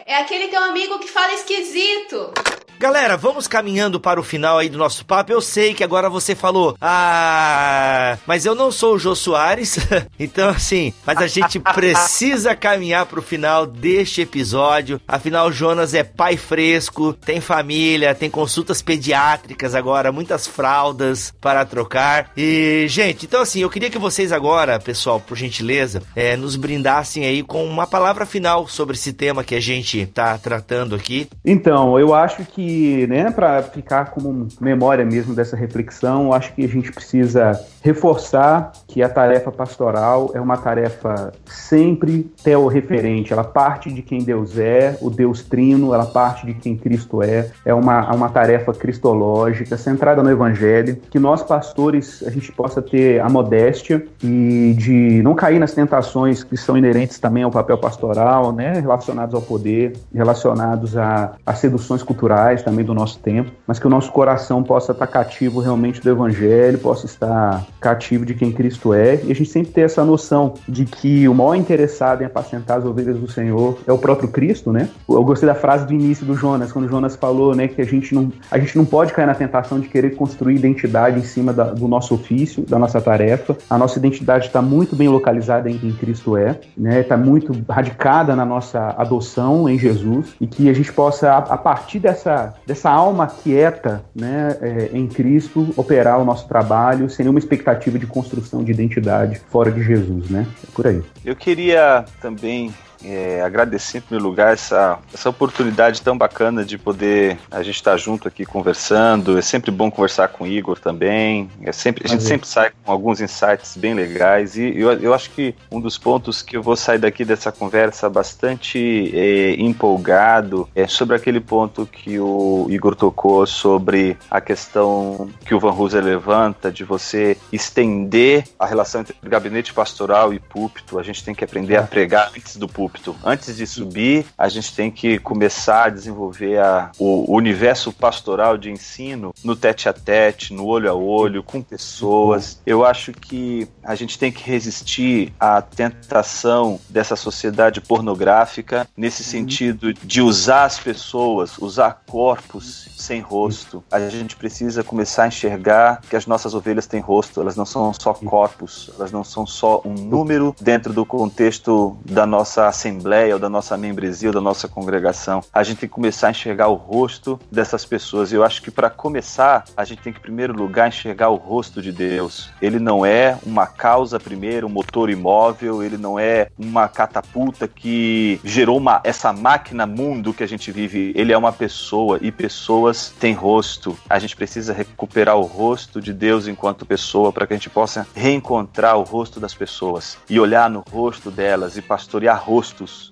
é 0.06 0.20
aquele 0.20 0.48
teu 0.48 0.62
amigo 0.62 0.98
que 0.98 1.08
fala 1.08 1.34
esquisito. 1.34 2.32
Galera, 2.78 3.16
vamos 3.16 3.48
caminhando 3.48 3.98
para 3.98 4.20
o 4.20 4.22
final 4.22 4.58
aí 4.58 4.68
do 4.68 4.76
nosso 4.76 5.04
papo. 5.06 5.32
Eu 5.32 5.40
sei 5.40 5.72
que 5.72 5.82
agora 5.82 6.10
você 6.10 6.34
falou, 6.34 6.76
ah, 6.78 8.18
mas 8.26 8.44
eu 8.44 8.54
não 8.54 8.70
sou 8.70 8.96
o 8.96 8.98
Jô 8.98 9.14
Soares, 9.14 9.78
então 10.20 10.50
assim, 10.50 10.92
mas 11.06 11.16
a 11.16 11.26
gente 11.26 11.58
precisa 11.74 12.54
caminhar 12.54 13.06
para 13.06 13.18
o 13.18 13.22
final 13.22 13.66
deste 13.66 14.20
episódio. 14.20 15.00
Afinal, 15.08 15.50
Jonas 15.50 15.94
é 15.94 16.04
pai 16.04 16.36
fresco, 16.36 17.14
tem 17.14 17.40
família, 17.40 18.14
tem 18.14 18.28
consultas 18.28 18.82
pediátricas 18.82 19.74
agora, 19.74 20.12
muitas 20.12 20.46
fraldas 20.46 21.32
para 21.40 21.64
trocar. 21.64 22.30
E, 22.36 22.84
gente, 22.88 23.24
então 23.24 23.40
assim, 23.40 23.60
eu 23.60 23.70
queria 23.70 23.88
que 23.88 23.98
vocês 23.98 24.32
agora, 24.32 24.78
pessoal, 24.78 25.18
por 25.18 25.34
gentileza, 25.34 26.02
é, 26.14 26.36
nos 26.36 26.56
brindassem 26.56 27.24
aí 27.24 27.42
com 27.42 27.64
uma 27.64 27.86
palavra 27.86 28.26
final 28.26 28.68
sobre 28.68 28.96
esse 28.96 29.14
tema 29.14 29.42
que 29.42 29.54
a 29.54 29.60
gente 29.60 30.00
está 30.00 30.36
tratando 30.36 30.94
aqui. 30.94 31.26
Então, 31.42 31.98
eu 31.98 32.12
acho 32.12 32.44
que 32.44 32.65
né, 33.08 33.30
para 33.30 33.62
ficar 33.62 34.10
como 34.10 34.48
memória 34.60 35.04
mesmo 35.04 35.34
dessa 35.34 35.56
reflexão, 35.56 36.32
acho 36.32 36.52
que 36.54 36.64
a 36.64 36.68
gente 36.68 36.92
precisa 36.92 37.52
reforçar 37.86 38.72
que 38.88 39.00
a 39.00 39.08
tarefa 39.08 39.52
pastoral 39.52 40.32
é 40.34 40.40
uma 40.40 40.56
tarefa 40.56 41.32
sempre 41.44 42.24
teorreferente, 42.42 43.32
ela 43.32 43.44
parte 43.44 43.92
de 43.92 44.02
quem 44.02 44.24
Deus 44.24 44.58
é, 44.58 44.98
o 45.00 45.08
Deus 45.08 45.44
trino, 45.44 45.94
ela 45.94 46.04
parte 46.04 46.44
de 46.44 46.54
quem 46.54 46.76
Cristo 46.76 47.22
é, 47.22 47.48
é 47.64 47.72
uma, 47.72 48.12
uma 48.12 48.28
tarefa 48.28 48.72
cristológica, 48.74 49.76
centrada 49.76 50.20
no 50.20 50.28
Evangelho, 50.28 50.98
que 51.08 51.20
nós 51.20 51.44
pastores, 51.44 52.24
a 52.26 52.30
gente 52.30 52.50
possa 52.50 52.82
ter 52.82 53.20
a 53.20 53.28
modéstia 53.28 54.04
e 54.20 54.74
de 54.76 55.22
não 55.22 55.36
cair 55.36 55.60
nas 55.60 55.72
tentações 55.72 56.42
que 56.42 56.56
são 56.56 56.76
inerentes 56.76 57.20
também 57.20 57.44
ao 57.44 57.52
papel 57.52 57.78
pastoral, 57.78 58.50
né, 58.50 58.80
relacionados 58.80 59.32
ao 59.32 59.42
poder, 59.42 59.92
relacionados 60.12 60.96
a, 60.96 61.34
a 61.46 61.54
seduções 61.54 62.02
culturais 62.02 62.64
também 62.64 62.84
do 62.84 62.94
nosso 62.94 63.20
tempo, 63.20 63.52
mas 63.64 63.78
que 63.78 63.86
o 63.86 63.90
nosso 63.90 64.10
coração 64.10 64.64
possa 64.64 64.90
estar 64.90 65.06
cativo 65.06 65.60
realmente 65.60 66.00
do 66.00 66.10
Evangelho, 66.10 66.78
possa 66.78 67.06
estar 67.06 67.64
cativo 67.86 68.26
de 68.26 68.34
quem 68.34 68.50
Cristo 68.50 68.92
é, 68.92 69.20
e 69.22 69.30
a 69.30 69.34
gente 69.34 69.48
sempre 69.48 69.70
ter 69.70 69.82
essa 69.82 70.04
noção 70.04 70.54
de 70.68 70.84
que 70.84 71.28
o 71.28 71.34
maior 71.34 71.54
interessado 71.54 72.22
em 72.22 72.24
apacentar 72.24 72.78
as 72.78 72.84
ovelhas 72.84 73.16
do 73.16 73.30
Senhor 73.30 73.78
é 73.86 73.92
o 73.92 73.98
próprio 73.98 74.28
Cristo, 74.28 74.72
né? 74.72 74.88
Eu 75.08 75.22
gostei 75.22 75.46
da 75.46 75.54
frase 75.54 75.86
do 75.86 75.92
início 75.92 76.26
do 76.26 76.34
Jonas, 76.34 76.72
quando 76.72 76.86
o 76.86 76.88
Jonas 76.88 77.14
falou, 77.14 77.54
né, 77.54 77.68
que 77.68 77.80
a 77.80 77.84
gente 77.84 78.12
não, 78.12 78.32
a 78.50 78.58
gente 78.58 78.76
não 78.76 78.84
pode 78.84 79.12
cair 79.12 79.26
na 79.26 79.36
tentação 79.36 79.78
de 79.78 79.86
querer 79.88 80.16
construir 80.16 80.56
identidade 80.56 81.20
em 81.20 81.22
cima 81.22 81.52
da, 81.52 81.64
do 81.64 81.86
nosso 81.86 82.12
ofício, 82.12 82.64
da 82.64 82.76
nossa 82.76 83.00
tarefa. 83.00 83.56
A 83.70 83.78
nossa 83.78 84.00
identidade 84.00 84.46
está 84.46 84.60
muito 84.60 84.96
bem 84.96 85.08
localizada 85.08 85.70
em 85.70 85.78
quem 85.78 85.92
Cristo 85.92 86.36
é, 86.36 86.58
né? 86.76 87.00
Está 87.02 87.16
muito 87.16 87.52
radicada 87.70 88.34
na 88.34 88.44
nossa 88.44 88.96
adoção 88.98 89.68
em 89.68 89.78
Jesus 89.78 90.34
e 90.40 90.46
que 90.48 90.68
a 90.68 90.72
gente 90.72 90.92
possa, 90.92 91.30
a, 91.30 91.38
a 91.38 91.56
partir 91.56 92.00
dessa, 92.00 92.54
dessa 92.66 92.90
alma 92.90 93.28
quieta, 93.28 94.02
né, 94.12 94.56
é, 94.60 94.90
em 94.92 95.06
Cristo, 95.06 95.72
operar 95.76 96.20
o 96.20 96.24
nosso 96.24 96.48
trabalho 96.48 97.08
sem 97.08 97.22
nenhuma 97.22 97.38
expectativa 97.38 97.75
expectativa 97.76 97.98
de 97.98 98.06
construção 98.06 98.64
de 98.64 98.72
identidade 98.72 99.40
fora 99.50 99.70
de 99.70 99.82
Jesus, 99.82 100.30
né? 100.30 100.46
É 100.62 100.70
por 100.72 100.86
aí. 100.86 101.02
Eu 101.24 101.36
queria 101.36 102.04
também 102.20 102.72
é, 103.06 103.42
agradecer 103.42 103.98
em 103.98 104.00
primeiro 104.00 104.28
lugar 104.28 104.52
essa, 104.52 104.98
essa 105.14 105.30
oportunidade 105.30 106.02
tão 106.02 106.16
bacana 106.18 106.64
de 106.64 106.76
poder 106.76 107.38
a 107.50 107.62
gente 107.62 107.76
estar 107.76 107.96
junto 107.96 108.26
aqui 108.26 108.44
conversando. 108.44 109.38
É 109.38 109.42
sempre 109.42 109.70
bom 109.70 109.90
conversar 109.90 110.28
com 110.28 110.44
o 110.44 110.46
Igor 110.46 110.78
também. 110.78 111.48
É 111.62 111.72
sempre, 111.72 112.04
a 112.04 112.08
gente 112.08 112.22
uhum. 112.22 112.26
sempre 112.26 112.48
sai 112.48 112.72
com 112.84 112.90
alguns 112.90 113.20
insights 113.20 113.76
bem 113.76 113.94
legais. 113.94 114.56
E 114.56 114.78
eu, 114.78 114.92
eu 114.94 115.14
acho 115.14 115.30
que 115.30 115.54
um 115.70 115.80
dos 115.80 115.96
pontos 115.96 116.42
que 116.42 116.56
eu 116.56 116.62
vou 116.62 116.76
sair 116.76 116.98
daqui 116.98 117.24
dessa 117.24 117.52
conversa 117.52 118.10
bastante 118.10 119.12
é, 119.14 119.54
empolgado 119.60 120.68
é 120.74 120.86
sobre 120.86 121.16
aquele 121.16 121.40
ponto 121.40 121.86
que 121.86 122.18
o 122.18 122.66
Igor 122.68 122.96
tocou 122.96 123.46
sobre 123.46 124.16
a 124.30 124.40
questão 124.40 125.30
que 125.44 125.54
o 125.54 125.60
Van 125.60 125.72
Hooser 125.72 126.02
levanta 126.02 126.72
de 126.72 126.82
você 126.82 127.36
estender 127.52 128.44
a 128.58 128.66
relação 128.66 129.02
entre 129.02 129.14
gabinete 129.22 129.72
pastoral 129.72 130.34
e 130.34 130.38
púlpito. 130.38 130.98
A 130.98 131.02
gente 131.02 131.24
tem 131.24 131.34
que 131.34 131.44
aprender 131.44 131.76
a 131.76 131.82
pregar 131.82 132.32
antes 132.36 132.56
do 132.56 132.66
púlpito 132.66 132.95
Antes 133.24 133.56
de 133.56 133.66
subir, 133.66 134.26
a 134.36 134.48
gente 134.48 134.74
tem 134.74 134.90
que 134.90 135.18
começar 135.18 135.84
a 135.84 135.90
desenvolver 135.90 136.58
a, 136.58 136.90
o, 136.98 137.34
universo 137.34 137.92
pastoral 137.92 138.56
de 138.56 138.70
ensino 138.70 139.34
no 139.44 139.54
tete 139.54 139.88
a 139.88 139.92
tete, 139.92 140.52
no 140.52 140.66
olho 140.66 140.90
a 140.90 140.94
olho, 140.94 141.42
com 141.42 141.62
pessoas. 141.62 142.60
Eu 142.66 142.84
acho 142.84 143.12
que 143.12 143.68
a 143.82 143.94
gente 143.94 144.18
tem 144.18 144.32
que 144.32 144.48
resistir 144.48 145.32
à 145.38 145.60
tentação 145.60 146.80
dessa 146.88 147.16
sociedade 147.16 147.80
pornográfica, 147.80 148.88
nesse 148.96 149.22
uhum. 149.22 149.28
sentido 149.28 149.92
de 149.92 150.20
usar 150.20 150.64
as 150.64 150.78
pessoas, 150.78 151.58
usar 151.58 152.02
corpos 152.06 152.88
sem 152.96 153.20
rosto. 153.20 153.84
A 153.90 154.00
gente 154.08 154.36
precisa 154.36 154.82
começar 154.82 155.24
a 155.24 155.28
enxergar 155.28 156.00
que 156.08 156.16
as 156.16 156.26
nossas 156.26 156.54
ovelhas 156.54 156.86
têm 156.86 157.00
rosto, 157.00 157.40
elas 157.40 157.56
não 157.56 157.66
são 157.66 157.92
só 157.92 158.12
corpos, 158.14 158.90
elas 158.98 159.12
não 159.12 159.22
são 159.22 159.46
só 159.46 159.80
um 159.84 159.94
número 159.94 160.54
dentro 160.60 160.92
do 160.92 161.04
contexto 161.04 161.96
da 162.04 162.26
nossa 162.26 162.66
assembleia, 162.76 163.34
ou 163.34 163.40
da 163.40 163.48
nossa 163.48 163.76
membresia, 163.76 164.28
ou 164.28 164.34
da 164.34 164.40
nossa 164.40 164.68
congregação. 164.68 165.42
A 165.52 165.62
gente 165.62 165.78
tem 165.78 165.88
que 165.88 165.94
começar 165.94 166.28
a 166.28 166.30
enxergar 166.30 166.68
o 166.68 166.74
rosto 166.74 167.40
dessas 167.50 167.84
pessoas. 167.84 168.32
Eu 168.32 168.44
acho 168.44 168.62
que 168.62 168.70
para 168.70 168.90
começar, 168.90 169.64
a 169.76 169.84
gente 169.84 170.02
tem 170.02 170.12
que, 170.12 170.18
em 170.18 170.22
primeiro 170.22 170.54
lugar, 170.54 170.88
enxergar 170.88 171.30
o 171.30 171.36
rosto 171.36 171.80
de 171.80 171.90
Deus. 171.90 172.50
Ele 172.60 172.78
não 172.78 173.04
é 173.04 173.38
uma 173.44 173.66
causa 173.66 174.20
primeiro, 174.20 174.66
um 174.66 174.70
motor 174.70 175.08
imóvel, 175.08 175.82
ele 175.82 175.96
não 175.96 176.18
é 176.18 176.48
uma 176.58 176.88
catapulta 176.88 177.66
que 177.66 178.38
gerou 178.44 178.76
uma, 178.76 179.00
essa 179.02 179.32
máquina 179.32 179.86
mundo 179.86 180.34
que 180.34 180.42
a 180.42 180.48
gente 180.48 180.70
vive. 180.70 181.12
Ele 181.16 181.32
é 181.32 181.38
uma 181.38 181.52
pessoa 181.52 182.18
e 182.20 182.30
pessoas 182.30 183.12
têm 183.18 183.32
rosto. 183.32 183.96
A 184.08 184.18
gente 184.18 184.36
precisa 184.36 184.72
recuperar 184.72 185.36
o 185.36 185.42
rosto 185.42 186.00
de 186.00 186.12
Deus 186.12 186.46
enquanto 186.46 186.84
pessoa 186.84 187.32
para 187.32 187.46
que 187.46 187.54
a 187.54 187.56
gente 187.56 187.70
possa 187.70 188.06
reencontrar 188.14 188.98
o 188.98 189.02
rosto 189.02 189.40
das 189.40 189.54
pessoas 189.54 190.18
e 190.28 190.38
olhar 190.38 190.68
no 190.68 190.84
rosto 190.90 191.30
delas 191.30 191.76
e 191.76 191.82
pastorear 191.82 192.42
rosto 192.42 192.65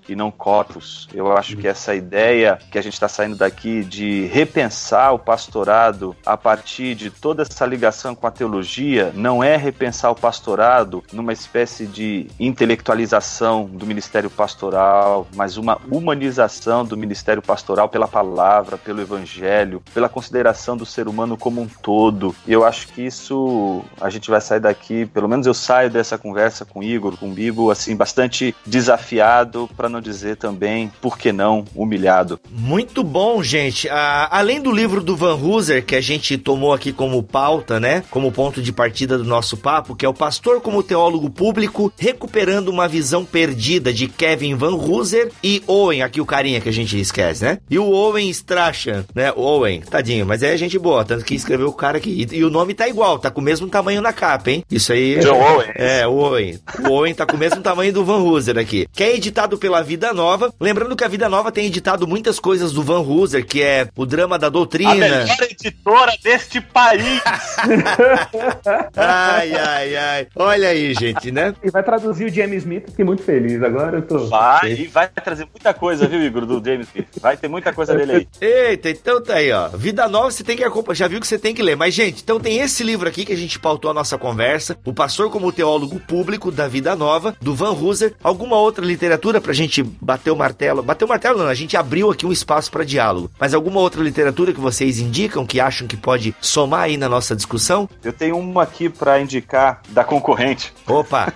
e 0.08 0.14
não 0.14 0.30
cotos. 0.30 1.08
Eu 1.12 1.36
acho 1.36 1.56
que 1.56 1.66
essa 1.66 1.94
ideia 1.94 2.58
que 2.70 2.78
a 2.78 2.82
gente 2.82 2.94
está 2.94 3.08
saindo 3.08 3.36
daqui 3.36 3.84
de 3.84 4.26
repensar 4.26 5.12
o 5.12 5.18
pastorado 5.18 6.16
a 6.24 6.36
partir 6.36 6.94
de 6.94 7.10
toda 7.10 7.42
essa 7.42 7.66
ligação 7.66 8.14
com 8.14 8.26
a 8.26 8.30
teologia 8.30 9.12
não 9.14 9.42
é 9.42 9.56
repensar 9.56 10.10
o 10.10 10.14
pastorado 10.14 11.02
numa 11.12 11.32
espécie 11.32 11.86
de 11.86 12.26
intelectualização 12.38 13.66
do 13.66 13.86
ministério 13.86 14.30
pastoral, 14.30 15.26
mas 15.34 15.56
uma 15.56 15.80
humanização 15.90 16.84
do 16.84 16.96
ministério 16.96 17.42
pastoral 17.42 17.88
pela 17.88 18.08
palavra, 18.08 18.76
pelo 18.76 19.00
evangelho, 19.00 19.82
pela 19.92 20.08
consideração 20.08 20.76
do 20.76 20.86
ser 20.86 21.08
humano 21.08 21.36
como 21.36 21.60
um 21.60 21.68
todo. 21.68 22.34
E 22.46 22.52
eu 22.52 22.64
acho 22.64 22.88
que 22.88 23.02
isso 23.02 23.82
a 24.00 24.10
gente 24.10 24.30
vai 24.30 24.40
sair 24.40 24.60
daqui, 24.60 25.06
pelo 25.06 25.28
menos 25.28 25.46
eu 25.46 25.54
saio 25.54 25.90
dessa 25.90 26.16
conversa 26.18 26.64
com 26.64 26.82
Igor, 26.82 27.16
com 27.16 27.32
Bibo, 27.32 27.70
assim, 27.70 27.96
bastante 27.96 28.54
desafiado, 28.66 29.43
para 29.76 29.88
não 29.88 30.00
dizer 30.00 30.36
também, 30.36 30.90
por 31.00 31.18
que 31.18 31.32
não, 31.32 31.64
humilhado. 31.74 32.40
Muito 32.50 33.02
bom, 33.02 33.42
gente. 33.42 33.88
Ah, 33.88 34.28
além 34.30 34.60
do 34.60 34.70
livro 34.70 35.02
do 35.02 35.16
Van 35.16 35.34
Hooser, 35.34 35.84
que 35.84 35.96
a 35.96 36.00
gente 36.00 36.38
tomou 36.38 36.72
aqui 36.72 36.92
como 36.92 37.22
pauta, 37.22 37.78
né? 37.78 38.04
Como 38.10 38.32
ponto 38.32 38.62
de 38.62 38.72
partida 38.72 39.18
do 39.18 39.24
nosso 39.24 39.56
papo, 39.56 39.94
que 39.94 40.04
é 40.04 40.08
o 40.08 40.14
Pastor 40.14 40.60
como 40.60 40.82
Teólogo 40.82 41.30
Público, 41.30 41.92
recuperando 41.98 42.68
uma 42.68 42.88
visão 42.88 43.24
perdida 43.24 43.92
de 43.92 44.08
Kevin 44.08 44.54
Van 44.54 44.74
Hooser 44.74 45.30
e 45.42 45.62
Owen, 45.66 46.02
aqui 46.02 46.20
o 46.20 46.26
carinha 46.26 46.60
que 46.60 46.68
a 46.68 46.72
gente 46.72 46.98
esquece, 46.98 47.44
né? 47.44 47.58
E 47.68 47.78
o 47.78 47.90
Owen 47.90 48.28
Strachan, 48.30 49.04
né? 49.14 49.32
Owen, 49.34 49.80
tadinho, 49.80 50.26
mas 50.26 50.42
é 50.42 50.56
gente 50.56 50.78
boa, 50.78 51.04
tanto 51.04 51.24
que 51.24 51.34
escreveu 51.34 51.68
o 51.68 51.72
cara 51.72 51.98
aqui. 51.98 52.26
E, 52.30 52.36
e, 52.36 52.44
o 52.44 52.50
nome 52.50 52.74
tá 52.74 52.88
igual, 52.88 53.18
tá 53.18 53.30
com 53.30 53.40
o 53.40 53.44
mesmo 53.44 53.68
tamanho 53.68 54.00
na 54.00 54.12
capa, 54.12 54.50
hein? 54.50 54.64
Isso 54.70 54.92
aí. 54.92 55.18
John 55.20 55.40
Owen. 55.40 55.70
É, 55.74 56.06
o 56.06 56.12
Owen. 56.12 56.58
O 56.86 56.92
Owen 56.92 57.14
tá 57.14 57.26
com 57.26 57.36
o 57.36 57.38
mesmo 57.38 57.60
tamanho 57.60 57.92
do 57.92 58.04
Van 58.04 58.18
Hooser 58.18 58.58
aqui. 58.58 58.86
Que 58.92 59.02
é 59.02 59.16
editado 59.34 59.58
pela 59.58 59.82
Vida 59.82 60.14
Nova. 60.14 60.54
Lembrando 60.60 60.94
que 60.94 61.02
a 61.02 61.08
Vida 61.08 61.28
Nova 61.28 61.50
tem 61.50 61.66
editado 61.66 62.06
muitas 62.06 62.38
coisas 62.38 62.70
do 62.72 62.84
Van 62.84 63.00
Hooser, 63.00 63.44
que 63.44 63.60
é 63.60 63.88
o 63.96 64.06
drama 64.06 64.38
da 64.38 64.48
doutrina. 64.48 64.92
A 64.92 64.94
melhor 64.94 65.42
editora 65.50 66.12
deste 66.22 66.60
país. 66.60 67.20
ai, 68.96 69.52
ai, 69.52 69.96
ai. 69.96 70.26
Olha 70.36 70.68
aí, 70.68 70.94
gente, 70.94 71.32
né? 71.32 71.52
E 71.64 71.70
vai 71.70 71.82
traduzir 71.82 72.26
o 72.26 72.28
James 72.28 72.58
Smith, 72.58 72.84
fiquei 72.90 73.04
muito 73.04 73.24
feliz. 73.24 73.60
Agora 73.60 73.98
eu 73.98 74.02
tô. 74.02 74.18
Vai, 74.28 74.72
e 74.72 74.86
vai 74.86 75.08
trazer 75.08 75.48
muita 75.52 75.74
coisa, 75.74 76.06
viu, 76.06 76.22
Igor, 76.22 76.46
do 76.46 76.64
James 76.64 76.86
Smith. 76.86 77.08
Vai 77.20 77.36
ter 77.36 77.48
muita 77.48 77.72
coisa 77.72 77.92
dele 77.92 78.12
aí. 78.12 78.28
Eita, 78.40 78.90
então 78.90 79.20
tá 79.20 79.34
aí, 79.34 79.50
ó. 79.50 79.68
Vida 79.70 80.06
Nova 80.08 80.30
você 80.30 80.44
tem 80.44 80.56
que 80.56 80.62
acompanhar. 80.62 80.94
Já 80.94 81.08
viu 81.08 81.20
que 81.20 81.26
você 81.26 81.40
tem 81.40 81.52
que 81.52 81.62
ler. 81.62 81.76
Mas, 81.76 81.92
gente, 81.92 82.22
então 82.22 82.38
tem 82.38 82.60
esse 82.60 82.84
livro 82.84 83.08
aqui 83.08 83.24
que 83.24 83.32
a 83.32 83.36
gente 83.36 83.58
pautou 83.58 83.90
a 83.90 83.94
nossa 83.94 84.16
conversa. 84.16 84.78
O 84.84 84.94
Pastor 84.94 85.28
como 85.28 85.50
Teólogo 85.50 85.98
Público 85.98 86.52
da 86.52 86.68
Vida 86.68 86.94
Nova, 86.94 87.34
do 87.42 87.52
Van 87.52 87.72
Hooser. 87.72 88.14
Alguma 88.22 88.56
outra 88.56 88.84
literatura 88.84 89.23
pra 89.40 89.52
gente 89.52 89.82
bater 89.82 90.30
o 90.30 90.36
martelo? 90.36 90.82
Bater 90.82 91.04
o 91.04 91.08
martelo 91.08 91.38
não, 91.38 91.46
a 91.46 91.54
gente 91.54 91.76
abriu 91.76 92.10
aqui 92.10 92.26
um 92.26 92.32
espaço 92.32 92.70
para 92.70 92.84
diálogo. 92.84 93.30
Mas 93.40 93.54
alguma 93.54 93.80
outra 93.80 94.02
literatura 94.02 94.52
que 94.52 94.60
vocês 94.60 94.98
indicam, 94.98 95.46
que 95.46 95.58
acham 95.58 95.88
que 95.88 95.96
pode 95.96 96.34
somar 96.40 96.82
aí 96.82 96.96
na 96.96 97.08
nossa 97.08 97.34
discussão? 97.34 97.88
Eu 98.02 98.12
tenho 98.12 98.36
uma 98.36 98.62
aqui 98.62 98.88
para 98.88 99.20
indicar 99.20 99.80
da 99.88 100.04
concorrente. 100.04 100.72
Opa! 100.86 101.32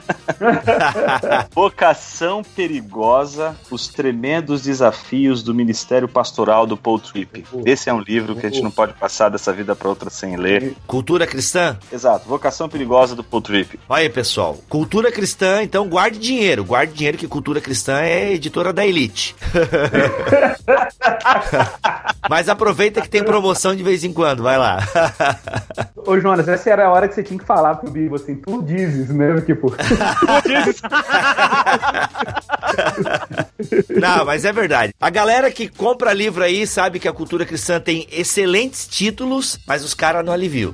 Vocação 1.55 2.43
Perigosa, 2.43 3.57
os 3.70 3.89
tremendos 3.89 4.62
desafios 4.62 5.43
do 5.43 5.55
Ministério 5.55 6.09
Pastoral 6.09 6.66
do 6.66 6.76
Paul 6.76 6.99
Tripp. 6.99 7.45
Esse 7.64 7.89
é 7.89 7.95
um 7.95 8.01
livro 8.01 8.36
que 8.36 8.47
a 8.47 8.51
gente 8.51 8.62
não 8.62 8.70
pode 8.70 8.93
passar 8.93 9.30
dessa 9.30 9.53
vida 9.53 9.74
para 9.74 9.89
outra 9.89 10.11
sem 10.11 10.36
ler. 10.36 10.74
Cultura 10.86 11.26
cristã? 11.26 11.78
Exato, 11.91 12.28
Vocação 12.28 12.68
Perigosa 12.68 13.16
do 13.16 13.24
Paul 13.24 13.43
Tripp. 13.43 13.80
Olha 13.89 14.03
aí, 14.03 14.11
pessoal. 14.11 14.59
Cultura 14.68 15.11
cristã, 15.11 15.62
então 15.62 15.89
guarde 15.89 16.18
dinheiro. 16.18 16.64
Guarde 16.64 16.93
dinheiro 16.93 17.16
que 17.16 17.26
Cultura 17.26 17.61
Cristã 17.61 17.78
é 17.87 18.33
editora 18.33 18.72
da 18.72 18.87
Elite. 18.87 19.37
Mas 22.29 22.49
aproveita 22.49 23.01
que 23.01 23.09
tem 23.09 23.22
promoção 23.22 23.74
de 23.74 23.83
vez 23.83 24.05
em 24.05 24.12
quando, 24.12 24.43
vai 24.43 24.59
lá. 24.59 24.79
Ô, 25.97 26.18
Jonas, 26.18 26.49
essa 26.49 26.70
era 26.70 26.87
a 26.87 26.91
hora 26.91 27.09
que 27.09 27.14
você 27.14 27.22
tinha 27.22 27.39
que 27.39 27.45
falar 27.45 27.76
pro 27.76 27.91
Bibo 27.91 28.16
assim, 28.16 28.37
tu 28.37 28.62
dizes, 28.62 29.09
né? 29.11 29.41
Tipo. 29.43 29.70
tu 29.70 30.49
dizes. 30.49 30.83
Não, 34.00 34.24
mas 34.24 34.44
é 34.44 34.52
verdade. 34.52 34.92
A 35.00 35.10
galera 35.10 35.50
que 35.50 35.68
compra 35.68 36.12
livro 36.12 36.42
aí 36.44 36.66
sabe 36.66 36.98
que 36.98 37.08
a 37.08 37.12
cultura 37.12 37.44
cristã 37.44 37.80
tem 37.80 38.06
excelentes 38.12 38.86
títulos, 38.86 39.58
mas 39.66 39.84
os 39.84 39.94
caras 39.94 40.24
não 40.24 40.32
aliviam. 40.32 40.72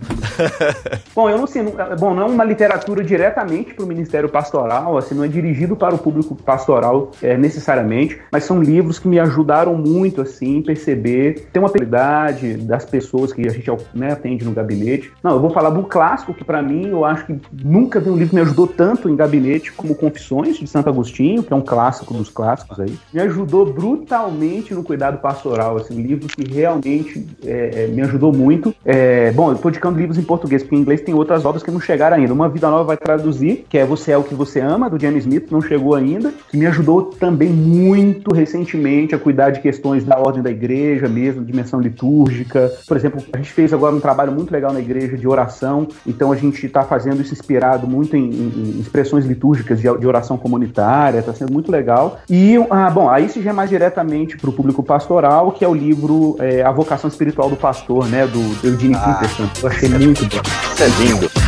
bom, 1.14 1.30
eu 1.30 1.38
não 1.38 1.46
sei. 1.46 1.62
Bom, 1.98 2.14
não 2.14 2.22
é 2.22 2.26
uma 2.26 2.44
literatura 2.44 3.02
diretamente 3.02 3.74
para 3.74 3.84
o 3.84 3.88
Ministério 3.88 4.28
Pastoral, 4.28 4.96
assim, 4.98 5.14
não 5.14 5.24
é 5.24 5.28
dirigido 5.28 5.76
para 5.76 5.94
o 5.94 5.98
público 5.98 6.34
pastoral 6.34 7.12
é, 7.22 7.36
necessariamente, 7.36 8.18
mas 8.30 8.44
são 8.44 8.62
livros 8.62 8.98
que 8.98 9.08
me 9.08 9.18
ajudaram 9.18 9.74
muito, 9.74 10.20
assim, 10.20 10.62
perceber, 10.62 11.48
ter 11.52 11.58
uma 11.58 11.70
qualidade 11.70 12.54
das 12.58 12.84
pessoas 12.84 13.32
que 13.32 13.46
a 13.46 13.50
gente 13.50 13.70
né, 13.94 14.12
atende 14.12 14.44
no 14.44 14.52
gabinete. 14.52 15.12
Não, 15.22 15.32
eu 15.32 15.40
vou 15.40 15.50
falar 15.50 15.70
do 15.70 15.84
clássico, 15.84 16.34
que 16.34 16.44
para 16.44 16.62
mim, 16.62 16.88
eu 16.88 17.04
acho 17.04 17.26
que 17.26 17.40
nunca 17.62 18.00
vi 18.00 18.10
um 18.10 18.14
livro 18.14 18.30
que 18.30 18.34
me 18.34 18.42
ajudou 18.42 18.66
tanto 18.66 19.08
em 19.08 19.16
gabinete 19.16 19.72
como 19.72 19.94
Confissões, 19.94 20.58
de 20.58 20.66
Santo 20.66 20.88
Agostinho, 20.88 21.42
que 21.42 21.52
é 21.52 21.56
um 21.56 21.62
clássico 21.62 21.83
dos 21.90 22.28
clássicos 22.28 22.78
aí. 22.80 22.98
Me 23.12 23.20
ajudou 23.20 23.66
brutalmente 23.66 24.74
no 24.74 24.82
cuidado 24.82 25.18
pastoral, 25.18 25.76
assim, 25.76 26.00
livro 26.00 26.28
que 26.28 26.44
realmente 26.44 27.26
é, 27.44 27.84
é, 27.84 27.86
me 27.88 28.02
ajudou 28.02 28.32
muito. 28.32 28.74
É, 28.84 29.30
bom, 29.32 29.50
eu 29.50 29.58
tô 29.58 29.68
indicando 29.68 29.98
livros 29.98 30.18
em 30.18 30.22
português, 30.22 30.62
porque 30.62 30.76
em 30.76 30.80
inglês 30.80 31.00
tem 31.00 31.14
outras 31.14 31.44
obras 31.44 31.62
que 31.62 31.70
não 31.70 31.80
chegaram 31.80 32.16
ainda. 32.16 32.32
Uma 32.32 32.48
Vida 32.48 32.70
Nova 32.70 32.84
vai 32.84 32.96
traduzir, 32.96 33.66
que 33.68 33.78
é 33.78 33.84
Você 33.84 34.12
é 34.12 34.18
o 34.18 34.22
que 34.22 34.34
Você 34.34 34.60
Ama, 34.60 34.88
do 34.88 35.00
James 35.00 35.24
Smith, 35.24 35.50
não 35.50 35.60
chegou 35.60 35.94
ainda, 35.94 36.32
que 36.50 36.56
me 36.56 36.66
ajudou 36.66 37.04
também 37.04 37.48
muito 37.48 38.34
recentemente 38.34 39.14
a 39.14 39.18
cuidar 39.18 39.50
de 39.50 39.60
questões 39.60 40.04
da 40.04 40.18
ordem 40.18 40.42
da 40.42 40.50
igreja 40.50 41.08
mesmo, 41.08 41.44
dimensão 41.44 41.80
litúrgica. 41.80 42.72
Por 42.86 42.96
exemplo, 42.96 43.22
a 43.32 43.36
gente 43.38 43.52
fez 43.52 43.72
agora 43.72 43.94
um 43.94 44.00
trabalho 44.00 44.32
muito 44.32 44.50
legal 44.50 44.72
na 44.72 44.80
igreja 44.80 45.16
de 45.16 45.26
oração, 45.26 45.88
então 46.06 46.32
a 46.32 46.36
gente 46.36 46.64
está 46.66 46.82
fazendo 46.82 47.22
isso 47.22 47.32
inspirado 47.32 47.86
muito 47.86 48.16
em, 48.16 48.30
em, 48.30 48.76
em 48.76 48.80
expressões 48.80 49.24
litúrgicas 49.24 49.80
de, 49.80 49.98
de 49.98 50.06
oração 50.06 50.36
comunitária, 50.36 51.18
está 51.18 51.32
sendo 51.32 51.52
muito 51.52 51.70
legal. 51.74 52.20
E, 52.28 52.56
ah, 52.70 52.90
bom, 52.90 53.08
aí 53.08 53.28
se 53.28 53.42
já 53.42 53.50
é 53.50 53.52
mais 53.52 53.70
diretamente 53.70 54.36
para 54.36 54.50
o 54.50 54.52
público 54.52 54.82
pastoral, 54.82 55.52
que 55.52 55.64
é 55.64 55.68
o 55.68 55.74
livro 55.74 56.36
é, 56.40 56.62
A 56.62 56.70
Vocação 56.70 57.08
Espiritual 57.08 57.50
do 57.50 57.56
Pastor, 57.56 58.06
né, 58.08 58.26
do 58.26 58.66
Eugene 58.66 58.94
ah, 58.94 59.14
Peterson. 59.14 59.48
Eu 59.62 59.68
achei 59.68 59.88
muito 59.88 60.24
bom. 60.26 60.42
Isso 60.72 60.82
é 60.82 60.88
lindo. 61.02 61.43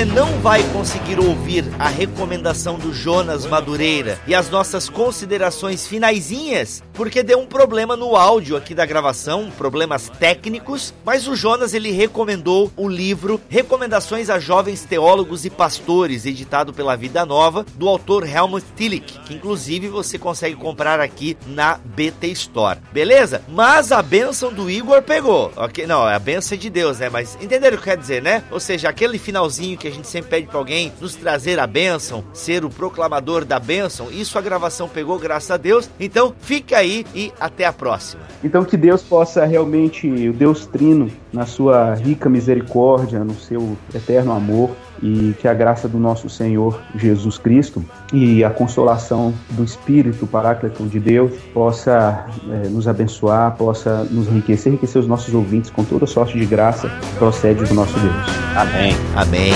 Você 0.00 0.04
não 0.06 0.40
vai 0.40 0.62
conseguir 0.72 1.20
ouvir 1.20 1.62
a 1.78 1.86
recomendação 1.86 2.78
do 2.78 2.90
Jonas 2.90 3.44
Madureira 3.44 4.18
e 4.26 4.34
as 4.34 4.48
nossas 4.48 4.88
considerações 4.88 5.86
finaizinhas, 5.86 6.82
porque 6.94 7.22
deu 7.22 7.38
um 7.38 7.44
problema 7.44 7.94
no 7.96 8.16
áudio 8.16 8.56
aqui 8.56 8.74
da 8.74 8.86
gravação, 8.86 9.50
problemas 9.50 10.08
técnicos, 10.18 10.94
mas 11.04 11.28
o 11.28 11.36
Jonas 11.36 11.74
ele 11.74 11.90
recomendou 11.90 12.72
o 12.78 12.88
livro 12.88 13.38
Recomendações 13.50 14.30
a 14.30 14.38
Jovens 14.38 14.86
Teólogos 14.86 15.44
e 15.44 15.50
Pastores, 15.50 16.24
editado 16.24 16.72
pela 16.72 16.96
Vida 16.96 17.26
Nova, 17.26 17.66
do 17.74 17.86
autor 17.86 18.26
Helmut 18.26 18.64
Tillich, 18.74 19.20
que 19.26 19.34
inclusive 19.34 19.88
você 19.88 20.18
consegue 20.18 20.56
comprar 20.56 20.98
aqui 20.98 21.36
na 21.46 21.78
BT 21.84 22.28
Store. 22.28 22.78
Beleza? 22.90 23.42
Mas 23.50 23.92
a 23.92 24.00
benção 24.00 24.50
do 24.50 24.70
Igor 24.70 25.02
pegou. 25.02 25.52
OK? 25.56 25.86
Não, 25.86 26.04
a 26.04 26.18
benção 26.18 26.56
é 26.56 26.58
de 26.58 26.70
Deus, 26.70 27.00
né? 27.00 27.10
Mas 27.10 27.36
entenderam 27.38 27.76
o 27.76 27.78
que 27.78 27.84
quer 27.84 27.98
dizer, 27.98 28.22
né? 28.22 28.42
Ou 28.50 28.58
seja, 28.58 28.88
aquele 28.88 29.18
finalzinho 29.18 29.76
que 29.76 29.89
a 29.90 29.94
gente 29.94 30.08
sempre 30.08 30.30
pede 30.30 30.46
para 30.46 30.58
alguém 30.58 30.92
nos 31.00 31.14
trazer 31.14 31.58
a 31.58 31.66
bênção, 31.66 32.24
ser 32.32 32.64
o 32.64 32.70
proclamador 32.70 33.44
da 33.44 33.58
bênção, 33.58 34.10
isso 34.10 34.38
a 34.38 34.40
gravação 34.40 34.88
pegou, 34.88 35.18
graças 35.18 35.50
a 35.50 35.56
Deus. 35.56 35.90
Então 35.98 36.34
fica 36.40 36.78
aí 36.78 37.04
e 37.14 37.32
até 37.38 37.66
a 37.66 37.72
próxima. 37.72 38.22
Então 38.42 38.64
que 38.64 38.76
Deus 38.76 39.02
possa 39.02 39.44
realmente, 39.44 40.08
o 40.28 40.32
Deus 40.32 40.66
Trino, 40.66 41.10
na 41.32 41.46
sua 41.46 41.94
rica 41.94 42.28
misericórdia, 42.28 43.22
no 43.24 43.34
seu 43.34 43.76
eterno 43.94 44.32
amor, 44.32 44.70
e 45.02 45.34
que 45.40 45.48
a 45.48 45.54
graça 45.54 45.88
do 45.88 45.98
nosso 45.98 46.28
Senhor 46.28 46.80
Jesus 46.94 47.38
Cristo 47.38 47.84
e 48.12 48.44
a 48.44 48.50
consolação 48.50 49.32
do 49.50 49.64
Espírito 49.64 50.26
Paráclito 50.26 50.84
de 50.84 51.00
Deus 51.00 51.32
possa 51.54 52.26
é, 52.50 52.68
nos 52.68 52.86
abençoar, 52.86 53.56
possa 53.56 54.04
nos 54.10 54.28
enriquecer, 54.28 54.72
enriquecer 54.72 55.00
os 55.00 55.08
nossos 55.08 55.32
ouvintes 55.34 55.70
com 55.70 55.84
toda 55.84 56.06
sorte 56.06 56.38
de 56.38 56.46
graça 56.46 56.90
procede 57.18 57.64
do 57.64 57.74
nosso 57.74 57.98
Deus. 57.98 58.14
Amém. 58.56 58.92
Amém. 59.14 59.52